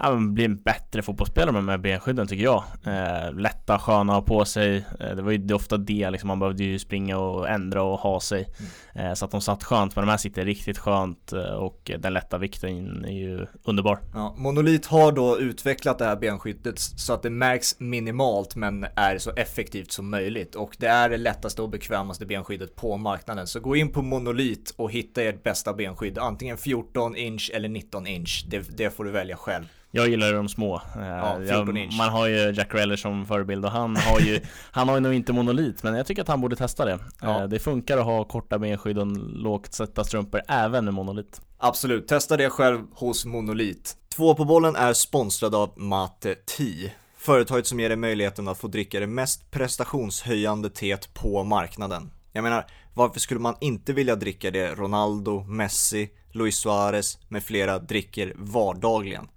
ja, 0.02 0.16
bli 0.16 0.44
en 0.44 0.56
bättre 0.56 1.02
fotbollsspelare 1.02 1.52
med 1.52 1.62
de 1.62 1.68
här 1.68 1.78
benskydden 1.78 2.26
tycker 2.26 2.44
jag. 2.44 2.64
Eh, 2.84 3.34
lätta, 3.34 3.78
sköna 3.78 4.12
att 4.12 4.28
ha 4.28 4.38
på 4.38 4.44
sig. 4.44 4.84
Eh, 5.00 5.16
det 5.16 5.22
var 5.22 5.32
ju 5.32 5.38
det 5.38 5.54
ofta 5.54 5.76
det 5.76 6.10
liksom, 6.10 6.28
man 6.28 6.38
behövde 6.38 6.64
ju 6.64 6.78
springa 6.78 7.18
och 7.18 7.48
ändra 7.48 7.82
och 7.82 7.98
ha 7.98 8.20
sig. 8.20 8.48
Mm. 8.94 9.06
Eh, 9.06 9.14
så 9.14 9.24
att 9.24 9.30
de 9.30 9.40
satt 9.40 9.64
skönt, 9.64 9.96
men 9.96 10.06
de 10.06 10.10
här 10.10 10.18
sitter 10.18 10.44
riktigt 10.44 10.78
skönt 10.78 11.32
eh, 11.32 11.54
och 11.54 11.90
den 11.98 12.12
lätta 12.12 12.38
vikten 12.38 13.04
är 13.04 13.12
ju 13.12 13.46
underbar. 13.64 13.98
Ja, 14.14 14.34
Monolit 14.38 14.86
har 14.86 15.12
då 15.12 15.38
utvecklat 15.38 15.98
det 15.98 16.04
här 16.04 16.16
benskyddet 16.16 16.78
så 16.78 17.12
att 17.12 17.22
det 17.22 17.30
märks 17.30 17.80
minimalt 17.80 18.56
men 18.56 18.86
är 18.96 19.18
så 19.18 19.30
effektivt 19.30 19.92
som 19.92 20.10
möjligt 20.10 20.54
och 20.54 20.76
det 20.78 20.86
är 20.86 21.08
det 21.08 21.16
lättaste 21.16 21.62
och 21.62 21.70
bekvämaste 21.70 22.26
benskyddet 22.26 22.76
på 22.76 22.96
marknaden. 22.96 23.46
Så 23.46 23.60
gå 23.60 23.76
in 23.76 23.92
på 23.92 24.02
Monolit 24.02 24.74
och 24.76 24.92
hitta 24.92 25.22
ert 25.22 25.42
bästa 25.42 25.74
benskydd, 25.74 26.18
antingen 26.18 26.56
14 26.56 27.16
inch 27.16 27.50
eller 27.54 27.68
19 27.68 28.06
inch. 28.06 28.44
Det, 28.48 28.76
det 28.76 28.90
får 28.90 29.04
du 29.04 29.10
välja 29.10 29.36
själv. 29.36 29.64
Jag 29.94 30.08
gillar 30.08 30.32
de 30.32 30.48
små. 30.48 30.76
Eh, 30.76 31.06
ja, 31.06 31.42
jag, 31.42 31.68
man 31.98 32.08
har 32.08 32.26
ju 32.26 32.52
Jack 32.52 32.74
Reller 32.74 32.96
som 32.96 33.26
förebild 33.26 33.64
och 33.64 33.70
han 33.70 33.96
har 33.96 34.20
ju 34.20 34.40
Han 34.70 34.88
har 34.88 34.96
ju 34.96 35.00
nog 35.00 35.14
inte 35.14 35.32
monolit 35.32 35.82
men 35.82 35.94
jag 35.94 36.06
tycker 36.06 36.22
att 36.22 36.28
han 36.28 36.40
borde 36.40 36.56
testa 36.56 36.84
det. 36.84 36.98
Ja. 37.20 37.42
Eh, 37.42 37.48
det 37.48 37.58
funkar 37.58 37.98
att 37.98 38.04
ha 38.04 38.24
korta 38.24 38.58
benskydd 38.58 38.98
och 38.98 39.06
lågt 39.16 39.74
sätta 39.74 40.04
strumpor 40.04 40.42
även 40.48 40.84
med 40.84 40.94
monolit. 40.94 41.40
Absolut, 41.58 42.08
testa 42.08 42.36
det 42.36 42.50
själv 42.50 42.80
hos 42.94 43.24
Monolit. 43.24 43.96
Två 44.16 44.34
på 44.34 44.44
bollen 44.44 44.76
är 44.76 44.92
sponsrad 44.92 45.54
av 45.54 45.72
Mate 45.76 46.34
Tea. 46.34 46.90
Företaget 47.16 47.66
som 47.66 47.80
ger 47.80 47.88
dig 47.88 47.98
möjligheten 47.98 48.48
att 48.48 48.58
få 48.58 48.68
dricka 48.68 49.00
det 49.00 49.06
mest 49.06 49.50
prestationshöjande 49.50 50.70
teet 50.70 51.14
på 51.14 51.44
marknaden. 51.44 52.10
Jag 52.32 52.42
menar, 52.42 52.66
varför 52.94 53.20
skulle 53.20 53.40
man 53.40 53.54
inte 53.60 53.92
vilja 53.92 54.16
dricka 54.16 54.50
det 54.50 54.74
Ronaldo, 54.74 55.44
Messi, 55.44 56.10
Luis 56.32 56.56
Suarez 56.56 57.18
med 57.28 57.42
flera 57.42 57.78
dricker 57.78 58.32
vardagligen? 58.36 59.28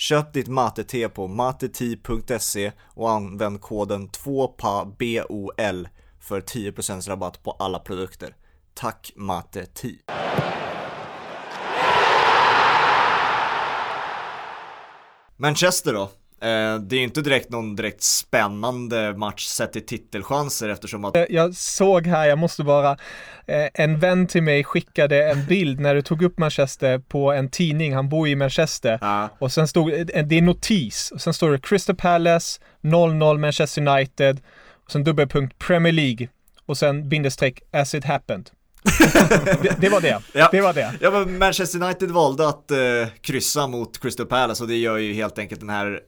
Köp 0.00 0.32
ditt 0.32 0.48
mate-te 0.48 1.08
på 1.08 1.28
mateti.se 1.28 2.72
och 2.94 3.10
använd 3.10 3.60
koden 3.60 4.08
2PABOL 4.08 5.88
för 6.20 6.40
10% 6.40 7.08
rabatt 7.08 7.42
på 7.42 7.50
alla 7.50 7.78
produkter. 7.78 8.36
Tack 8.74 9.12
Mate 9.16 9.66
Tea! 9.66 9.96
Manchester 15.36 15.92
då? 15.94 16.10
Eh, 16.42 16.76
det 16.80 16.96
är 16.96 17.00
inte 17.00 17.20
direkt 17.22 17.50
någon 17.50 17.76
direkt 17.76 18.02
spännande 18.02 19.14
match 19.16 19.44
sett 19.46 19.72
till 19.72 19.86
titelchanser 19.86 20.68
eftersom 20.68 21.04
att 21.04 21.16
Eh, 21.16 21.24
Jag 21.30 21.54
såg 21.54 22.06
här, 22.06 22.26
jag 22.28 22.38
måste 22.38 22.62
bara, 22.64 22.90
eh, 23.46 23.68
en 23.74 23.98
vän 23.98 24.26
till 24.26 24.42
mig 24.42 24.64
skickade 24.64 25.30
en 25.30 25.46
bild 25.46 25.80
när 25.80 25.94
du 25.94 26.02
tog 26.02 26.22
upp 26.22 26.38
Manchester 26.38 26.98
på 26.98 27.32
en 27.32 27.48
tidning, 27.50 27.94
han 27.94 28.08
bor 28.08 28.28
i 28.28 28.34
Manchester. 28.36 28.98
Ja. 29.00 29.28
Och 29.38 29.52
sen 29.52 29.68
stod, 29.68 29.90
det 30.06 30.38
är 30.38 30.42
notis, 30.42 31.10
och 31.10 31.20
sen 31.20 31.34
står 31.34 31.50
det 31.50 31.58
Crystal 31.58 31.96
Palace, 31.96 32.60
0-0 32.82 33.38
Manchester 33.38 33.88
United, 33.88 34.40
och 34.84 34.90
sen 34.90 35.04
dubbelpunkt 35.04 35.58
Premier 35.58 35.92
League, 35.92 36.28
och 36.66 36.76
sen 36.78 37.08
bindestreck 37.08 37.60
as 37.72 37.94
it 37.94 38.04
happened. 38.04 38.50
det, 39.62 39.76
det 39.80 39.88
var 39.88 40.00
det, 40.00 40.20
Ja. 40.34 40.48
det 40.52 40.60
var 40.60 40.72
det. 40.72 40.94
Ja 41.00 41.10
men 41.10 41.38
Manchester 41.38 41.82
United 41.82 42.10
valde 42.10 42.48
att 42.48 42.70
eh, 42.70 42.78
kryssa 43.20 43.66
mot 43.66 44.00
Crystal 44.02 44.26
Palace 44.26 44.62
och 44.62 44.68
det 44.68 44.76
gör 44.76 44.96
ju 44.96 45.12
helt 45.14 45.38
enkelt 45.38 45.60
den 45.60 45.70
här 45.70 46.00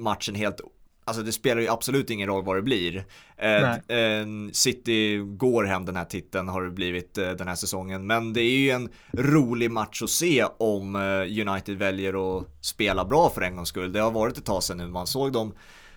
matchen 0.00 0.34
helt 0.34 0.60
Alltså 1.04 1.22
det 1.22 1.32
spelar 1.32 1.62
ju 1.62 1.68
absolut 1.68 2.10
ingen 2.10 2.28
roll 2.28 2.44
vad 2.44 2.56
det 2.56 2.62
blir. 2.62 3.04
Eh, 3.36 4.26
City 4.52 5.18
går 5.18 5.64
hem 5.64 5.84
den 5.84 5.96
här 5.96 6.04
titeln 6.04 6.48
har 6.48 6.62
det 6.62 6.70
blivit 6.70 7.18
eh, 7.18 7.30
den 7.30 7.48
här 7.48 7.54
säsongen. 7.54 8.06
Men 8.06 8.32
det 8.32 8.40
är 8.40 8.58
ju 8.58 8.70
en 8.70 8.88
rolig 9.12 9.70
match 9.70 10.02
att 10.02 10.10
se 10.10 10.44
om 10.58 10.96
eh, 10.96 11.48
United 11.48 11.78
väljer 11.78 12.38
att 12.38 12.46
spela 12.60 13.04
bra 13.04 13.30
för 13.30 13.40
en 13.40 13.56
gångs 13.56 13.68
skull. 13.68 13.92
Det 13.92 14.00
har 14.00 14.10
varit 14.10 14.38
ett 14.38 14.44
tag 14.44 14.62
sedan 14.62 14.76
nu 14.76 14.88
man 14.88 15.06
såg 15.06 15.32
dem 15.32 15.52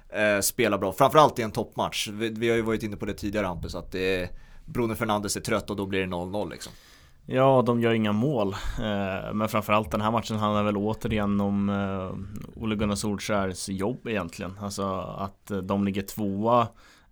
eh, 0.09 0.39
spela 0.39 0.77
bra. 0.77 0.93
Framförallt 0.93 1.39
i 1.39 1.41
en 1.41 1.51
toppmatch. 1.51 2.07
Vi, 2.07 2.29
vi 2.29 2.49
har 2.49 2.55
ju 2.55 2.61
varit 2.61 2.83
inne 2.83 2.97
på 2.97 3.05
det 3.05 3.13
tidigare 3.13 3.45
Hampus 3.47 3.75
att 3.75 3.91
det 3.91 4.21
är 4.21 4.29
Bruno 4.65 4.95
Fernandes 4.95 5.37
är 5.37 5.41
trött 5.41 5.69
och 5.69 5.75
då 5.75 5.85
blir 5.85 5.99
det 5.99 6.05
0-0 6.05 6.49
liksom. 6.49 6.73
Ja, 7.25 7.63
de 7.65 7.81
gör 7.81 7.93
inga 7.93 8.11
mål. 8.11 8.53
Eh, 8.79 9.33
men 9.33 9.49
framförallt 9.49 9.91
den 9.91 10.01
här 10.01 10.11
matchen 10.11 10.37
handlar 10.37 10.63
väl 10.63 10.77
återigen 10.77 11.41
om 11.41 11.69
eh, 11.69 12.61
Ole 12.61 12.75
Gunnar 12.75 12.95
Solskjärs 12.95 13.69
jobb 13.69 14.07
egentligen. 14.07 14.57
Alltså 14.61 14.99
att 15.17 15.51
eh, 15.51 15.57
de 15.57 15.83
ligger 15.83 16.01
tvåa 16.01 16.67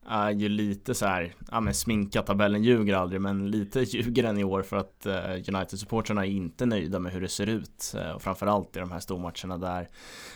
är 0.06 0.32
ju 0.32 0.50
lite 0.50 0.96
så 0.96 1.06
här, 1.06 1.34
ja 1.52 1.60
men 1.60 1.74
sminka 1.74 2.22
tabellen 2.22 2.64
ljuger 2.64 2.96
aldrig 2.96 3.22
men 3.22 3.52
lite 3.52 3.80
ljuger 3.88 4.24
den 4.24 4.38
i 4.38 4.44
år 4.44 4.62
för 4.62 4.78
att 4.78 5.06
eh, 5.06 5.14
United-supportrarna 5.14 6.26
är 6.26 6.30
inte 6.30 6.66
nöjda 6.66 7.00
med 7.00 7.14
hur 7.14 7.22
det 7.22 7.28
ser 7.28 7.48
ut 7.48 7.96
eh, 7.98 8.12
och 8.12 8.22
framförallt 8.22 8.78
i 8.78 8.80
de 8.80 8.92
här 8.92 9.00
stormatcherna 9.00 9.58
där, 9.58 9.90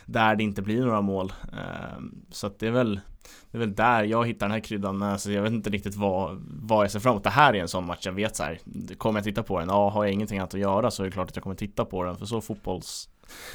där 0.06 0.36
det 0.36 0.44
inte 0.44 0.62
blir 0.62 0.86
några 0.86 1.02
mål. 1.02 1.34
Eh, 1.54 2.00
så 2.30 2.48
att 2.48 2.60
det 2.60 2.68
är 2.68 2.72
väl 2.72 3.00
det 3.52 3.58
är 3.58 3.60
väl 3.60 3.76
där 3.76 4.04
jag 4.04 4.28
hittar 4.28 4.46
den 4.46 4.52
här 4.52 4.60
kryddan 4.60 4.98
men 4.98 5.10
alltså 5.10 5.32
jag 5.32 5.42
vet 5.42 5.52
inte 5.52 5.70
riktigt 5.70 5.96
vad, 5.96 6.44
vad 6.48 6.84
jag 6.84 6.92
ser 6.92 7.00
fram 7.00 7.12
emot. 7.12 7.24
Det 7.24 7.30
här 7.30 7.56
är 7.56 7.62
en 7.62 7.68
sån 7.68 7.86
match 7.86 8.06
jag 8.06 8.14
vet 8.14 8.36
så 8.36 8.44
här. 8.44 8.60
Kommer 8.98 9.20
jag 9.20 9.24
titta 9.24 9.44
på 9.44 9.60
den? 9.60 9.70
Ja, 9.70 9.90
har 9.90 10.04
jag 10.04 10.14
ingenting 10.14 10.40
annat 10.40 10.54
att 10.54 10.60
göra 10.60 10.92
så 10.92 11.04
är 11.04 11.06
det 11.06 11.12
klart 11.12 11.30
att 11.30 11.36
jag 11.36 11.44
kommer 11.44 11.56
titta 11.56 11.86
på 11.86 12.04
den 12.04 12.18
för 12.18 12.26
så 12.26 12.42
fotbolls 12.42 13.10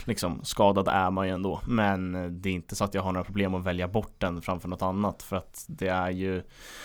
liksom 0.04 0.44
skadad 0.44 0.88
är 0.88 1.10
man 1.10 1.26
ju 1.26 1.34
ändå. 1.34 1.60
Men 1.66 2.12
det 2.42 2.48
är 2.48 2.52
inte 2.52 2.76
så 2.76 2.84
att 2.84 2.94
jag 2.94 3.02
har 3.02 3.12
några 3.12 3.24
problem 3.24 3.54
att 3.54 3.64
välja 3.64 3.88
bort 3.88 4.14
den 4.18 4.42
framför 4.42 4.68
något 4.68 4.82
annat 4.82 5.22
för 5.22 5.36
att 5.36 5.64
det 5.68 5.88
är 5.88 6.10
ju 6.10 6.42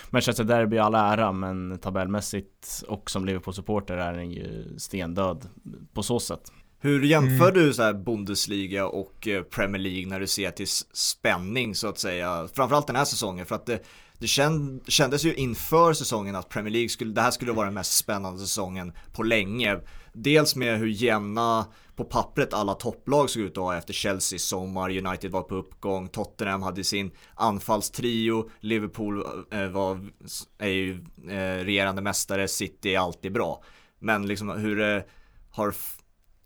Manchester 0.09 0.43
Derby 0.43 0.77
all 0.77 0.95
ära 0.95 1.31
men 1.31 1.77
tabellmässigt 1.77 2.83
och 2.87 3.11
som 3.11 3.25
Liverpool-supporter 3.25 3.97
är 3.97 4.13
den 4.13 4.31
ju 4.31 4.79
stendöd 4.79 5.49
på 5.93 6.03
så 6.03 6.19
sätt. 6.19 6.51
Hur 6.79 7.03
jämför 7.03 7.51
du 7.51 7.73
så 7.73 7.83
här 7.83 7.93
Bundesliga 7.93 8.87
och 8.87 9.27
eh, 9.27 9.43
Premier 9.43 9.81
League 9.81 10.09
när 10.09 10.19
du 10.19 10.27
ser 10.27 10.51
till 10.51 10.67
spänning 10.93 11.75
så 11.75 11.87
att 11.87 11.99
säga? 11.99 12.47
Framförallt 12.53 12.87
den 12.87 12.95
här 12.95 13.05
säsongen 13.05 13.45
för 13.45 13.55
att 13.55 13.65
det, 13.65 13.85
det 14.17 14.27
känd, 14.27 14.81
kändes 14.87 15.23
ju 15.23 15.33
inför 15.33 15.93
säsongen 15.93 16.35
att 16.35 16.49
Premier 16.49 16.71
League 16.71 16.89
skulle, 16.89 17.13
det 17.13 17.21
här 17.21 17.31
skulle 17.31 17.51
vara 17.51 17.65
den 17.65 17.73
mest 17.73 17.97
spännande 17.97 18.39
säsongen 18.39 18.93
på 19.13 19.23
länge. 19.23 19.79
Dels 20.13 20.55
med 20.55 20.79
hur 20.79 20.87
jämna 20.87 21.65
på 21.95 22.03
pappret 22.03 22.53
alla 22.53 22.73
topplag 22.73 23.29
såg 23.29 23.41
ut 23.43 23.57
att 23.57 23.63
ha 23.63 23.77
efter 23.77 23.93
Chelsea 23.93 24.39
sommar, 24.39 24.97
United 25.07 25.31
var 25.31 25.41
på 25.41 25.55
uppgång, 25.55 26.07
Tottenham 26.07 26.61
hade 26.63 26.83
sin 26.83 27.11
anfallstrio, 27.35 28.49
Liverpool 28.59 29.23
eh, 29.51 29.67
var, 29.67 30.09
är 30.57 30.69
ju 30.69 30.91
eh, 31.29 31.63
regerande 31.65 32.01
mästare, 32.01 32.47
City 32.47 32.95
är 32.95 32.99
alltid 32.99 33.31
bra. 33.33 33.63
Men 33.99 34.27
liksom 34.27 34.49
hur 34.49 34.75
det 34.75 35.05
har 35.51 35.69
f- 35.69 35.97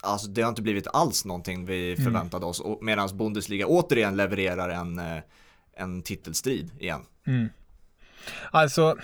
Alltså 0.02 0.28
det 0.28 0.42
har 0.42 0.50
inte 0.50 0.62
blivit 0.62 0.88
alls 0.88 1.26
någonting 1.26 1.66
vi 1.66 1.96
förväntade 1.96 2.46
oss 2.46 2.60
och 2.60 2.84
medan 2.84 3.18
Bundesliga 3.18 3.68
återigen 3.68 4.16
levererar 4.18 4.70
en, 4.70 5.00
eh, 5.00 5.18
en 5.74 6.02
titelstrid 6.02 6.72
igen. 6.80 7.02
Mm. 7.28 7.48
Alltså, 8.52 8.96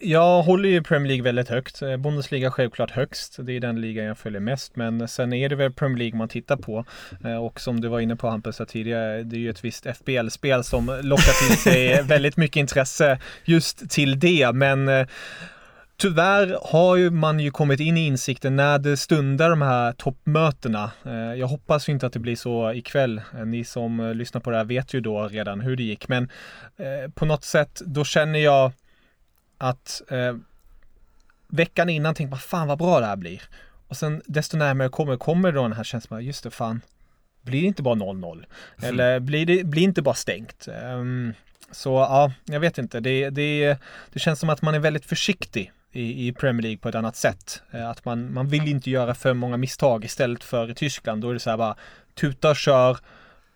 jag 0.00 0.42
håller 0.42 0.68
ju 0.68 0.82
Premier 0.82 1.08
League 1.08 1.24
väldigt 1.24 1.48
högt. 1.48 1.82
Eh, 1.82 1.96
Bundesliga 1.96 2.50
självklart 2.50 2.90
högst. 2.90 3.36
Det 3.38 3.52
är 3.52 3.60
den 3.60 3.80
ligan 3.80 4.04
jag 4.04 4.18
följer 4.18 4.40
mest. 4.40 4.76
Men 4.76 5.08
sen 5.08 5.32
är 5.32 5.48
det 5.48 5.56
väl 5.56 5.72
Premier 5.72 5.98
League 5.98 6.18
man 6.18 6.28
tittar 6.28 6.56
på. 6.56 6.84
Eh, 7.24 7.36
Och 7.36 7.60
som 7.60 7.80
du 7.80 7.88
var 7.88 8.00
inne 8.00 8.16
på 8.16 8.28
Hampus 8.28 8.60
tidigare, 8.68 9.22
det 9.22 9.36
är 9.36 9.40
ju 9.40 9.50
ett 9.50 9.64
visst 9.64 9.86
FBL-spel 9.86 10.64
som 10.64 11.00
lockar 11.02 11.48
till 11.48 11.56
sig 11.58 12.02
väldigt 12.08 12.36
mycket 12.36 12.56
intresse 12.56 13.18
just 13.44 13.90
till 13.90 14.18
det. 14.18 14.52
Men 14.54 14.88
eh, 14.88 15.06
Tyvärr 15.98 16.58
har 16.62 16.96
ju 16.96 17.10
man 17.10 17.40
ju 17.40 17.50
kommit 17.50 17.80
in 17.80 17.96
i 17.96 18.06
insikten 18.06 18.56
när 18.56 18.78
det 18.78 18.96
stundar 18.96 19.50
de 19.50 19.62
här 19.62 19.92
toppmötena. 19.92 20.90
Eh, 21.04 21.12
Jag 21.14 21.46
hoppas 21.46 21.88
ju 21.88 21.92
inte 21.92 22.06
att 22.06 22.12
det 22.12 22.18
blir 22.18 22.36
så 22.36 22.72
ikväll. 22.72 23.20
Eh, 23.38 23.46
Ni 23.46 23.64
som 23.64 24.00
eh, 24.00 24.14
lyssnar 24.14 24.40
på 24.40 24.50
det 24.50 24.56
här 24.56 24.64
vet 24.64 24.94
ju 24.94 25.00
då 25.00 25.28
redan 25.28 25.60
hur 25.60 25.76
det 25.76 25.82
gick. 25.82 26.08
Men 26.08 26.28
på 27.14 27.24
något 27.24 27.44
sätt, 27.44 27.82
då 27.86 28.04
känner 28.04 28.38
jag 28.38 28.72
att 29.58 30.02
veckan 31.48 31.88
innan 31.88 32.14
tänkte 32.14 32.30
man 32.30 32.38
fan 32.38 32.68
vad 32.68 32.78
bra 32.78 33.00
det 33.00 33.06
här 33.06 33.16
blir. 33.16 33.42
Och 33.88 33.96
sen 33.96 34.22
desto 34.26 34.56
närmare 34.56 34.84
jag 34.84 34.92
kommer, 34.92 35.16
kommer 35.16 35.52
då 35.52 35.62
den 35.62 35.72
här 35.72 35.84
känslan, 35.84 36.24
just 36.24 36.44
det 36.44 36.50
fan, 36.50 36.80
blir 37.42 37.60
det 37.60 37.66
inte 37.66 37.82
bara 37.82 37.94
0-0? 37.94 38.44
Eller 38.82 39.20
blir 39.20 39.46
det 39.46 39.64
blir 39.64 39.82
inte 39.82 40.02
bara 40.02 40.14
stängt? 40.14 40.68
Ehm, 40.68 41.32
så 41.70 41.90
ja, 41.90 42.32
jag 42.44 42.60
vet 42.60 42.78
inte. 42.78 43.00
Det, 43.00 43.30
det, 43.30 43.78
det 44.12 44.18
känns 44.18 44.40
som 44.40 44.50
att 44.50 44.62
man 44.62 44.74
är 44.74 44.78
väldigt 44.78 45.06
försiktig 45.06 45.72
i, 45.96 46.28
i 46.28 46.32
Premier 46.32 46.62
League 46.62 46.78
på 46.78 46.88
ett 46.88 46.94
annat 46.94 47.16
sätt. 47.16 47.62
Eh, 47.70 47.90
att 47.90 48.04
man, 48.04 48.32
man 48.32 48.48
vill 48.48 48.68
inte 48.68 48.90
göra 48.90 49.14
för 49.14 49.34
många 49.34 49.56
misstag 49.56 50.04
istället 50.04 50.44
för 50.44 50.70
i 50.70 50.74
Tyskland. 50.74 51.22
Då 51.22 51.30
är 51.30 51.34
det 51.34 51.40
så 51.40 51.50
här 51.50 51.56
bara 51.56 51.76
tuta 52.14 52.50
och 52.50 52.56
kör. 52.56 52.98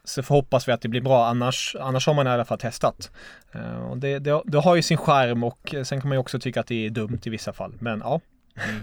Så 0.05 0.22
hoppas 0.22 0.68
vi 0.68 0.72
att 0.72 0.80
det 0.80 0.88
blir 0.88 1.01
bra, 1.01 1.26
annars, 1.26 1.76
annars 1.80 2.07
har 2.07 2.14
man 2.14 2.26
i 2.26 2.30
alla 2.30 2.45
fall 2.45 2.59
testat. 2.59 3.11
Eh, 3.53 3.91
och 3.91 3.99
det, 3.99 4.18
det, 4.18 4.43
det 4.45 4.59
har 4.59 4.76
ju 4.76 4.82
sin 4.82 4.97
skärm 4.97 5.45
och 5.45 5.74
eh, 5.74 5.82
sen 5.82 6.01
kan 6.01 6.09
man 6.09 6.16
ju 6.16 6.20
också 6.20 6.41
tycka 6.41 6.61
att 6.61 6.66
det 6.66 6.86
är 6.86 6.91
dumt 6.91 7.20
i 7.22 7.30
vissa 7.30 7.53
fall. 7.53 7.72
Men 7.78 8.01
ja, 8.05 8.20
mm. 8.55 8.82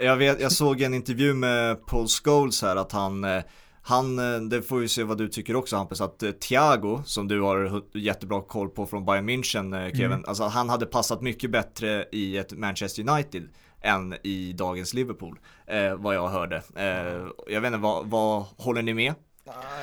Jag, 0.00 0.16
vet, 0.16 0.40
jag 0.40 0.52
såg 0.52 0.82
en 0.82 0.94
intervju 0.94 1.34
med 1.34 1.86
Paul 1.86 2.06
Scholes 2.08 2.62
här 2.62 2.76
att 2.76 2.92
han 2.92 3.24
eh, 3.24 3.42
han, 3.82 4.18
eh, 4.18 4.40
det 4.40 4.62
får 4.62 4.78
vi 4.78 4.88
se 4.88 5.02
vad 5.02 5.18
du 5.18 5.28
tycker 5.28 5.56
också 5.56 5.76
Hampus, 5.76 6.00
att 6.00 6.22
eh, 6.22 6.30
Thiago, 6.30 7.02
som 7.04 7.28
du 7.28 7.40
har 7.40 7.82
jättebra 7.94 8.42
koll 8.42 8.68
på 8.68 8.86
från 8.86 9.04
Bayern 9.04 9.28
München 9.28 9.86
eh, 9.86 9.98
Kevin, 9.98 10.24
alltså 10.26 10.44
han 10.44 10.68
hade 10.68 10.86
passat 10.86 11.22
mycket 11.22 11.50
bättre 11.50 12.06
i 12.12 12.36
ett 12.36 12.52
Manchester 12.52 13.08
United 13.08 13.48
än 13.80 14.14
i 14.22 14.52
dagens 14.52 14.94
Liverpool, 14.94 15.38
eh, 15.66 15.94
vad 15.94 16.14
jag 16.14 16.28
hörde. 16.28 16.62
Eh, 16.76 17.26
jag 17.46 17.60
vet 17.60 17.66
inte, 17.66 17.78
vad, 17.78 18.06
vad 18.06 18.44
håller 18.56 18.82
ni 18.82 18.94
med? 18.94 19.14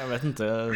Jag 0.01 0.07
vet 0.07 0.23
inte. 0.23 0.71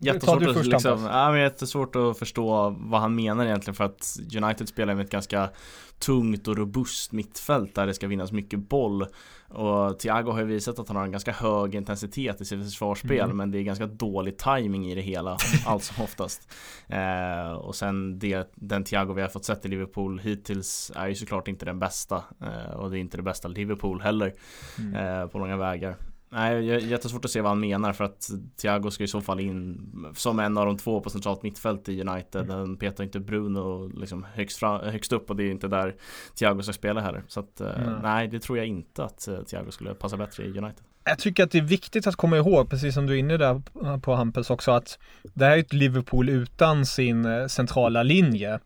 Jättesvårt, 0.00 0.40
du 0.40 0.50
att, 0.50 0.56
först, 0.56 0.68
liksom, 0.68 1.04
ja, 1.04 1.30
men 1.30 1.40
jättesvårt 1.40 1.96
att 1.96 2.18
förstå 2.18 2.76
vad 2.78 3.00
han 3.00 3.14
menar 3.14 3.46
egentligen 3.46 3.74
för 3.74 3.84
att 3.84 4.18
United 4.42 4.68
spelar 4.68 4.94
med 4.94 5.04
ett 5.04 5.10
ganska 5.10 5.50
tungt 5.98 6.48
och 6.48 6.56
robust 6.56 7.12
mittfält 7.12 7.74
där 7.74 7.86
det 7.86 7.94
ska 7.94 8.06
vinnas 8.06 8.32
mycket 8.32 8.58
boll 8.58 9.06
och 9.48 9.98
Thiago 9.98 10.30
har 10.30 10.38
ju 10.38 10.44
visat 10.44 10.78
att 10.78 10.88
han 10.88 10.96
har 10.96 11.04
en 11.04 11.10
ganska 11.10 11.32
hög 11.32 11.74
intensitet 11.74 12.40
i 12.40 12.44
sitt 12.44 12.64
försvarsspel 12.64 13.24
Mm. 13.24 13.36
men 13.36 13.50
det 13.50 13.58
är 13.58 13.62
ganska 13.62 13.86
dålig 13.86 14.38
timing 14.38 14.86
i 14.90 14.94
det 14.94 15.00
hela 15.00 15.36
allt 15.66 15.82
som 15.84 16.04
oftast 16.04 16.48
eh, 16.88 17.52
och 17.52 17.74
sen 17.74 18.18
det, 18.18 18.52
den 18.54 18.84
Thiago 18.84 19.12
vi 19.12 19.22
har 19.22 19.28
fått 19.28 19.44
sett 19.44 19.64
i 19.64 19.68
Liverpool 19.68 20.18
hittills 20.18 20.92
är 20.94 21.08
ju 21.08 21.14
såklart 21.14 21.48
inte 21.48 21.64
den 21.64 21.78
bästa 21.78 22.24
eh, 22.40 22.74
och 22.76 22.90
det 22.90 22.98
är 22.98 23.00
inte 23.00 23.16
det 23.16 23.22
bästa 23.22 23.48
Liverpool 23.48 24.00
heller 24.00 24.34
Mm. 24.78 24.94
eh, 24.94 25.26
på 25.26 25.38
långa 25.38 25.56
vägar 25.56 25.96
Nej, 26.30 26.66
jag- 26.66 26.80
jättesvårt 26.80 27.24
att 27.24 27.30
se 27.30 27.40
vad 27.40 27.50
han 27.50 27.60
menar 27.60 27.92
för 27.92 28.04
att 28.04 28.30
Thiago 28.56 28.90
ska 28.90 29.04
i 29.04 29.08
så 29.08 29.20
fall 29.20 29.40
in 29.40 29.80
som 30.16 30.38
en 30.38 30.58
av 30.58 30.66
de 30.66 30.76
två 30.78 31.00
på 31.00 31.10
centralt 31.10 31.42
mittfält 31.42 31.88
i 31.88 32.00
United. 32.02 32.42
Mm. 32.44 32.56
Han 32.56 32.76
petar 32.76 33.04
inte 33.04 33.20
Bruno 33.20 33.88
liksom 34.00 34.26
högst, 34.34 34.58
fram, 34.58 34.80
högst 34.80 35.12
upp 35.12 35.30
och 35.30 35.36
det 35.36 35.42
är 35.44 35.50
inte 35.50 35.68
där 35.68 35.94
Thiago 36.38 36.62
ska 36.62 36.72
spela 36.72 37.00
heller. 37.00 37.22
Så 37.28 37.40
att, 37.40 37.60
eh, 37.60 37.66
Nej. 37.86 37.94
nej, 38.02 38.28
det 38.28 38.40
tror 38.40 38.58
jag 38.58 38.66
inte 38.66 39.04
att 39.04 39.28
eh, 39.28 39.38
Thiago 39.42 39.70
skulle 39.70 39.94
passa 39.94 40.16
bättre 40.16 40.44
i 40.44 40.48
United. 40.48 40.84
Jag 41.04 41.18
tycker 41.18 41.44
att 41.44 41.50
det 41.50 41.58
är 41.58 41.62
viktigt 41.62 42.06
att 42.06 42.16
komma 42.16 42.36
ihåg, 42.36 42.70
precis 42.70 42.94
som 42.94 43.06
du 43.06 43.14
är 43.14 43.18
inne 43.18 43.36
där 43.36 43.62
på 43.98 44.14
Hampus 44.14 44.50
också, 44.50 44.70
att 44.70 44.98
det 45.34 45.44
här 45.44 45.52
är 45.56 45.60
ett 45.60 45.72
Liverpool 45.72 46.28
utan 46.28 46.86
sin 46.86 47.24
eh, 47.24 47.46
centrala 47.46 48.02
linje. 48.02 48.58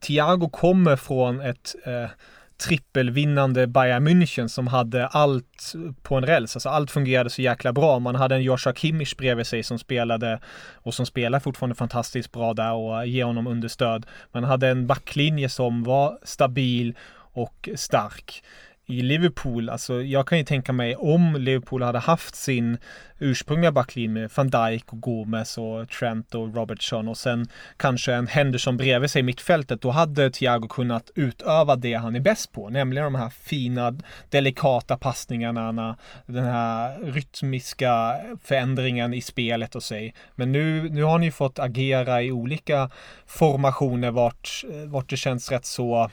Thiago 0.00 0.48
kommer 0.52 0.96
från 0.96 1.40
ett 1.40 1.74
eh, 1.84 2.10
trippelvinnande 2.56 3.66
Bayern 3.66 4.08
München 4.08 4.48
som 4.48 4.66
hade 4.66 5.06
allt 5.06 5.72
på 6.02 6.14
en 6.14 6.26
räls, 6.26 6.56
alltså 6.56 6.68
allt 6.68 6.90
fungerade 6.90 7.30
så 7.30 7.42
jäkla 7.42 7.72
bra. 7.72 7.98
Man 7.98 8.14
hade 8.14 8.34
en 8.34 8.42
Joshua 8.42 8.74
Kimmich 8.74 9.16
bredvid 9.16 9.46
sig 9.46 9.62
som 9.62 9.78
spelade 9.78 10.40
och 10.74 10.94
som 10.94 11.06
spelar 11.06 11.40
fortfarande 11.40 11.74
fantastiskt 11.74 12.32
bra 12.32 12.54
där 12.54 12.72
och 12.72 13.06
ger 13.06 13.24
honom 13.24 13.46
understöd. 13.46 14.06
Man 14.32 14.44
hade 14.44 14.68
en 14.68 14.86
backlinje 14.86 15.48
som 15.48 15.82
var 15.82 16.18
stabil 16.22 16.94
och 17.34 17.68
stark 17.74 18.42
i 18.86 19.02
Liverpool, 19.02 19.70
alltså 19.70 20.02
jag 20.02 20.26
kan 20.26 20.38
ju 20.38 20.44
tänka 20.44 20.72
mig 20.72 20.96
om 20.96 21.36
Liverpool 21.38 21.82
hade 21.82 21.98
haft 21.98 22.34
sin 22.34 22.78
ursprungliga 23.18 23.72
backlinje 23.72 24.08
med 24.08 24.30
van 24.34 24.50
Dijk 24.50 24.92
och 24.92 25.00
Gomes 25.00 25.58
och 25.58 25.88
Trent 25.88 26.34
och 26.34 26.54
Robertson 26.54 27.08
och 27.08 27.16
sen 27.16 27.48
kanske 27.76 28.12
en 28.12 28.26
Henderson 28.26 28.76
bredvid 28.76 29.10
sig 29.10 29.20
i 29.20 29.22
mittfältet, 29.22 29.80
då 29.80 29.90
hade 29.90 30.30
Thiago 30.30 30.68
kunnat 30.68 31.10
utöva 31.14 31.76
det 31.76 31.94
han 31.94 32.16
är 32.16 32.20
bäst 32.20 32.52
på, 32.52 32.70
nämligen 32.70 33.04
de 33.04 33.14
här 33.14 33.30
fina, 33.30 33.94
delikata 34.30 34.96
passningarna, 34.96 35.96
den 36.26 36.44
här 36.44 36.98
rytmiska 36.98 38.16
förändringen 38.42 39.14
i 39.14 39.20
spelet 39.20 39.74
och 39.74 39.82
sig. 39.82 40.14
Men 40.34 40.52
nu, 40.52 40.88
nu 40.88 41.02
har 41.02 41.18
ni 41.18 41.26
ju 41.26 41.32
fått 41.32 41.58
agera 41.58 42.22
i 42.22 42.32
olika 42.32 42.90
formationer 43.26 44.10
vart, 44.10 44.64
vart 44.86 45.10
det 45.10 45.16
känns 45.16 45.50
rätt 45.50 45.66
så 45.66 46.10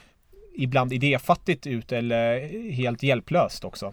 ibland 0.54 0.92
idéfattigt 0.92 1.66
ut 1.66 1.92
eller 1.92 2.40
helt 2.72 3.02
hjälplöst 3.02 3.64
också. 3.64 3.92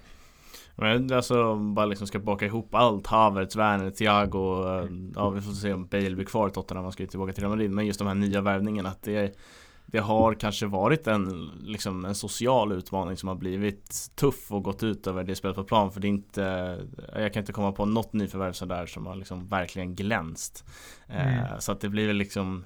Men 0.82 1.14
alltså 1.14 1.55
bara 1.55 1.86
liksom 1.86 2.07
ska 2.07 2.20
baka 2.20 2.45
ihop 2.45 2.76
allt 2.76 3.07
Havertz, 3.07 3.55
Werner, 3.55 3.89
Thiago 3.89 4.68
eh, 4.68 4.89
Ja 5.16 5.30
vi 5.30 5.41
får 5.41 5.51
se 5.51 5.74
om 5.74 5.86
Bale 5.86 6.16
blir 6.16 6.26
kvar 6.26 6.47
i 6.47 6.51
Tottenham 6.51 6.84
Han 6.84 6.91
ska 6.91 7.03
ju 7.03 7.07
tillbaka 7.07 7.34
till 7.34 7.43
Real 7.43 7.49
Madrid 7.49 7.72
Men 7.72 7.86
just 7.86 7.99
de 7.99 8.07
här 8.07 8.16
nya 8.16 8.41
värvningarna 8.41 8.89
att 8.89 9.03
det 9.03 9.38
Det 9.86 9.99
har 9.99 10.34
kanske 10.34 10.66
varit 10.66 11.07
en 11.07 11.51
liksom 11.64 12.05
en 12.05 12.16
social 12.16 12.72
utmaning 12.72 13.18
som 13.18 13.30
har 13.30 13.36
blivit 13.36 14.12
tuff 14.16 14.51
och 14.51 14.64
gått 14.64 14.84
ut 14.84 15.07
över 15.07 15.24
det 15.24 15.36
spelet 15.36 15.55
på 15.55 15.64
plan 15.64 15.91
för 15.91 15.99
det 15.99 16.07
är 16.07 16.10
inte 16.10 16.78
Jag 17.16 17.34
kan 17.34 17.41
inte 17.41 17.53
komma 17.53 17.72
på 17.72 17.86
något 17.86 18.14
nyförvärv 18.14 18.53
sådär 18.53 18.86
som 18.86 19.05
har 19.05 19.16
liksom 19.16 19.47
verkligen 19.47 19.95
glänst 19.95 20.66
mm. 21.07 21.39
eh, 21.39 21.60
Så 21.60 21.72
att 21.72 21.82
det 21.82 21.89
blir 21.89 22.07
väl 22.07 22.16
liksom 22.16 22.66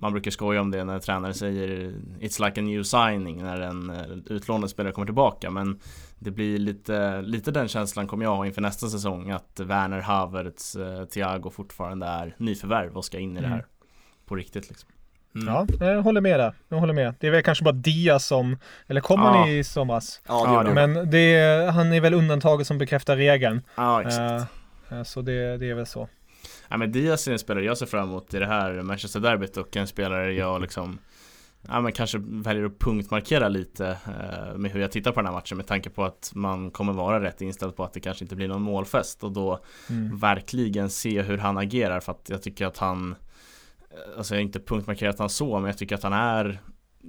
man 0.00 0.12
brukar 0.12 0.30
skoja 0.30 0.60
om 0.60 0.70
det 0.70 0.84
när 0.84 0.98
tränare 0.98 1.34
säger 1.34 1.92
It's 2.20 2.44
like 2.44 2.60
a 2.60 2.64
new 2.64 2.82
signing 2.82 3.42
när 3.42 3.60
en 3.60 3.90
eh, 3.90 4.06
utlånad 4.26 4.70
spelare 4.70 4.92
kommer 4.92 5.06
tillbaka 5.06 5.50
men 5.50 5.80
Det 6.18 6.30
blir 6.30 6.58
lite, 6.58 7.22
lite 7.22 7.50
den 7.50 7.68
känslan 7.68 8.06
kommer 8.06 8.24
jag 8.24 8.36
ha 8.36 8.46
inför 8.46 8.60
nästa 8.60 8.86
säsong 8.86 9.30
att 9.30 9.60
Werner 9.60 10.00
Havertz, 10.00 10.76
eh, 10.76 11.04
Thiago 11.04 11.50
fortfarande 11.50 12.06
är 12.06 12.34
nyförvärv 12.38 12.96
och 12.96 13.04
ska 13.04 13.18
in 13.18 13.36
i 13.36 13.40
det 13.40 13.46
här 13.46 13.54
mm. 13.54 13.66
på 14.26 14.36
riktigt 14.36 14.68
liksom. 14.68 14.90
Mm. 15.34 15.48
Ja, 15.48 15.66
jag 15.86 16.02
håller 16.02 16.20
med 16.20 16.40
där. 16.40 16.54
Jag 16.68 16.78
håller 16.78 16.94
med. 16.94 17.14
Det 17.20 17.26
är 17.26 17.30
väl 17.30 17.42
kanske 17.42 17.64
bara 17.64 17.72
Dia 17.72 18.18
som, 18.18 18.58
eller 18.86 19.00
kommer 19.00 19.24
ja. 19.24 19.44
ni 19.44 19.58
i 19.58 19.64
somras? 19.64 20.20
Ja, 20.28 20.62
det 20.62 20.74
Men 20.74 21.10
det 21.10 21.34
är, 21.34 21.70
han 21.70 21.92
är 21.92 22.00
väl 22.00 22.14
undantaget 22.14 22.66
som 22.66 22.78
bekräftar 22.78 23.16
regeln. 23.16 23.62
Ja, 23.74 24.02
exakt. 24.02 24.52
Uh, 24.92 25.02
så 25.02 25.22
det, 25.22 25.56
det 25.56 25.70
är 25.70 25.74
väl 25.74 25.86
så. 25.86 26.08
Ja 26.70 26.76
men 26.76 26.92
Diaz 26.92 27.28
är 27.28 27.32
en 27.32 27.38
spelare 27.38 27.64
jag 27.64 27.78
ser 27.78 27.86
fram 27.86 28.08
emot 28.08 28.34
i 28.34 28.38
det 28.38 28.46
här 28.46 28.82
Manchester 28.82 29.20
Derbyt 29.20 29.56
och 29.56 29.76
en 29.76 29.86
spelare 29.86 30.32
jag 30.32 30.60
liksom 30.60 30.98
Ja 31.62 31.80
men 31.80 31.92
kanske 31.92 32.18
väljer 32.22 32.64
att 32.64 32.78
punktmarkera 32.78 33.48
lite 33.48 33.88
eh, 33.88 34.58
med 34.58 34.70
hur 34.70 34.80
jag 34.80 34.92
tittar 34.92 35.12
på 35.12 35.20
den 35.20 35.26
här 35.26 35.32
matchen 35.32 35.56
med 35.56 35.66
tanke 35.66 35.90
på 35.90 36.04
att 36.04 36.30
man 36.34 36.70
kommer 36.70 36.92
vara 36.92 37.22
rätt 37.22 37.40
inställd 37.40 37.76
på 37.76 37.84
att 37.84 37.92
det 37.92 38.00
kanske 38.00 38.24
inte 38.24 38.36
blir 38.36 38.48
någon 38.48 38.62
målfest 38.62 39.24
och 39.24 39.32
då 39.32 39.60
mm. 39.90 40.16
verkligen 40.16 40.90
se 40.90 41.22
hur 41.22 41.38
han 41.38 41.58
agerar 41.58 42.00
för 42.00 42.12
att 42.12 42.28
jag 42.30 42.42
tycker 42.42 42.66
att 42.66 42.78
han 42.78 43.14
eh, 43.90 44.18
Alltså 44.18 44.34
jag 44.34 44.38
har 44.38 44.42
inte 44.42 44.60
punktmarkerat 44.60 45.18
han 45.18 45.30
så 45.30 45.58
men 45.58 45.66
jag 45.66 45.78
tycker 45.78 45.94
att 45.94 46.02
han 46.02 46.12
är 46.12 46.60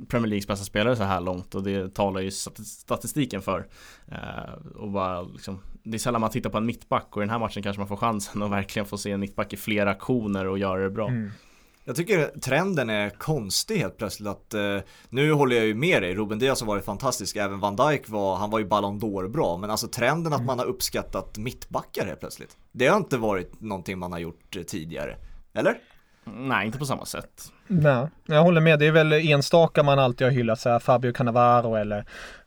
Premier 0.08 0.30
Leagues 0.30 0.48
bästa 0.48 0.66
spelare 0.66 0.96
så 0.96 1.04
här 1.04 1.22
långt 1.22 1.56
och 1.56 1.64
det 1.64 1.96
talar 1.96 2.22
ju 2.22 2.32
statistiken 2.32 3.42
för. 3.42 3.68
Eh, 4.08 4.76
och 4.76 4.92
bara 4.92 5.22
liksom, 5.22 5.60
det 5.84 5.98
är 5.98 6.00
sällan 6.00 6.22
man 6.22 6.30
tittar 6.30 6.50
på 6.50 6.58
en 6.58 6.66
mittback 6.66 7.08
och 7.10 7.22
i 7.22 7.24
den 7.24 7.30
här 7.30 7.39
matchen 7.39 7.64
kanske 7.64 7.80
man 7.80 7.88
får 7.88 7.98
chansen 7.98 8.42
att 8.42 8.52
verkligen 8.52 8.86
få 8.86 8.98
se 8.98 9.12
en 9.12 9.20
mittback 9.20 9.54
i 9.54 9.58
flera 9.58 9.92
aktioner 9.92 10.48
och 10.48 10.58
göra 10.58 10.84
det 10.84 10.89
bra. 10.89 11.08
Mm. 11.08 11.32
Jag 11.84 11.96
tycker 11.96 12.28
trenden 12.28 12.89
är 12.89 13.10
konstig 13.10 13.78
helt 13.78 13.98
plötsligt 13.98 14.30
att 14.30 14.54
eh, 14.54 14.78
nu 15.10 15.32
håller 15.32 15.56
jag 15.56 15.66
ju 15.66 15.74
med 15.74 16.02
dig, 16.02 16.16
Ruben 16.16 16.39
Diaz 16.39 16.62
har 16.62 16.68
varit 16.68 16.86
fantastisk, 16.86 17.36
även 17.36 17.60
Van 17.60 17.76
Dijk 17.76 18.10
var, 18.10 18.36
han 18.36 18.50
var 18.50 18.60
ju 18.60 18.66
Ballon 18.66 19.00
d'Or 19.00 19.28
bra, 19.28 19.58
men 19.58 19.70
alltså 19.70 19.88
trenden 19.88 20.34
att 20.34 20.39
mm. 20.39 20.46
man 20.46 20.60
har 20.60 20.66
uppskattat 20.66 21.38
mittbackar 21.38 22.06
helt 22.06 22.20
plötsligt. 22.20 22.58
Det 22.72 22.88
har 22.88 22.98
inte 22.98 23.18
varit 23.18 23.62
någonting 23.62 24.00
man 24.00 24.12
har 24.12 24.20
gjort 24.20 24.58
tidigare, 24.68 25.18
eller? 25.54 25.78
Nej, 26.26 26.65
inte 26.65 26.78
på 26.78 26.86
samma 26.86 27.05
sätt. 27.05 27.51
Nej, 27.67 28.07
jag 28.26 28.43
håller 28.43 28.61
med. 28.61 28.80
Det 28.80 28.86
är 28.86 28.91
väl 28.91 29.13
enstaka 29.13 29.84
man 29.84 29.99
alltid 29.99 30.28
har 30.28 30.32
hyllat, 30.32 30.59
så 30.59 30.69
här 30.69 30.80
Fabio 30.80 31.13
Cannavaro 31.13 31.76
eller 31.76 32.05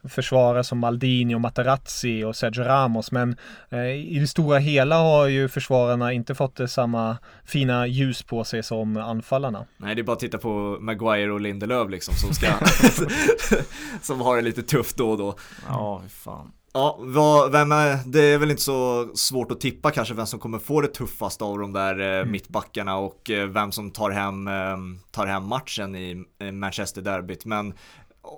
försvarare 0.08 0.64
som 0.64 0.78
Maldini 0.78 1.34
och 1.34 1.40
Materazzi 1.40 2.24
och 2.24 2.36
Sergio 2.36 2.64
Ramos. 2.64 3.12
Men 3.12 3.36
eh, 3.70 3.86
i 3.86 4.18
det 4.20 4.26
stora 4.26 4.58
hela 4.58 4.96
har 4.96 5.26
ju 5.26 5.48
försvararna 5.48 6.12
inte 6.12 6.34
fått 6.34 6.56
det 6.56 6.68
samma 6.68 7.16
fina 7.44 7.86
ljus 7.86 8.22
på 8.22 8.44
sig 8.44 8.62
som 8.62 8.96
anfallarna. 8.96 9.66
Nej, 9.76 9.94
det 9.94 10.00
är 10.00 10.04
bara 10.04 10.12
att 10.12 10.20
titta 10.20 10.38
på 10.38 10.78
Maguire 10.80 11.32
och 11.32 11.40
Lindelöf 11.40 11.90
liksom 11.90 12.14
som 12.14 12.34
ska 12.34 12.46
som 14.02 14.20
har 14.20 14.36
det 14.36 14.42
lite 14.42 14.62
tufft 14.62 14.96
då 14.96 15.10
och 15.10 15.18
då. 15.18 15.36
Ja, 15.68 16.02
fan. 16.08 16.52
Ja, 16.76 16.98
vad, 17.00 17.52
vem 17.52 17.72
är, 17.72 17.98
det 18.06 18.20
är 18.20 18.38
väl 18.38 18.50
inte 18.50 18.62
så 18.62 19.10
svårt 19.14 19.50
att 19.50 19.60
tippa 19.60 19.90
kanske 19.90 20.14
vem 20.14 20.26
som 20.26 20.40
kommer 20.40 20.58
få 20.58 20.80
det 20.80 20.88
tuffaste 20.88 21.44
av 21.44 21.58
de 21.58 21.72
där 21.72 22.00
eh, 22.00 22.06
mm. 22.06 22.30
mittbackarna 22.30 22.96
och 22.96 23.30
eh, 23.30 23.46
vem 23.46 23.72
som 23.72 23.90
tar 23.90 24.10
hem, 24.10 24.48
eh, 24.48 24.76
tar 25.10 25.26
hem 25.26 25.46
matchen 25.46 25.96
i 25.96 26.24
Manchester 26.52 27.02
Derbyt. 27.02 27.44
Men 27.44 27.74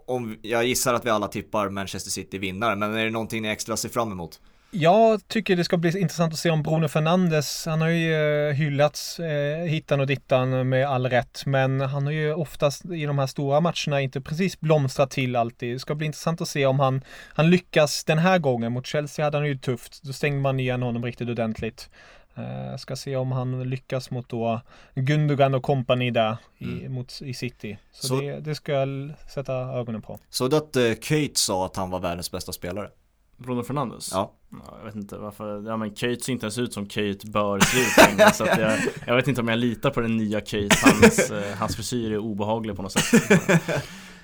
om, 0.06 0.36
jag 0.42 0.64
gissar 0.64 0.94
att 0.94 1.06
vi 1.06 1.10
alla 1.10 1.28
tippar 1.28 1.68
Manchester 1.68 2.10
City 2.10 2.38
vinnare, 2.38 2.76
men 2.76 2.94
är 2.94 3.04
det 3.04 3.10
någonting 3.10 3.42
ni 3.42 3.48
extra 3.48 3.76
ser 3.76 3.88
fram 3.88 4.12
emot? 4.12 4.40
Jag 4.78 5.28
tycker 5.28 5.56
det 5.56 5.64
ska 5.64 5.76
bli 5.76 6.00
intressant 6.00 6.32
att 6.32 6.38
se 6.38 6.50
om 6.50 6.62
Bruno 6.62 6.88
Fernandes, 6.88 7.66
han 7.66 7.80
har 7.80 7.88
ju 7.88 8.14
eh, 8.48 8.54
hyllats 8.54 9.20
eh, 9.20 9.64
hittan 9.64 10.00
och 10.00 10.06
dittan 10.06 10.68
med 10.68 10.86
all 10.86 11.06
rätt, 11.06 11.42
men 11.46 11.80
han 11.80 12.04
har 12.04 12.12
ju 12.12 12.34
oftast 12.34 12.84
i 12.84 13.06
de 13.06 13.18
här 13.18 13.26
stora 13.26 13.60
matcherna 13.60 14.00
inte 14.00 14.20
precis 14.20 14.60
blomstrat 14.60 15.10
till 15.10 15.36
alltid. 15.36 15.74
Det 15.74 15.78
ska 15.78 15.94
bli 15.94 16.06
intressant 16.06 16.40
att 16.40 16.48
se 16.48 16.66
om 16.66 16.80
han, 16.80 17.04
han 17.34 17.50
lyckas 17.50 18.04
den 18.04 18.18
här 18.18 18.38
gången. 18.38 18.72
Mot 18.72 18.86
Chelsea 18.86 19.24
hade 19.24 19.36
han 19.36 19.46
ju 19.46 19.58
tufft, 19.58 20.02
då 20.02 20.12
stängde 20.12 20.40
man 20.40 20.60
igen 20.60 20.82
honom 20.82 21.04
riktigt 21.04 21.28
ordentligt. 21.28 21.90
Uh, 22.38 22.76
ska 22.76 22.96
se 22.96 23.16
om 23.16 23.32
han 23.32 23.70
lyckas 23.70 24.10
mot 24.10 24.28
då 24.28 24.60
Gundogan 24.94 25.54
och 25.54 25.62
kompani 25.62 26.10
där 26.10 26.36
i, 26.58 26.64
mm. 26.64 26.92
mot, 26.92 27.20
i 27.22 27.34
City. 27.34 27.78
Så, 27.92 28.06
så 28.06 28.20
det, 28.20 28.40
det, 28.40 28.54
ska 28.54 28.72
jag 28.72 29.12
sätta 29.34 29.54
ögonen 29.54 30.02
på. 30.02 30.18
Så 30.30 30.44
att 30.44 30.76
uh, 30.76 30.94
Kate 30.94 31.30
sa 31.34 31.66
att 31.66 31.76
han 31.76 31.90
var 31.90 32.00
världens 32.00 32.30
bästa 32.30 32.52
spelare? 32.52 32.88
Bruno 33.36 33.62
Fernandes? 33.62 34.10
Ja. 34.12 34.32
Jag 34.78 34.84
vet 34.84 34.94
inte 34.94 35.18
varför, 35.18 35.62
ja 35.66 35.76
men 35.76 35.90
Kate 35.90 36.20
ser 36.20 36.32
inte 36.32 36.46
ens 36.46 36.58
ut 36.58 36.72
som 36.72 36.86
Kate 36.86 37.18
bör 37.24 37.60
se 37.60 37.78
ut 37.80 38.08
längre, 38.08 38.32
så 38.32 38.44
att 38.44 38.58
jag, 38.58 38.78
jag 39.06 39.16
vet 39.16 39.28
inte 39.28 39.40
om 39.40 39.48
jag 39.48 39.58
litar 39.58 39.90
på 39.90 40.00
den 40.00 40.16
nya 40.16 40.40
Kate, 40.40 40.76
hans, 40.82 41.30
eh, 41.30 41.56
hans 41.56 41.76
frisyr 41.76 42.12
är 42.12 42.18
obehaglig 42.18 42.76
på 42.76 42.82
något 42.82 42.92
sätt 42.92 43.30
uh, 43.30 43.58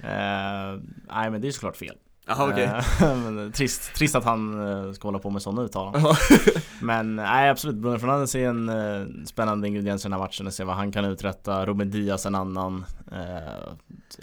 Nej 1.09 1.31
men 1.31 1.41
det 1.41 1.49
är 1.49 1.53
såklart 1.53 1.77
fel 1.77 1.97
Okej. 2.27 2.71
Okay. 3.03 3.53
trist, 3.53 3.95
trist 3.95 4.15
att 4.15 4.25
han 4.25 4.61
uh, 4.61 4.93
ska 4.93 5.09
hålla 5.09 5.19
på 5.19 5.31
med 5.31 5.43
sådana 5.43 5.63
uttalanden. 5.63 6.15
Men 6.81 7.17
nej 7.17 7.51
absolut, 7.51 7.77
Bruno 7.77 7.99
Fernandes 7.99 8.35
är 8.35 8.49
en 8.49 8.69
uh, 8.69 9.07
spännande 9.25 9.69
ingrediens 9.69 10.05
i 10.05 10.09
den 10.09 10.13
här 10.13 10.21
matchen. 10.21 10.47
Och 10.47 10.53
se 10.53 10.65
vad 10.65 10.77
han 10.77 10.93
kan 10.93 11.05
uträtta. 11.05 11.67
Ruben 11.67 11.91
Diaz 11.91 12.27
en 12.27 12.35
annan. 12.35 12.85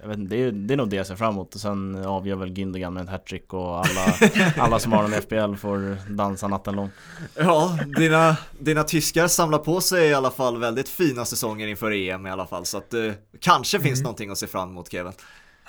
Jag 0.01 0.07
vet 0.07 0.17
inte, 0.17 0.35
det 0.35 0.43
är, 0.43 0.51
det 0.51 0.73
är 0.73 0.77
nog 0.77 0.89
det 0.89 0.95
jag 0.95 1.07
ser 1.07 1.15
fram 1.15 1.33
emot. 1.33 1.55
Och 1.55 1.61
sen 1.61 2.05
avgör 2.05 2.35
väl 2.35 2.49
Gündogan 2.49 2.93
med 2.93 3.03
ett 3.03 3.09
hattrick 3.09 3.53
och 3.53 3.77
alla, 3.77 4.13
alla 4.57 4.79
som 4.79 4.91
har 4.91 5.03
en 5.03 5.21
FBL 5.21 5.55
får 5.55 5.97
dansa 6.13 6.47
natten 6.47 6.75
lång. 6.75 6.89
Ja, 7.35 7.79
dina, 7.97 8.37
dina 8.59 8.83
tyskar 8.83 9.27
samlar 9.27 9.57
på 9.57 9.81
sig 9.81 10.09
i 10.09 10.13
alla 10.13 10.31
fall 10.31 10.57
väldigt 10.57 10.89
fina 10.89 11.25
säsonger 11.25 11.67
inför 11.67 11.91
EM 11.91 12.27
i 12.27 12.31
alla 12.31 12.47
fall. 12.47 12.65
Så 12.65 12.77
att 12.77 12.89
det 12.89 13.15
kanske 13.39 13.77
mm. 13.77 13.87
finns 13.87 14.01
någonting 14.01 14.29
att 14.29 14.37
se 14.37 14.47
fram 14.47 14.69
emot 14.69 14.91
Kevin 14.91 15.13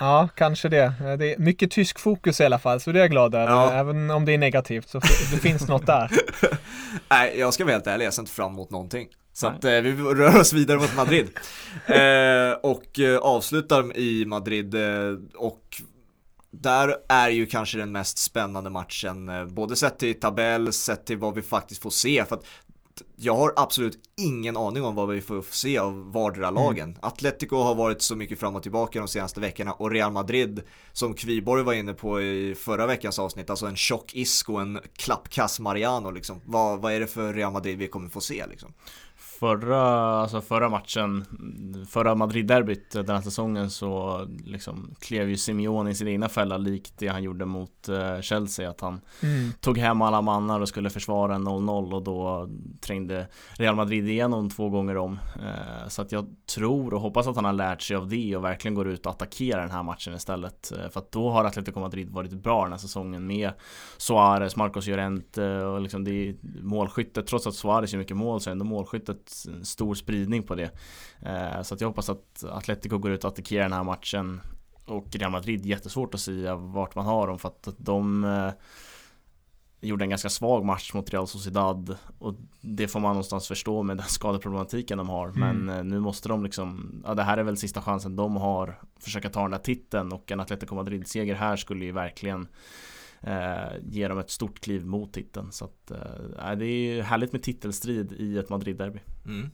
Ja, 0.00 0.28
kanske 0.34 0.68
det. 0.68 0.92
Det 1.18 1.34
är 1.34 1.38
mycket 1.38 1.70
tysk 1.70 1.98
fokus 1.98 2.40
i 2.40 2.44
alla 2.44 2.58
fall, 2.58 2.80
så 2.80 2.92
det 2.92 2.98
är 2.98 3.00
jag 3.00 3.10
glad 3.10 3.34
över. 3.34 3.52
Ja. 3.52 3.72
Även 3.72 4.10
om 4.10 4.24
det 4.24 4.34
är 4.34 4.38
negativt, 4.38 4.88
så 4.88 5.00
det 5.32 5.36
finns 5.36 5.68
något 5.68 5.86
där. 5.86 6.10
Nej, 7.10 7.38
jag 7.38 7.54
ska 7.54 7.64
vara 7.64 7.72
helt 7.72 7.86
ärlig, 7.86 8.06
jag 8.06 8.14
ser 8.14 8.22
inte 8.22 8.32
fram 8.32 8.52
emot 8.52 8.70
någonting. 8.70 9.08
Så 9.32 9.46
att 9.46 9.64
eh, 9.64 9.70
vi 9.70 9.92
rör 9.92 10.40
oss 10.40 10.52
vidare 10.52 10.78
mot 10.78 10.96
Madrid. 10.96 11.28
eh, 11.86 12.52
och 12.62 13.00
eh, 13.00 13.18
avslutar 13.18 13.96
i 13.96 14.24
Madrid 14.26 14.74
eh, 14.74 15.18
och 15.34 15.82
där 16.50 16.96
är 17.08 17.28
ju 17.28 17.46
kanske 17.46 17.78
den 17.78 17.92
mest 17.92 18.18
spännande 18.18 18.70
matchen, 18.70 19.28
eh, 19.28 19.44
både 19.44 19.76
sett 19.76 19.98
till 19.98 20.20
tabell, 20.20 20.72
sett 20.72 21.06
till 21.06 21.18
vad 21.18 21.34
vi 21.34 21.42
faktiskt 21.42 21.82
får 21.82 21.90
se. 21.90 22.24
För 22.24 22.36
att 22.36 22.44
jag 23.16 23.36
har 23.36 23.52
absolut 23.56 23.98
ingen 24.16 24.56
aning 24.56 24.84
om 24.84 24.94
vad 24.94 25.08
vi 25.08 25.20
får 25.20 25.42
se 25.50 25.78
av 25.78 26.12
vardera 26.12 26.48
mm. 26.48 26.54
lagen. 26.54 26.88
Mm. 26.88 26.98
Atletico 27.02 27.56
har 27.56 27.74
varit 27.74 28.02
så 28.02 28.16
mycket 28.16 28.40
fram 28.40 28.56
och 28.56 28.62
tillbaka 28.62 28.98
de 28.98 29.08
senaste 29.08 29.40
veckorna 29.40 29.72
och 29.72 29.90
Real 29.90 30.12
Madrid 30.12 30.62
som 30.92 31.14
Kviborg 31.14 31.62
var 31.62 31.72
inne 31.72 31.94
på 31.94 32.22
i 32.22 32.54
förra 32.54 32.86
veckans 32.86 33.18
avsnitt, 33.18 33.50
alltså 33.50 33.66
en 33.66 33.76
tjock 33.76 34.14
Isco, 34.14 34.56
en 34.56 34.80
klappkass 34.96 35.60
Mariano 35.60 36.10
liksom. 36.10 36.40
Vad, 36.44 36.80
vad 36.80 36.92
är 36.92 37.00
det 37.00 37.06
för 37.06 37.34
Real 37.34 37.52
Madrid 37.52 37.78
vi 37.78 37.88
kommer 37.88 38.08
få 38.08 38.20
se 38.20 38.46
liksom? 38.46 38.72
Förra, 39.40 39.80
alltså 40.20 40.40
förra 40.40 40.68
matchen, 40.68 41.24
förra 41.88 42.14
Madrid-derbyt 42.14 42.90
den 42.90 43.08
här 43.08 43.20
säsongen 43.20 43.70
så 43.70 44.24
liksom 44.44 44.94
klev 44.98 45.28
ju 45.28 45.36
Simeone 45.36 45.90
i 45.90 45.94
sin 45.94 46.08
egna 46.08 46.28
fälla 46.28 46.56
likt 46.56 46.94
det 46.98 47.08
han 47.08 47.22
gjorde 47.22 47.44
mot 47.44 47.88
uh, 47.88 48.20
Chelsea 48.20 48.70
att 48.70 48.80
han 48.80 49.00
mm. 49.22 49.52
tog 49.60 49.78
hem 49.78 50.02
alla 50.02 50.22
mannar 50.22 50.60
och 50.60 50.68
skulle 50.68 50.90
försvara 50.90 51.34
en 51.34 51.48
0-0 51.48 51.94
och 51.94 52.02
då 52.02 52.48
trängde 52.80 53.26
Real 53.52 53.76
Madrid 53.76 54.08
igenom 54.08 54.50
två 54.50 54.68
gånger 54.68 54.96
om. 54.96 55.12
Uh, 55.12 55.88
så 55.88 56.02
att 56.02 56.12
jag 56.12 56.26
tror 56.54 56.94
och 56.94 57.00
hoppas 57.00 57.26
att 57.26 57.36
han 57.36 57.44
har 57.44 57.52
lärt 57.52 57.82
sig 57.82 57.96
av 57.96 58.08
det 58.08 58.36
och 58.36 58.44
verkligen 58.44 58.74
går 58.74 58.88
ut 58.88 59.06
och 59.06 59.12
attackerar 59.12 59.60
den 59.60 59.70
här 59.70 59.82
matchen 59.82 60.14
istället. 60.14 60.72
Uh, 60.76 60.88
för 60.90 61.00
att 61.00 61.12
då 61.12 61.30
har 61.30 61.44
Atletico 61.44 61.80
Madrid 61.80 62.10
varit 62.10 62.32
bra 62.32 62.62
den 62.62 62.72
här 62.72 62.78
säsongen 62.78 63.26
med 63.26 63.50
Suarez, 63.96 64.56
Marcos 64.56 64.86
Llorente 64.86 65.64
och 65.64 65.80
liksom 65.80 66.04
det 66.04 66.34
målskyttet. 66.62 67.26
Trots 67.26 67.46
att 67.46 67.54
Suarez 67.54 67.92
gör 67.92 67.98
mycket 67.98 68.16
mål 68.16 68.40
så 68.40 68.50
är 68.50 68.52
ändå 68.52 68.64
målskyttet 68.64 69.29
stor 69.62 69.94
spridning 69.94 70.42
på 70.42 70.54
det. 70.54 70.70
Eh, 71.22 71.62
så 71.62 71.74
att 71.74 71.80
jag 71.80 71.88
hoppas 71.88 72.08
att 72.08 72.44
Atletico 72.44 72.98
går 72.98 73.10
ut 73.10 73.24
och 73.24 73.30
attackerar 73.30 73.62
den 73.62 73.72
här 73.72 73.84
matchen. 73.84 74.40
Och 74.84 75.06
Real 75.12 75.30
Madrid 75.30 75.66
jättesvårt 75.66 76.14
att 76.14 76.20
säga 76.20 76.54
vart 76.54 76.94
man 76.94 77.06
har 77.06 77.26
dem 77.26 77.38
för 77.38 77.48
att 77.48 77.68
de 77.78 78.24
eh, 78.24 78.52
gjorde 79.80 80.04
en 80.04 80.10
ganska 80.10 80.28
svag 80.28 80.64
match 80.64 80.94
mot 80.94 81.10
Real 81.10 81.26
Sociedad 81.26 81.96
och 82.18 82.34
det 82.60 82.88
får 82.88 83.00
man 83.00 83.10
någonstans 83.10 83.48
förstå 83.48 83.82
med 83.82 83.96
den 83.96 84.06
skadeproblematiken 84.08 84.98
de 84.98 85.08
har 85.08 85.28
mm. 85.28 85.40
men 85.40 85.76
eh, 85.76 85.84
nu 85.84 86.00
måste 86.00 86.28
de 86.28 86.44
liksom 86.44 87.02
ja 87.06 87.14
det 87.14 87.22
här 87.22 87.38
är 87.38 87.42
väl 87.42 87.56
sista 87.56 87.82
chansen 87.82 88.16
de 88.16 88.36
har 88.36 88.80
försöka 89.00 89.30
ta 89.30 89.42
den 89.42 89.50
där 89.50 89.58
titeln 89.58 90.12
och 90.12 90.32
en 90.32 90.40
Atletico 90.40 90.74
Madrid 90.74 91.08
seger 91.08 91.34
här 91.34 91.56
skulle 91.56 91.84
ju 91.84 91.92
verkligen 91.92 92.48
eh, 93.26 93.72
ger 93.82 94.08
dem 94.08 94.18
ett 94.18 94.30
stort 94.30 94.60
kliv 94.60 94.86
mot 94.86 95.12
titeln. 95.12 95.52
Så 95.52 95.64
att, 95.64 95.90
eh, 95.90 96.56
det 96.56 96.66
är 96.66 97.02
härligt 97.02 97.32
med 97.32 97.42
titelstrid 97.42 98.12
i 98.12 98.38
ett 98.38 98.48
Madrid-derby. 98.48 98.98
Mm. 99.24 99.50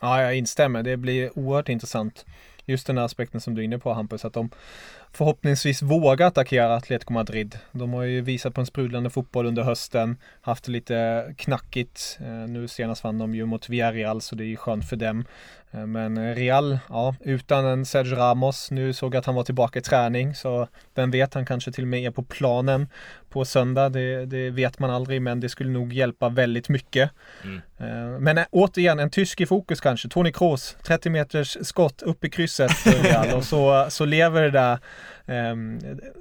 Ja, 0.00 0.22
jag 0.22 0.36
instämmer. 0.36 0.82
Det 0.82 0.96
blir 0.96 1.38
oerhört 1.38 1.68
intressant. 1.68 2.26
Just 2.66 2.86
den 2.86 2.98
här 2.98 3.04
aspekten 3.04 3.40
som 3.40 3.54
du 3.54 3.60
är 3.60 3.64
inne 3.64 3.78
på 3.78 3.92
Hampus, 3.92 4.24
att 4.24 4.32
de 4.32 4.50
förhoppningsvis 5.12 5.82
vågar 5.82 6.26
attackera 6.26 6.74
Atletico 6.74 7.12
Madrid. 7.12 7.58
De 7.72 7.92
har 7.92 8.02
ju 8.02 8.20
visat 8.20 8.54
på 8.54 8.60
en 8.60 8.66
sprudlande 8.66 9.10
fotboll 9.10 9.46
under 9.46 9.62
hösten, 9.62 10.16
haft 10.40 10.64
det 10.64 10.72
lite 10.72 11.34
knackigt. 11.38 12.18
Eh, 12.20 12.48
nu 12.48 12.68
senast 12.68 13.04
vann 13.04 13.18
de 13.18 13.34
ju 13.34 13.46
mot 13.46 13.68
Villarreal 13.68 14.20
så 14.20 14.34
det 14.34 14.44
är 14.44 14.46
ju 14.46 14.56
skönt 14.56 14.88
för 14.88 14.96
dem. 14.96 15.24
Eh, 15.72 15.86
men 15.86 16.34
Real, 16.34 16.78
ja, 16.88 17.14
utan 17.20 17.66
en 17.66 17.86
Sergio 17.86 18.16
Ramos. 18.16 18.70
Nu 18.70 18.92
såg 18.92 19.14
jag 19.14 19.18
att 19.18 19.26
han 19.26 19.34
var 19.34 19.44
tillbaka 19.44 19.78
i 19.78 19.82
träning, 19.82 20.34
så 20.34 20.68
vem 20.94 21.10
vet, 21.10 21.34
han 21.34 21.46
kanske 21.46 21.72
till 21.72 21.84
och 21.84 21.88
med 21.88 22.00
är 22.00 22.10
på 22.10 22.22
planen 22.22 22.88
på 23.28 23.44
söndag. 23.44 23.88
Det, 23.88 24.26
det 24.26 24.50
vet 24.50 24.78
man 24.78 24.90
aldrig, 24.90 25.22
men 25.22 25.40
det 25.40 25.48
skulle 25.48 25.70
nog 25.70 25.92
hjälpa 25.92 26.28
väldigt 26.28 26.68
mycket. 26.68 27.10
Mm. 27.44 27.60
Eh, 27.78 28.20
men 28.20 28.44
återigen, 28.50 28.98
en 28.98 29.10
tysk 29.10 29.40
i 29.40 29.46
fokus 29.46 29.80
kanske. 29.80 30.08
Tony 30.08 30.32
Kroos, 30.32 30.76
30 30.82 31.10
meters 31.10 31.56
skott 31.62 32.02
upp 32.02 32.24
i 32.24 32.30
krysset 32.30 32.72
för 32.72 32.90
Real 32.90 33.36
och 33.36 33.44
så, 33.44 33.86
så 33.88 34.04
lever 34.04 34.42
det 34.42 34.50
där 34.50 34.78
ehm, 35.26 35.78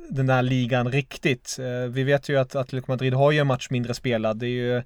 den 0.09 0.27
där 0.27 0.41
ligan 0.41 0.91
riktigt. 0.91 1.57
Eh, 1.59 1.89
vi 1.89 2.03
vet 2.03 2.29
ju 2.29 2.37
att 2.37 2.55
Atletico 2.55 2.91
Madrid 2.91 3.13
har 3.13 3.31
ju 3.31 3.39
en 3.39 3.47
match 3.47 3.67
mindre 3.69 3.93
spelad. 3.93 4.37
Det 4.37 4.45
är 4.45 4.75
ju 4.75 4.83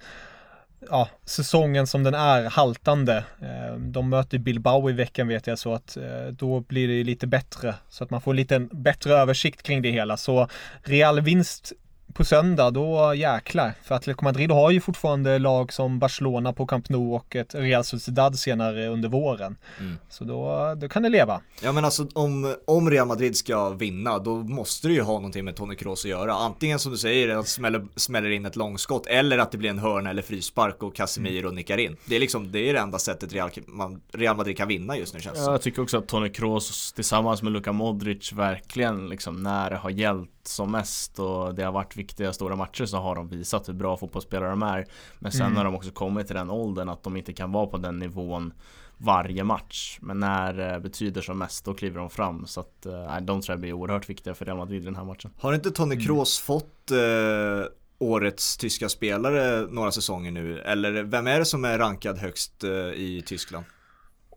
ja, 0.89 1.09
säsongen 1.25 1.87
som 1.87 2.03
den 2.03 2.13
är 2.13 2.49
haltande. 2.49 3.23
Eh, 3.41 3.75
de 3.77 4.09
möter 4.09 4.37
Bilbao 4.37 4.89
i 4.89 4.93
veckan 4.93 5.27
vet 5.27 5.47
jag 5.47 5.59
så 5.59 5.73
att 5.73 5.97
eh, 5.97 6.27
då 6.31 6.59
blir 6.59 6.87
det 6.87 7.03
lite 7.03 7.27
bättre 7.27 7.75
så 7.89 8.03
att 8.03 8.09
man 8.09 8.21
får 8.21 8.31
en 8.31 8.37
lite 8.37 8.59
bättre 8.59 9.13
översikt 9.13 9.63
kring 9.63 9.81
det 9.81 9.91
hela. 9.91 10.17
Så 10.17 10.47
Real 10.83 11.21
vinst 11.21 11.73
på 12.15 12.25
söndag, 12.25 12.71
då 12.71 13.13
jäklar. 13.15 13.73
För 13.83 13.95
Atletico 13.95 14.23
Madrid 14.23 14.51
har 14.51 14.71
ju 14.71 14.81
fortfarande 14.81 15.39
lag 15.39 15.73
som 15.73 15.99
Barcelona 15.99 16.53
på 16.53 16.65
Camp 16.65 16.89
Nou 16.89 17.15
och 17.15 17.35
ett 17.35 17.55
Real 17.55 17.83
Sociedad 17.83 18.39
senare 18.39 18.87
under 18.87 19.09
våren. 19.09 19.57
Mm. 19.79 19.97
Så 20.09 20.23
då, 20.23 20.73
då 20.77 20.89
kan 20.89 21.03
det 21.03 21.09
leva. 21.09 21.41
Ja 21.61 21.71
men 21.71 21.85
alltså 21.85 22.07
om, 22.13 22.55
om 22.67 22.89
Real 22.89 23.07
Madrid 23.07 23.37
ska 23.37 23.69
vinna, 23.69 24.19
då 24.19 24.35
måste 24.35 24.87
det 24.87 24.93
ju 24.93 25.01
ha 25.01 25.13
någonting 25.13 25.45
med 25.45 25.55
Toni 25.55 25.75
Kroos 25.75 26.05
att 26.05 26.11
göra. 26.11 26.33
Antingen 26.33 26.79
som 26.79 26.91
du 26.91 26.97
säger, 26.97 27.35
att 27.35 27.47
smäller, 27.47 27.87
smäller 27.95 28.29
in 28.29 28.45
ett 28.45 28.55
långskott, 28.55 29.07
eller 29.07 29.37
att 29.37 29.51
det 29.51 29.57
blir 29.57 29.69
en 29.69 29.79
hörna 29.79 30.09
eller 30.09 30.21
frispark 30.21 30.83
och 30.83 30.95
Casemiro 30.95 31.45
mm. 31.45 31.55
nickar 31.55 31.77
in. 31.77 31.97
Det 32.05 32.15
är 32.15 32.19
liksom, 32.19 32.51
det 32.51 32.69
är 32.69 32.73
det 32.73 32.79
enda 32.79 32.99
sättet 32.99 33.33
Real, 33.33 33.49
man, 33.67 34.01
Real 34.13 34.37
Madrid 34.37 34.57
kan 34.57 34.67
vinna 34.67 34.97
just 34.97 35.13
nu 35.13 35.19
känns 35.19 35.37
det 35.37 35.45
ja, 35.45 35.51
Jag 35.51 35.61
tycker 35.61 35.81
också 35.81 35.97
att 35.97 36.07
Toni 36.07 36.29
Kroos 36.29 36.93
tillsammans 36.93 37.41
med 37.41 37.53
Luka 37.53 37.71
Modric 37.71 38.33
verkligen 38.33 39.09
liksom 39.09 39.43
när 39.43 39.69
det 39.69 39.77
har 39.77 39.89
gällt 39.89 40.29
som 40.47 40.71
mest 40.71 41.19
och 41.19 41.55
det 41.55 41.63
har 41.63 41.71
varit 41.71 41.97
viktiga 41.97 42.33
stora 42.33 42.55
matcher 42.55 42.85
så 42.85 42.97
har 42.97 43.15
de 43.15 43.27
visat 43.27 43.69
hur 43.69 43.73
bra 43.73 43.97
fotbollsspelare 43.97 44.49
de 44.49 44.63
är. 44.63 44.85
Men 45.19 45.31
sen 45.31 45.41
mm. 45.41 45.57
har 45.57 45.63
de 45.63 45.75
också 45.75 45.91
kommit 45.91 46.27
till 46.27 46.35
den 46.35 46.49
åldern 46.49 46.89
att 46.89 47.03
de 47.03 47.17
inte 47.17 47.33
kan 47.33 47.51
vara 47.51 47.67
på 47.67 47.77
den 47.77 47.99
nivån 47.99 48.53
varje 48.97 49.43
match. 49.43 49.97
Men 50.01 50.19
när 50.19 50.53
det 50.53 50.79
betyder 50.79 51.21
som 51.21 51.37
mest 51.37 51.65
då 51.65 51.73
kliver 51.73 51.99
de 51.99 52.09
fram. 52.09 52.45
Så 52.47 52.59
att 52.59 52.85
äh, 52.85 53.17
de 53.21 53.41
tror 53.41 53.53
jag 53.53 53.59
blir 53.59 53.73
oerhört 53.73 54.09
viktiga 54.09 54.33
för 54.33 54.45
Real 54.45 54.57
Madrid 54.57 54.81
i 54.81 54.85
den 54.85 54.95
här 54.95 55.03
matchen. 55.03 55.31
Har 55.39 55.53
inte 55.53 55.71
Tony 55.71 55.95
mm. 55.95 56.05
Kroos 56.05 56.49
mm. 56.49 56.59
fått 56.59 56.91
äh, 56.91 57.71
årets 57.99 58.57
tyska 58.57 58.89
spelare 58.89 59.67
några 59.69 59.91
säsonger 59.91 60.31
nu? 60.31 60.59
Eller 60.59 61.03
vem 61.03 61.27
är 61.27 61.39
det 61.39 61.45
som 61.45 61.65
är 61.65 61.77
rankad 61.77 62.17
högst 62.17 62.63
äh, 62.63 62.71
i 62.71 63.23
Tyskland? 63.25 63.65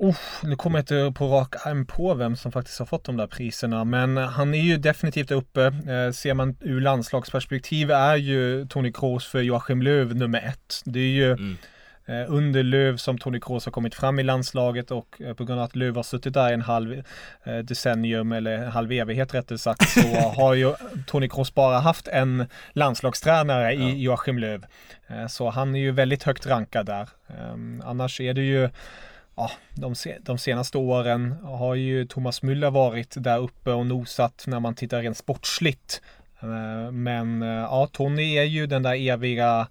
Oh, 0.00 0.16
nu 0.42 0.56
kommer 0.56 0.78
jag 0.78 0.82
inte 0.82 1.18
på 1.18 1.26
rak 1.26 1.66
arm 1.66 1.86
på 1.86 2.14
vem 2.14 2.36
som 2.36 2.52
faktiskt 2.52 2.78
har 2.78 2.86
fått 2.86 3.04
de 3.04 3.16
där 3.16 3.26
priserna, 3.26 3.84
men 3.84 4.16
han 4.16 4.54
är 4.54 4.60
ju 4.60 4.76
definitivt 4.76 5.30
uppe. 5.30 5.64
Eh, 5.64 6.12
ser 6.12 6.34
man 6.34 6.56
ur 6.60 6.80
landslagsperspektiv 6.80 7.90
är 7.90 8.16
ju 8.16 8.66
Tony 8.66 8.92
Kroos 8.92 9.26
för 9.26 9.40
Joachim 9.40 9.82
Löw 9.82 10.14
nummer 10.14 10.38
ett. 10.38 10.82
Det 10.84 11.00
är 11.00 11.10
ju 11.10 11.32
mm. 11.32 11.56
eh, 12.06 12.24
under 12.28 12.62
Löw 12.62 12.96
som 12.96 13.18
Tony 13.18 13.40
Kroos 13.40 13.64
har 13.64 13.72
kommit 13.72 13.94
fram 13.94 14.18
i 14.18 14.22
landslaget 14.22 14.90
och 14.90 15.20
eh, 15.20 15.34
på 15.34 15.44
grund 15.44 15.60
av 15.60 15.64
att 15.64 15.76
Löw 15.76 15.96
har 15.96 16.02
suttit 16.02 16.34
där 16.34 16.50
i 16.50 16.54
en 16.54 16.62
halv 16.62 17.02
eh, 17.44 17.58
decennium 17.58 18.32
eller 18.32 18.66
halv 18.66 18.92
evighet 18.92 19.34
rättare 19.34 19.58
sagt 19.58 19.88
så 19.88 20.00
har 20.36 20.54
ju 20.54 20.74
Tony 21.06 21.28
Kroos 21.28 21.54
bara 21.54 21.78
haft 21.78 22.08
en 22.08 22.46
landslagstränare 22.72 23.72
ja. 23.72 23.80
i 23.80 24.02
Joachim 24.02 24.38
Löw. 24.38 24.66
Eh, 25.06 25.26
så 25.26 25.50
han 25.50 25.74
är 25.74 25.80
ju 25.80 25.90
väldigt 25.90 26.22
högt 26.22 26.46
rankad 26.46 26.86
där. 26.86 27.08
Ehm, 27.28 27.82
annars 27.84 28.20
är 28.20 28.34
det 28.34 28.42
ju 28.42 28.68
ja, 29.38 29.50
de, 29.74 29.94
de 30.20 30.38
senaste 30.38 30.78
åren 30.78 31.32
har 31.42 31.74
ju 31.74 32.06
Thomas 32.06 32.42
Müller 32.42 32.70
varit 32.70 33.14
där 33.16 33.38
uppe 33.38 33.72
och 33.72 33.86
nosat 33.86 34.44
när 34.46 34.60
man 34.60 34.74
tittar 34.74 35.02
rent 35.02 35.16
sportsligt. 35.16 36.02
Eh, 36.40 36.92
men 36.92 37.42
eh, 37.42 37.48
ja, 37.48 37.88
Tony 37.92 38.36
är 38.36 38.44
ju 38.44 38.66
den 38.66 38.82
där 38.82 38.94
eviga 38.94 39.68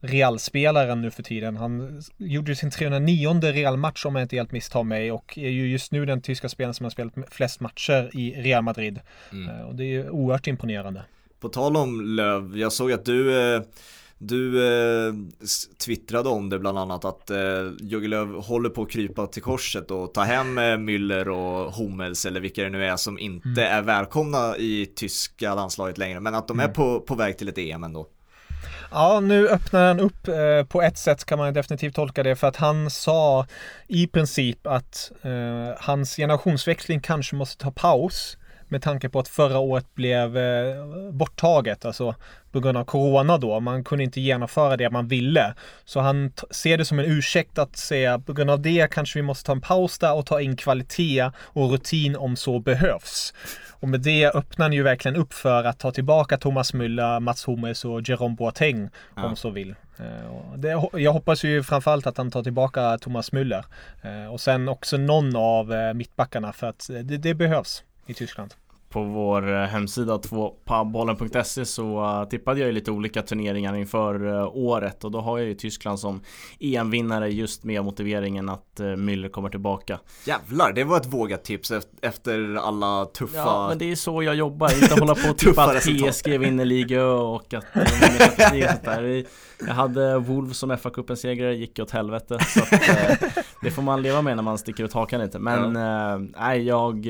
Real-spelaren 0.00 1.00
nu 1.00 1.10
för 1.10 1.22
tiden. 1.22 1.56
Han 1.56 2.02
gjorde 2.16 2.56
sin 2.56 2.70
309 2.70 3.40
Real-match 3.40 4.06
om 4.06 4.16
jag 4.16 4.24
inte 4.24 4.36
helt 4.36 4.52
misstar 4.52 4.82
mig 4.82 5.12
och 5.12 5.38
är 5.38 5.50
ju 5.50 5.68
just 5.68 5.92
nu 5.92 6.06
den 6.06 6.22
tyska 6.22 6.48
spelaren 6.48 6.74
som 6.74 6.84
har 6.84 6.90
spelat 6.90 7.14
flest 7.30 7.60
matcher 7.60 8.10
i 8.12 8.34
Real 8.42 8.62
Madrid. 8.62 9.00
Mm. 9.32 9.48
Eh, 9.48 9.66
och 9.66 9.74
det 9.74 9.84
är 9.84 10.10
oerhört 10.10 10.46
imponerande. 10.46 11.02
På 11.40 11.48
tal 11.48 11.76
om 11.76 12.00
Löv, 12.00 12.58
jag 12.58 12.72
såg 12.72 12.92
att 12.92 13.04
du 13.04 13.54
eh 13.54 13.62
du 14.22 14.66
eh, 14.66 15.14
twittrade 15.84 16.28
om 16.28 16.48
det 16.48 16.58
bland 16.58 16.78
annat 16.78 17.04
att 17.04 17.30
eh, 17.30 17.38
Jogge 17.80 18.08
Löw 18.08 18.40
håller 18.42 18.70
på 18.70 18.82
att 18.82 18.90
krypa 18.90 19.26
till 19.26 19.42
korset 19.42 19.90
och 19.90 20.14
ta 20.14 20.22
hem 20.22 20.58
eh, 20.58 20.62
Müller 20.62 21.28
och 21.28 21.72
Hummels 21.74 22.26
eller 22.26 22.40
vilka 22.40 22.62
det 22.62 22.70
nu 22.70 22.84
är 22.84 22.96
som 22.96 23.18
inte 23.18 23.48
mm. 23.48 23.78
är 23.78 23.82
välkomna 23.82 24.56
i 24.56 24.86
tyska 24.96 25.54
landslaget 25.54 25.98
längre 25.98 26.20
men 26.20 26.34
att 26.34 26.48
de 26.48 26.60
mm. 26.60 26.70
är 26.70 26.74
på, 26.74 27.00
på 27.00 27.14
väg 27.14 27.38
till 27.38 27.48
ett 27.48 27.58
EM 27.58 27.84
ändå. 27.84 28.06
Ja, 28.90 29.20
nu 29.20 29.48
öppnar 29.48 29.86
han 29.86 30.00
upp 30.00 30.28
eh, 30.28 30.64
på 30.68 30.82
ett 30.82 30.98
sätt 30.98 31.24
kan 31.24 31.38
man 31.38 31.54
definitivt 31.54 31.94
tolka 31.94 32.22
det 32.22 32.36
för 32.36 32.46
att 32.46 32.56
han 32.56 32.90
sa 32.90 33.46
i 33.86 34.06
princip 34.06 34.66
att 34.66 35.12
eh, 35.22 35.76
hans 35.78 36.16
generationsväxling 36.16 37.00
kanske 37.00 37.36
måste 37.36 37.64
ta 37.64 37.70
paus 37.70 38.36
med 38.70 38.82
tanke 38.82 39.08
på 39.08 39.18
att 39.18 39.28
förra 39.28 39.58
året 39.58 39.94
blev 39.94 40.38
eh, 40.38 40.84
borttaget, 41.12 41.84
alltså 41.84 42.14
på 42.52 42.60
grund 42.60 42.78
av 42.78 42.84
corona 42.84 43.38
då. 43.38 43.60
Man 43.60 43.84
kunde 43.84 44.04
inte 44.04 44.20
genomföra 44.20 44.76
det 44.76 44.90
man 44.90 45.08
ville. 45.08 45.54
Så 45.84 46.00
han 46.00 46.32
ser 46.50 46.78
det 46.78 46.84
som 46.84 46.98
en 46.98 47.04
ursäkt 47.04 47.58
att 47.58 47.76
säga 47.76 48.18
på 48.18 48.32
grund 48.32 48.50
av 48.50 48.60
det 48.60 48.90
kanske 48.90 49.18
vi 49.18 49.22
måste 49.22 49.46
ta 49.46 49.52
en 49.52 49.60
paus 49.60 49.98
där 49.98 50.14
och 50.14 50.26
ta 50.26 50.40
in 50.40 50.56
kvalitet 50.56 51.30
och 51.36 51.70
rutin 51.70 52.16
om 52.16 52.36
så 52.36 52.58
behövs. 52.58 53.34
Och 53.70 53.88
med 53.88 54.00
det 54.00 54.30
öppnar 54.34 54.64
han 54.64 54.72
ju 54.72 54.82
verkligen 54.82 55.16
upp 55.16 55.32
för 55.32 55.64
att 55.64 55.78
ta 55.78 55.90
tillbaka 55.90 56.36
Thomas 56.36 56.74
Müller, 56.74 57.20
Mats 57.20 57.48
Hummels 57.48 57.84
och 57.84 58.08
Jerome 58.08 58.34
Boateng 58.34 58.88
ja. 59.16 59.26
om 59.26 59.36
så 59.36 59.50
vill. 59.50 59.74
Eh, 59.98 60.56
det, 60.56 60.82
jag 60.92 61.12
hoppas 61.12 61.44
ju 61.44 61.62
framförallt 61.62 62.06
att 62.06 62.16
han 62.16 62.30
tar 62.30 62.42
tillbaka 62.42 62.98
Thomas 62.98 63.32
Müller 63.32 63.64
eh, 64.02 64.32
och 64.32 64.40
sen 64.40 64.68
också 64.68 64.96
någon 64.96 65.36
av 65.36 65.74
mittbackarna 65.94 66.52
för 66.52 66.66
att 66.66 66.90
det, 66.90 67.16
det 67.16 67.34
behövs 67.34 67.84
i 68.06 68.14
Tyskland. 68.14 68.54
på 68.90 69.02
vår 69.02 69.52
eh, 69.54 69.66
hemsida 69.66 70.16
2pabollen.se 70.16 71.64
så 71.64 72.04
uh, 72.04 72.28
tippade 72.28 72.60
jag 72.60 72.66
ju 72.66 72.72
lite 72.72 72.90
olika 72.90 73.22
turneringar 73.22 73.76
inför 73.76 74.26
uh, 74.26 74.56
året 74.56 75.04
och 75.04 75.10
då 75.10 75.20
har 75.20 75.38
jag 75.38 75.48
ju 75.48 75.54
Tyskland 75.54 76.00
som 76.00 76.20
EM-vinnare 76.60 77.28
just 77.28 77.64
med 77.64 77.84
motiveringen 77.84 78.48
att 78.48 78.80
Müller 78.80 79.28
kommer 79.28 79.48
tillbaka. 79.48 79.98
Jävlar, 80.24 80.72
det 80.72 80.84
var 80.84 80.96
ett 80.96 81.06
vågat 81.06 81.44
tips 81.44 81.72
efter 82.02 82.54
alla 82.54 83.04
tuffa 83.04 83.36
Ja 83.36 83.68
men 83.68 83.78
det 83.78 83.92
är 83.92 83.96
så 83.96 84.22
jag 84.22 84.34
jobbar, 84.34 84.82
inte 84.82 85.00
hålla 85.00 85.14
på 85.14 85.30
och 85.30 85.38
tippa 85.38 85.62
att 85.64 85.82
PSG 85.82 86.38
vinner 86.38 86.64
Liga 86.64 87.04
och 87.06 87.54
att 87.54 87.64
sånt 87.72 88.84
där. 88.84 89.24
Jag 89.66 89.74
hade 89.74 90.18
Wolves 90.18 90.58
som 90.58 90.72
FA-cupen 90.72 91.14
segrare, 91.14 91.54
gick 91.54 91.78
åt 91.78 91.90
helvete 91.90 92.38
så 92.44 92.60
att, 92.60 92.70
det 93.62 93.70
får 93.70 93.82
man 93.82 94.02
leva 94.02 94.22
med 94.22 94.36
när 94.36 94.42
man 94.42 94.58
sticker 94.58 94.84
ut 94.84 94.92
hakan 94.92 95.20
lite 95.20 95.38
men 95.38 95.72
nej 96.38 96.62
jag 96.62 97.06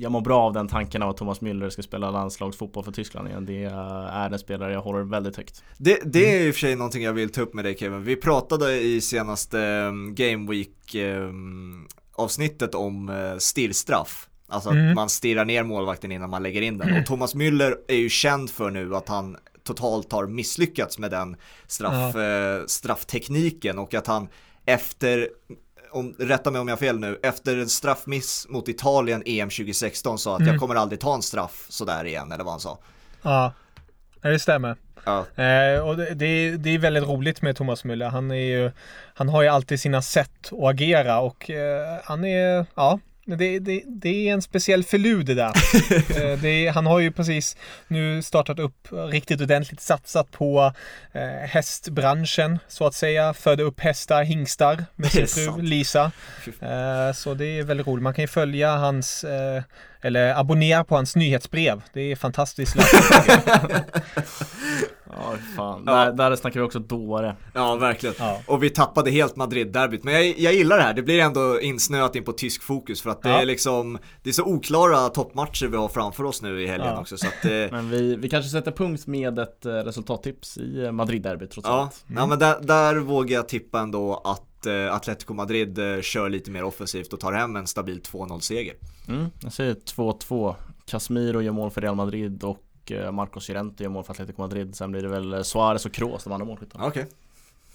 jag 0.00 0.12
mår 0.12 0.20
bra 0.20 0.40
av 0.40 0.52
den 0.52 0.68
tanken 0.68 1.02
av 1.02 1.10
att 1.10 1.16
Thomas 1.16 1.40
Müller 1.40 1.70
ska 1.70 1.82
spela 1.82 2.10
landslagsfotboll 2.10 2.84
för 2.84 2.92
Tyskland 2.92 3.28
igen. 3.28 3.46
Det 3.46 3.64
är 3.64 4.32
en 4.32 4.38
spelare 4.38 4.72
jag 4.72 4.82
håller 4.82 5.02
väldigt 5.02 5.36
högt. 5.36 5.64
Det, 5.78 5.98
det 6.04 6.36
är 6.36 6.46
i 6.46 6.50
och 6.50 6.54
för 6.54 6.60
sig 6.60 6.76
någonting 6.76 7.02
jag 7.02 7.12
vill 7.12 7.32
ta 7.32 7.40
upp 7.40 7.54
med 7.54 7.64
dig 7.64 7.76
Kevin. 7.78 8.04
Vi 8.04 8.16
pratade 8.16 8.80
i 8.80 9.00
senaste 9.00 9.58
um, 9.58 10.14
Game 10.14 10.50
Week 10.50 10.94
um, 10.94 11.88
avsnittet 12.12 12.74
om 12.74 13.08
uh, 13.08 13.38
stirrstraff. 13.38 14.28
Alltså 14.48 14.68
att 14.68 14.74
mm. 14.74 14.94
man 14.94 15.08
stirrar 15.08 15.44
ner 15.44 15.62
målvakten 15.62 16.12
innan 16.12 16.30
man 16.30 16.42
lägger 16.42 16.62
in 16.62 16.78
den. 16.78 17.00
Och 17.00 17.06
Thomas 17.06 17.34
Müller 17.34 17.74
är 17.88 17.96
ju 17.96 18.08
känd 18.08 18.50
för 18.50 18.70
nu 18.70 18.96
att 18.96 19.08
han 19.08 19.36
totalt 19.64 20.12
har 20.12 20.26
misslyckats 20.26 20.98
med 20.98 21.10
den 21.10 21.36
straff, 21.66 22.14
ja. 22.14 22.58
uh, 22.58 22.66
strafftekniken 22.66 23.78
och 23.78 23.94
att 23.94 24.06
han 24.06 24.28
efter 24.64 25.28
om, 25.92 26.14
rätta 26.18 26.50
mig 26.50 26.60
om 26.60 26.68
jag 26.68 26.72
har 26.72 26.78
fel 26.80 26.98
nu, 26.98 27.20
efter 27.22 27.56
en 27.56 27.68
straffmiss 27.68 28.46
mot 28.48 28.68
Italien 28.68 29.22
EM 29.26 29.48
2016 29.48 30.18
sa 30.18 30.34
att 30.34 30.40
mm. 30.40 30.52
jag 30.52 30.60
kommer 30.60 30.74
aldrig 30.74 31.00
ta 31.00 31.14
en 31.14 31.22
straff 31.22 31.66
sådär 31.68 32.04
igen, 32.04 32.32
eller 32.32 32.44
vad 32.44 32.52
han 32.52 32.60
sa. 32.60 32.78
Ja, 33.22 33.52
det 34.22 34.38
stämmer. 34.38 34.76
Ja. 35.04 35.42
Eh, 35.44 35.88
och 35.88 35.96
det, 35.96 36.14
det, 36.14 36.26
är, 36.26 36.56
det 36.56 36.70
är 36.70 36.78
väldigt 36.78 37.04
roligt 37.04 37.42
med 37.42 37.56
Thomas 37.56 37.84
Müller. 37.84 38.08
Han, 38.08 38.30
är 38.30 38.34
ju, 38.34 38.70
han 39.14 39.28
har 39.28 39.42
ju 39.42 39.48
alltid 39.48 39.80
sina 39.80 40.02
sätt 40.02 40.52
att 40.52 40.64
agera 40.64 41.20
och 41.20 41.50
eh, 41.50 41.98
han 42.04 42.24
är, 42.24 42.66
ja, 42.74 42.98
det, 43.36 43.58
det, 43.58 43.82
det 43.86 44.28
är 44.28 44.32
en 44.32 44.42
speciell 44.42 44.84
filur 44.84 45.22
det 45.22 45.34
där. 45.34 45.52
Eh, 46.10 46.38
det 46.38 46.66
är, 46.66 46.72
han 46.72 46.86
har 46.86 46.98
ju 46.98 47.12
precis 47.12 47.56
nu 47.88 48.22
startat 48.22 48.58
upp 48.58 48.88
riktigt 48.92 49.40
ordentligt 49.40 49.80
satsat 49.80 50.30
på 50.30 50.72
eh, 51.12 51.48
hästbranschen 51.48 52.58
så 52.68 52.86
att 52.86 52.94
säga. 52.94 53.34
Födde 53.34 53.62
upp 53.62 53.80
hästar, 53.80 54.22
hingstar 54.22 54.84
med 54.96 55.10
sin 55.10 55.26
fru 55.26 55.62
Lisa. 55.62 56.12
Eh, 56.60 57.12
så 57.14 57.34
det 57.34 57.58
är 57.58 57.62
väldigt 57.62 57.86
roligt. 57.86 58.02
Man 58.02 58.14
kan 58.14 58.22
ju 58.22 58.28
följa 58.28 58.76
hans 58.76 59.24
eh, 59.24 59.62
eller 60.02 60.34
abonnera 60.34 60.84
på 60.84 60.94
hans 60.94 61.16
nyhetsbrev. 61.16 61.82
Det 61.92 62.00
är 62.00 62.16
fantastiskt 62.16 62.76
Ja, 65.16 65.34
fan. 65.56 65.82
Ja. 65.86 65.92
Där, 65.92 66.12
där 66.12 66.36
snackar 66.36 66.60
vi 66.60 66.66
också 66.66 66.78
dåre. 66.78 67.36
Ja, 67.54 67.76
verkligen. 67.76 68.14
Ja. 68.18 68.40
Och 68.46 68.62
vi 68.62 68.70
tappade 68.70 69.10
helt 69.10 69.36
Madrid-derbyt. 69.36 70.04
Men 70.04 70.14
jag, 70.14 70.38
jag 70.38 70.54
gillar 70.54 70.76
det 70.76 70.82
här. 70.82 70.94
Det 70.94 71.02
blir 71.02 71.20
ändå 71.20 71.60
insnöat 71.60 72.16
in 72.16 72.24
på 72.24 72.32
tysk 72.32 72.62
fokus 72.62 73.02
för 73.02 73.10
att 73.10 73.22
det 73.22 73.28
ja. 73.28 73.40
är 73.40 73.46
liksom 73.46 73.98
Det 74.22 74.30
är 74.30 74.34
så 74.34 74.44
oklara 74.44 75.08
toppmatcher 75.08 75.66
vi 75.66 75.76
har 75.76 75.88
framför 75.88 76.24
oss 76.24 76.42
nu 76.42 76.62
i 76.62 76.66
helgen 76.66 76.98
också 76.98 77.16
så 77.16 77.26
att 77.26 77.42
det... 77.42 77.72
Men 77.72 77.90
vi, 77.90 78.16
vi 78.16 78.28
kanske 78.28 78.50
sätter 78.50 78.72
punkt 78.72 79.06
med 79.06 79.38
ett 79.38 79.66
eh, 79.66 79.72
resultattips 79.72 80.58
i 80.58 80.84
eh, 80.84 80.92
Madrid-derbyt 80.92 81.50
trots 81.50 81.68
ja. 81.68 81.80
allt. 81.80 82.04
Mm. 82.08 82.20
Ja, 82.20 82.26
men 82.26 82.38
där, 82.38 82.56
där 82.60 82.96
vågar 82.96 83.36
jag 83.36 83.48
tippa 83.48 83.80
ändå 83.80 84.22
att 84.24 84.66
eh, 84.66 84.94
Atletico 84.94 85.34
Madrid 85.34 85.78
kör 86.02 86.28
lite 86.28 86.50
mer 86.50 86.64
offensivt 86.64 87.12
och 87.12 87.20
tar 87.20 87.32
hem 87.32 87.56
en 87.56 87.66
stabil 87.66 88.00
2-0-seger. 88.00 88.74
Mm, 89.08 89.26
jag 89.42 89.52
säger 89.52 89.74
2-2. 89.74 90.54
Casemiro 90.86 91.40
gör 91.40 91.52
mål 91.52 91.70
för 91.70 91.80
Real 91.80 91.94
Madrid 91.94 92.44
och 92.44 92.58
Eh, 92.92 93.12
Marcos 93.12 93.48
Llorente 93.48 93.82
gör 93.82 93.90
mål 93.90 94.04
för 94.04 94.12
Atletico 94.12 94.42
Madrid. 94.42 94.74
Sen 94.74 94.90
blir 94.90 95.02
det 95.02 95.08
väl 95.08 95.32
eh, 95.32 95.42
Suarez 95.42 95.86
och 95.86 95.92
Kroos 95.92 96.24
de 96.24 96.32
andra 96.32 96.46
målskyttarna. 96.46 96.86
Okej. 96.86 97.02
Okay. 97.02 97.14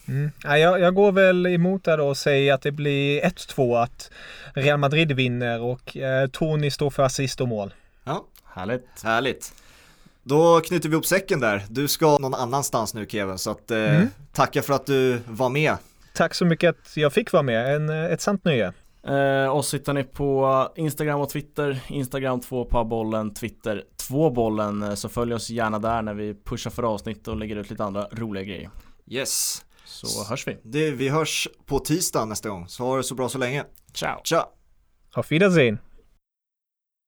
Mm. 0.07 0.31
Ja, 0.43 0.57
jag, 0.57 0.79
jag, 0.79 0.95
går 0.95 1.11
väl 1.11 1.45
emot 1.45 1.83
det 1.83 1.95
då 1.95 2.07
och 2.07 2.17
säger 2.17 2.53
att 2.53 2.61
det 2.61 2.71
blir 2.71 3.21
1-2 3.21 3.83
att 3.83 4.11
Real 4.53 4.79
Madrid 4.79 5.11
vinner 5.11 5.61
och 5.61 5.97
eh, 5.97 6.27
Tony 6.27 6.71
står 6.71 6.89
för 6.89 7.03
assist 7.03 7.41
och 7.41 7.47
mål. 7.47 7.73
Ja, 8.03 8.25
härligt. 8.45 9.03
Härligt. 9.03 9.53
Då 10.23 10.61
knyter 10.61 10.89
vi 10.89 10.93
ihop 10.93 11.05
säcken 11.05 11.39
där. 11.39 11.63
Du 11.69 11.87
ska 11.87 12.17
någon 12.17 12.33
annanstans 12.33 12.93
nu 12.93 13.05
Kevin, 13.05 13.37
så 13.37 13.51
att 13.51 13.71
eh, 13.71 13.95
mm. 13.95 14.07
tacka 14.33 14.61
för 14.61 14.73
att 14.73 14.85
du 14.85 15.19
var 15.27 15.49
med. 15.49 15.77
Tack 16.13 16.33
så 16.33 16.45
mycket 16.45 16.69
att 16.69 16.97
jag 16.97 17.13
fick 17.13 17.31
vara 17.31 17.43
med, 17.43 17.75
en, 17.75 17.89
ett 17.89 18.21
sant 18.21 18.45
nöje. 18.45 18.73
Eh, 19.07 19.55
oss 19.55 19.73
hittar 19.73 19.93
ni 19.93 20.03
på 20.03 20.69
Instagram 20.75 21.21
och 21.21 21.29
Twitter. 21.29 21.81
Instagram 21.87 22.39
2 22.39 22.65
på 22.65 22.83
bollen, 22.83 23.33
Twitter 23.33 23.83
2 24.07 24.29
bollen. 24.29 24.83
Eh, 24.83 24.93
så 24.93 25.09
följ 25.09 25.33
oss 25.33 25.49
gärna 25.49 25.79
där 25.79 26.01
när 26.01 26.13
vi 26.13 26.35
pushar 26.43 26.71
för 26.71 26.83
avsnitt 26.83 27.27
och 27.27 27.37
lägger 27.37 27.55
ut 27.55 27.69
lite 27.69 27.83
andra 27.83 28.07
roliga 28.11 28.43
grejer. 28.43 28.69
Yes. 29.07 29.65
Så 29.85 30.23
hörs 30.29 30.47
vi. 30.47 30.57
Det, 30.63 30.91
vi 30.91 31.09
hörs 31.09 31.47
på 31.65 31.79
tisdag 31.79 32.25
nästa 32.25 32.49
gång. 32.49 32.67
Så 32.67 32.83
ha 32.83 32.97
det 32.97 33.03
så 33.03 33.15
bra 33.15 33.29
så 33.29 33.37
länge. 33.37 33.63
Ciao. 33.93 34.21
Ciao. 34.23 34.43
Auf 35.13 35.31
Wiedersehen. 35.31 35.79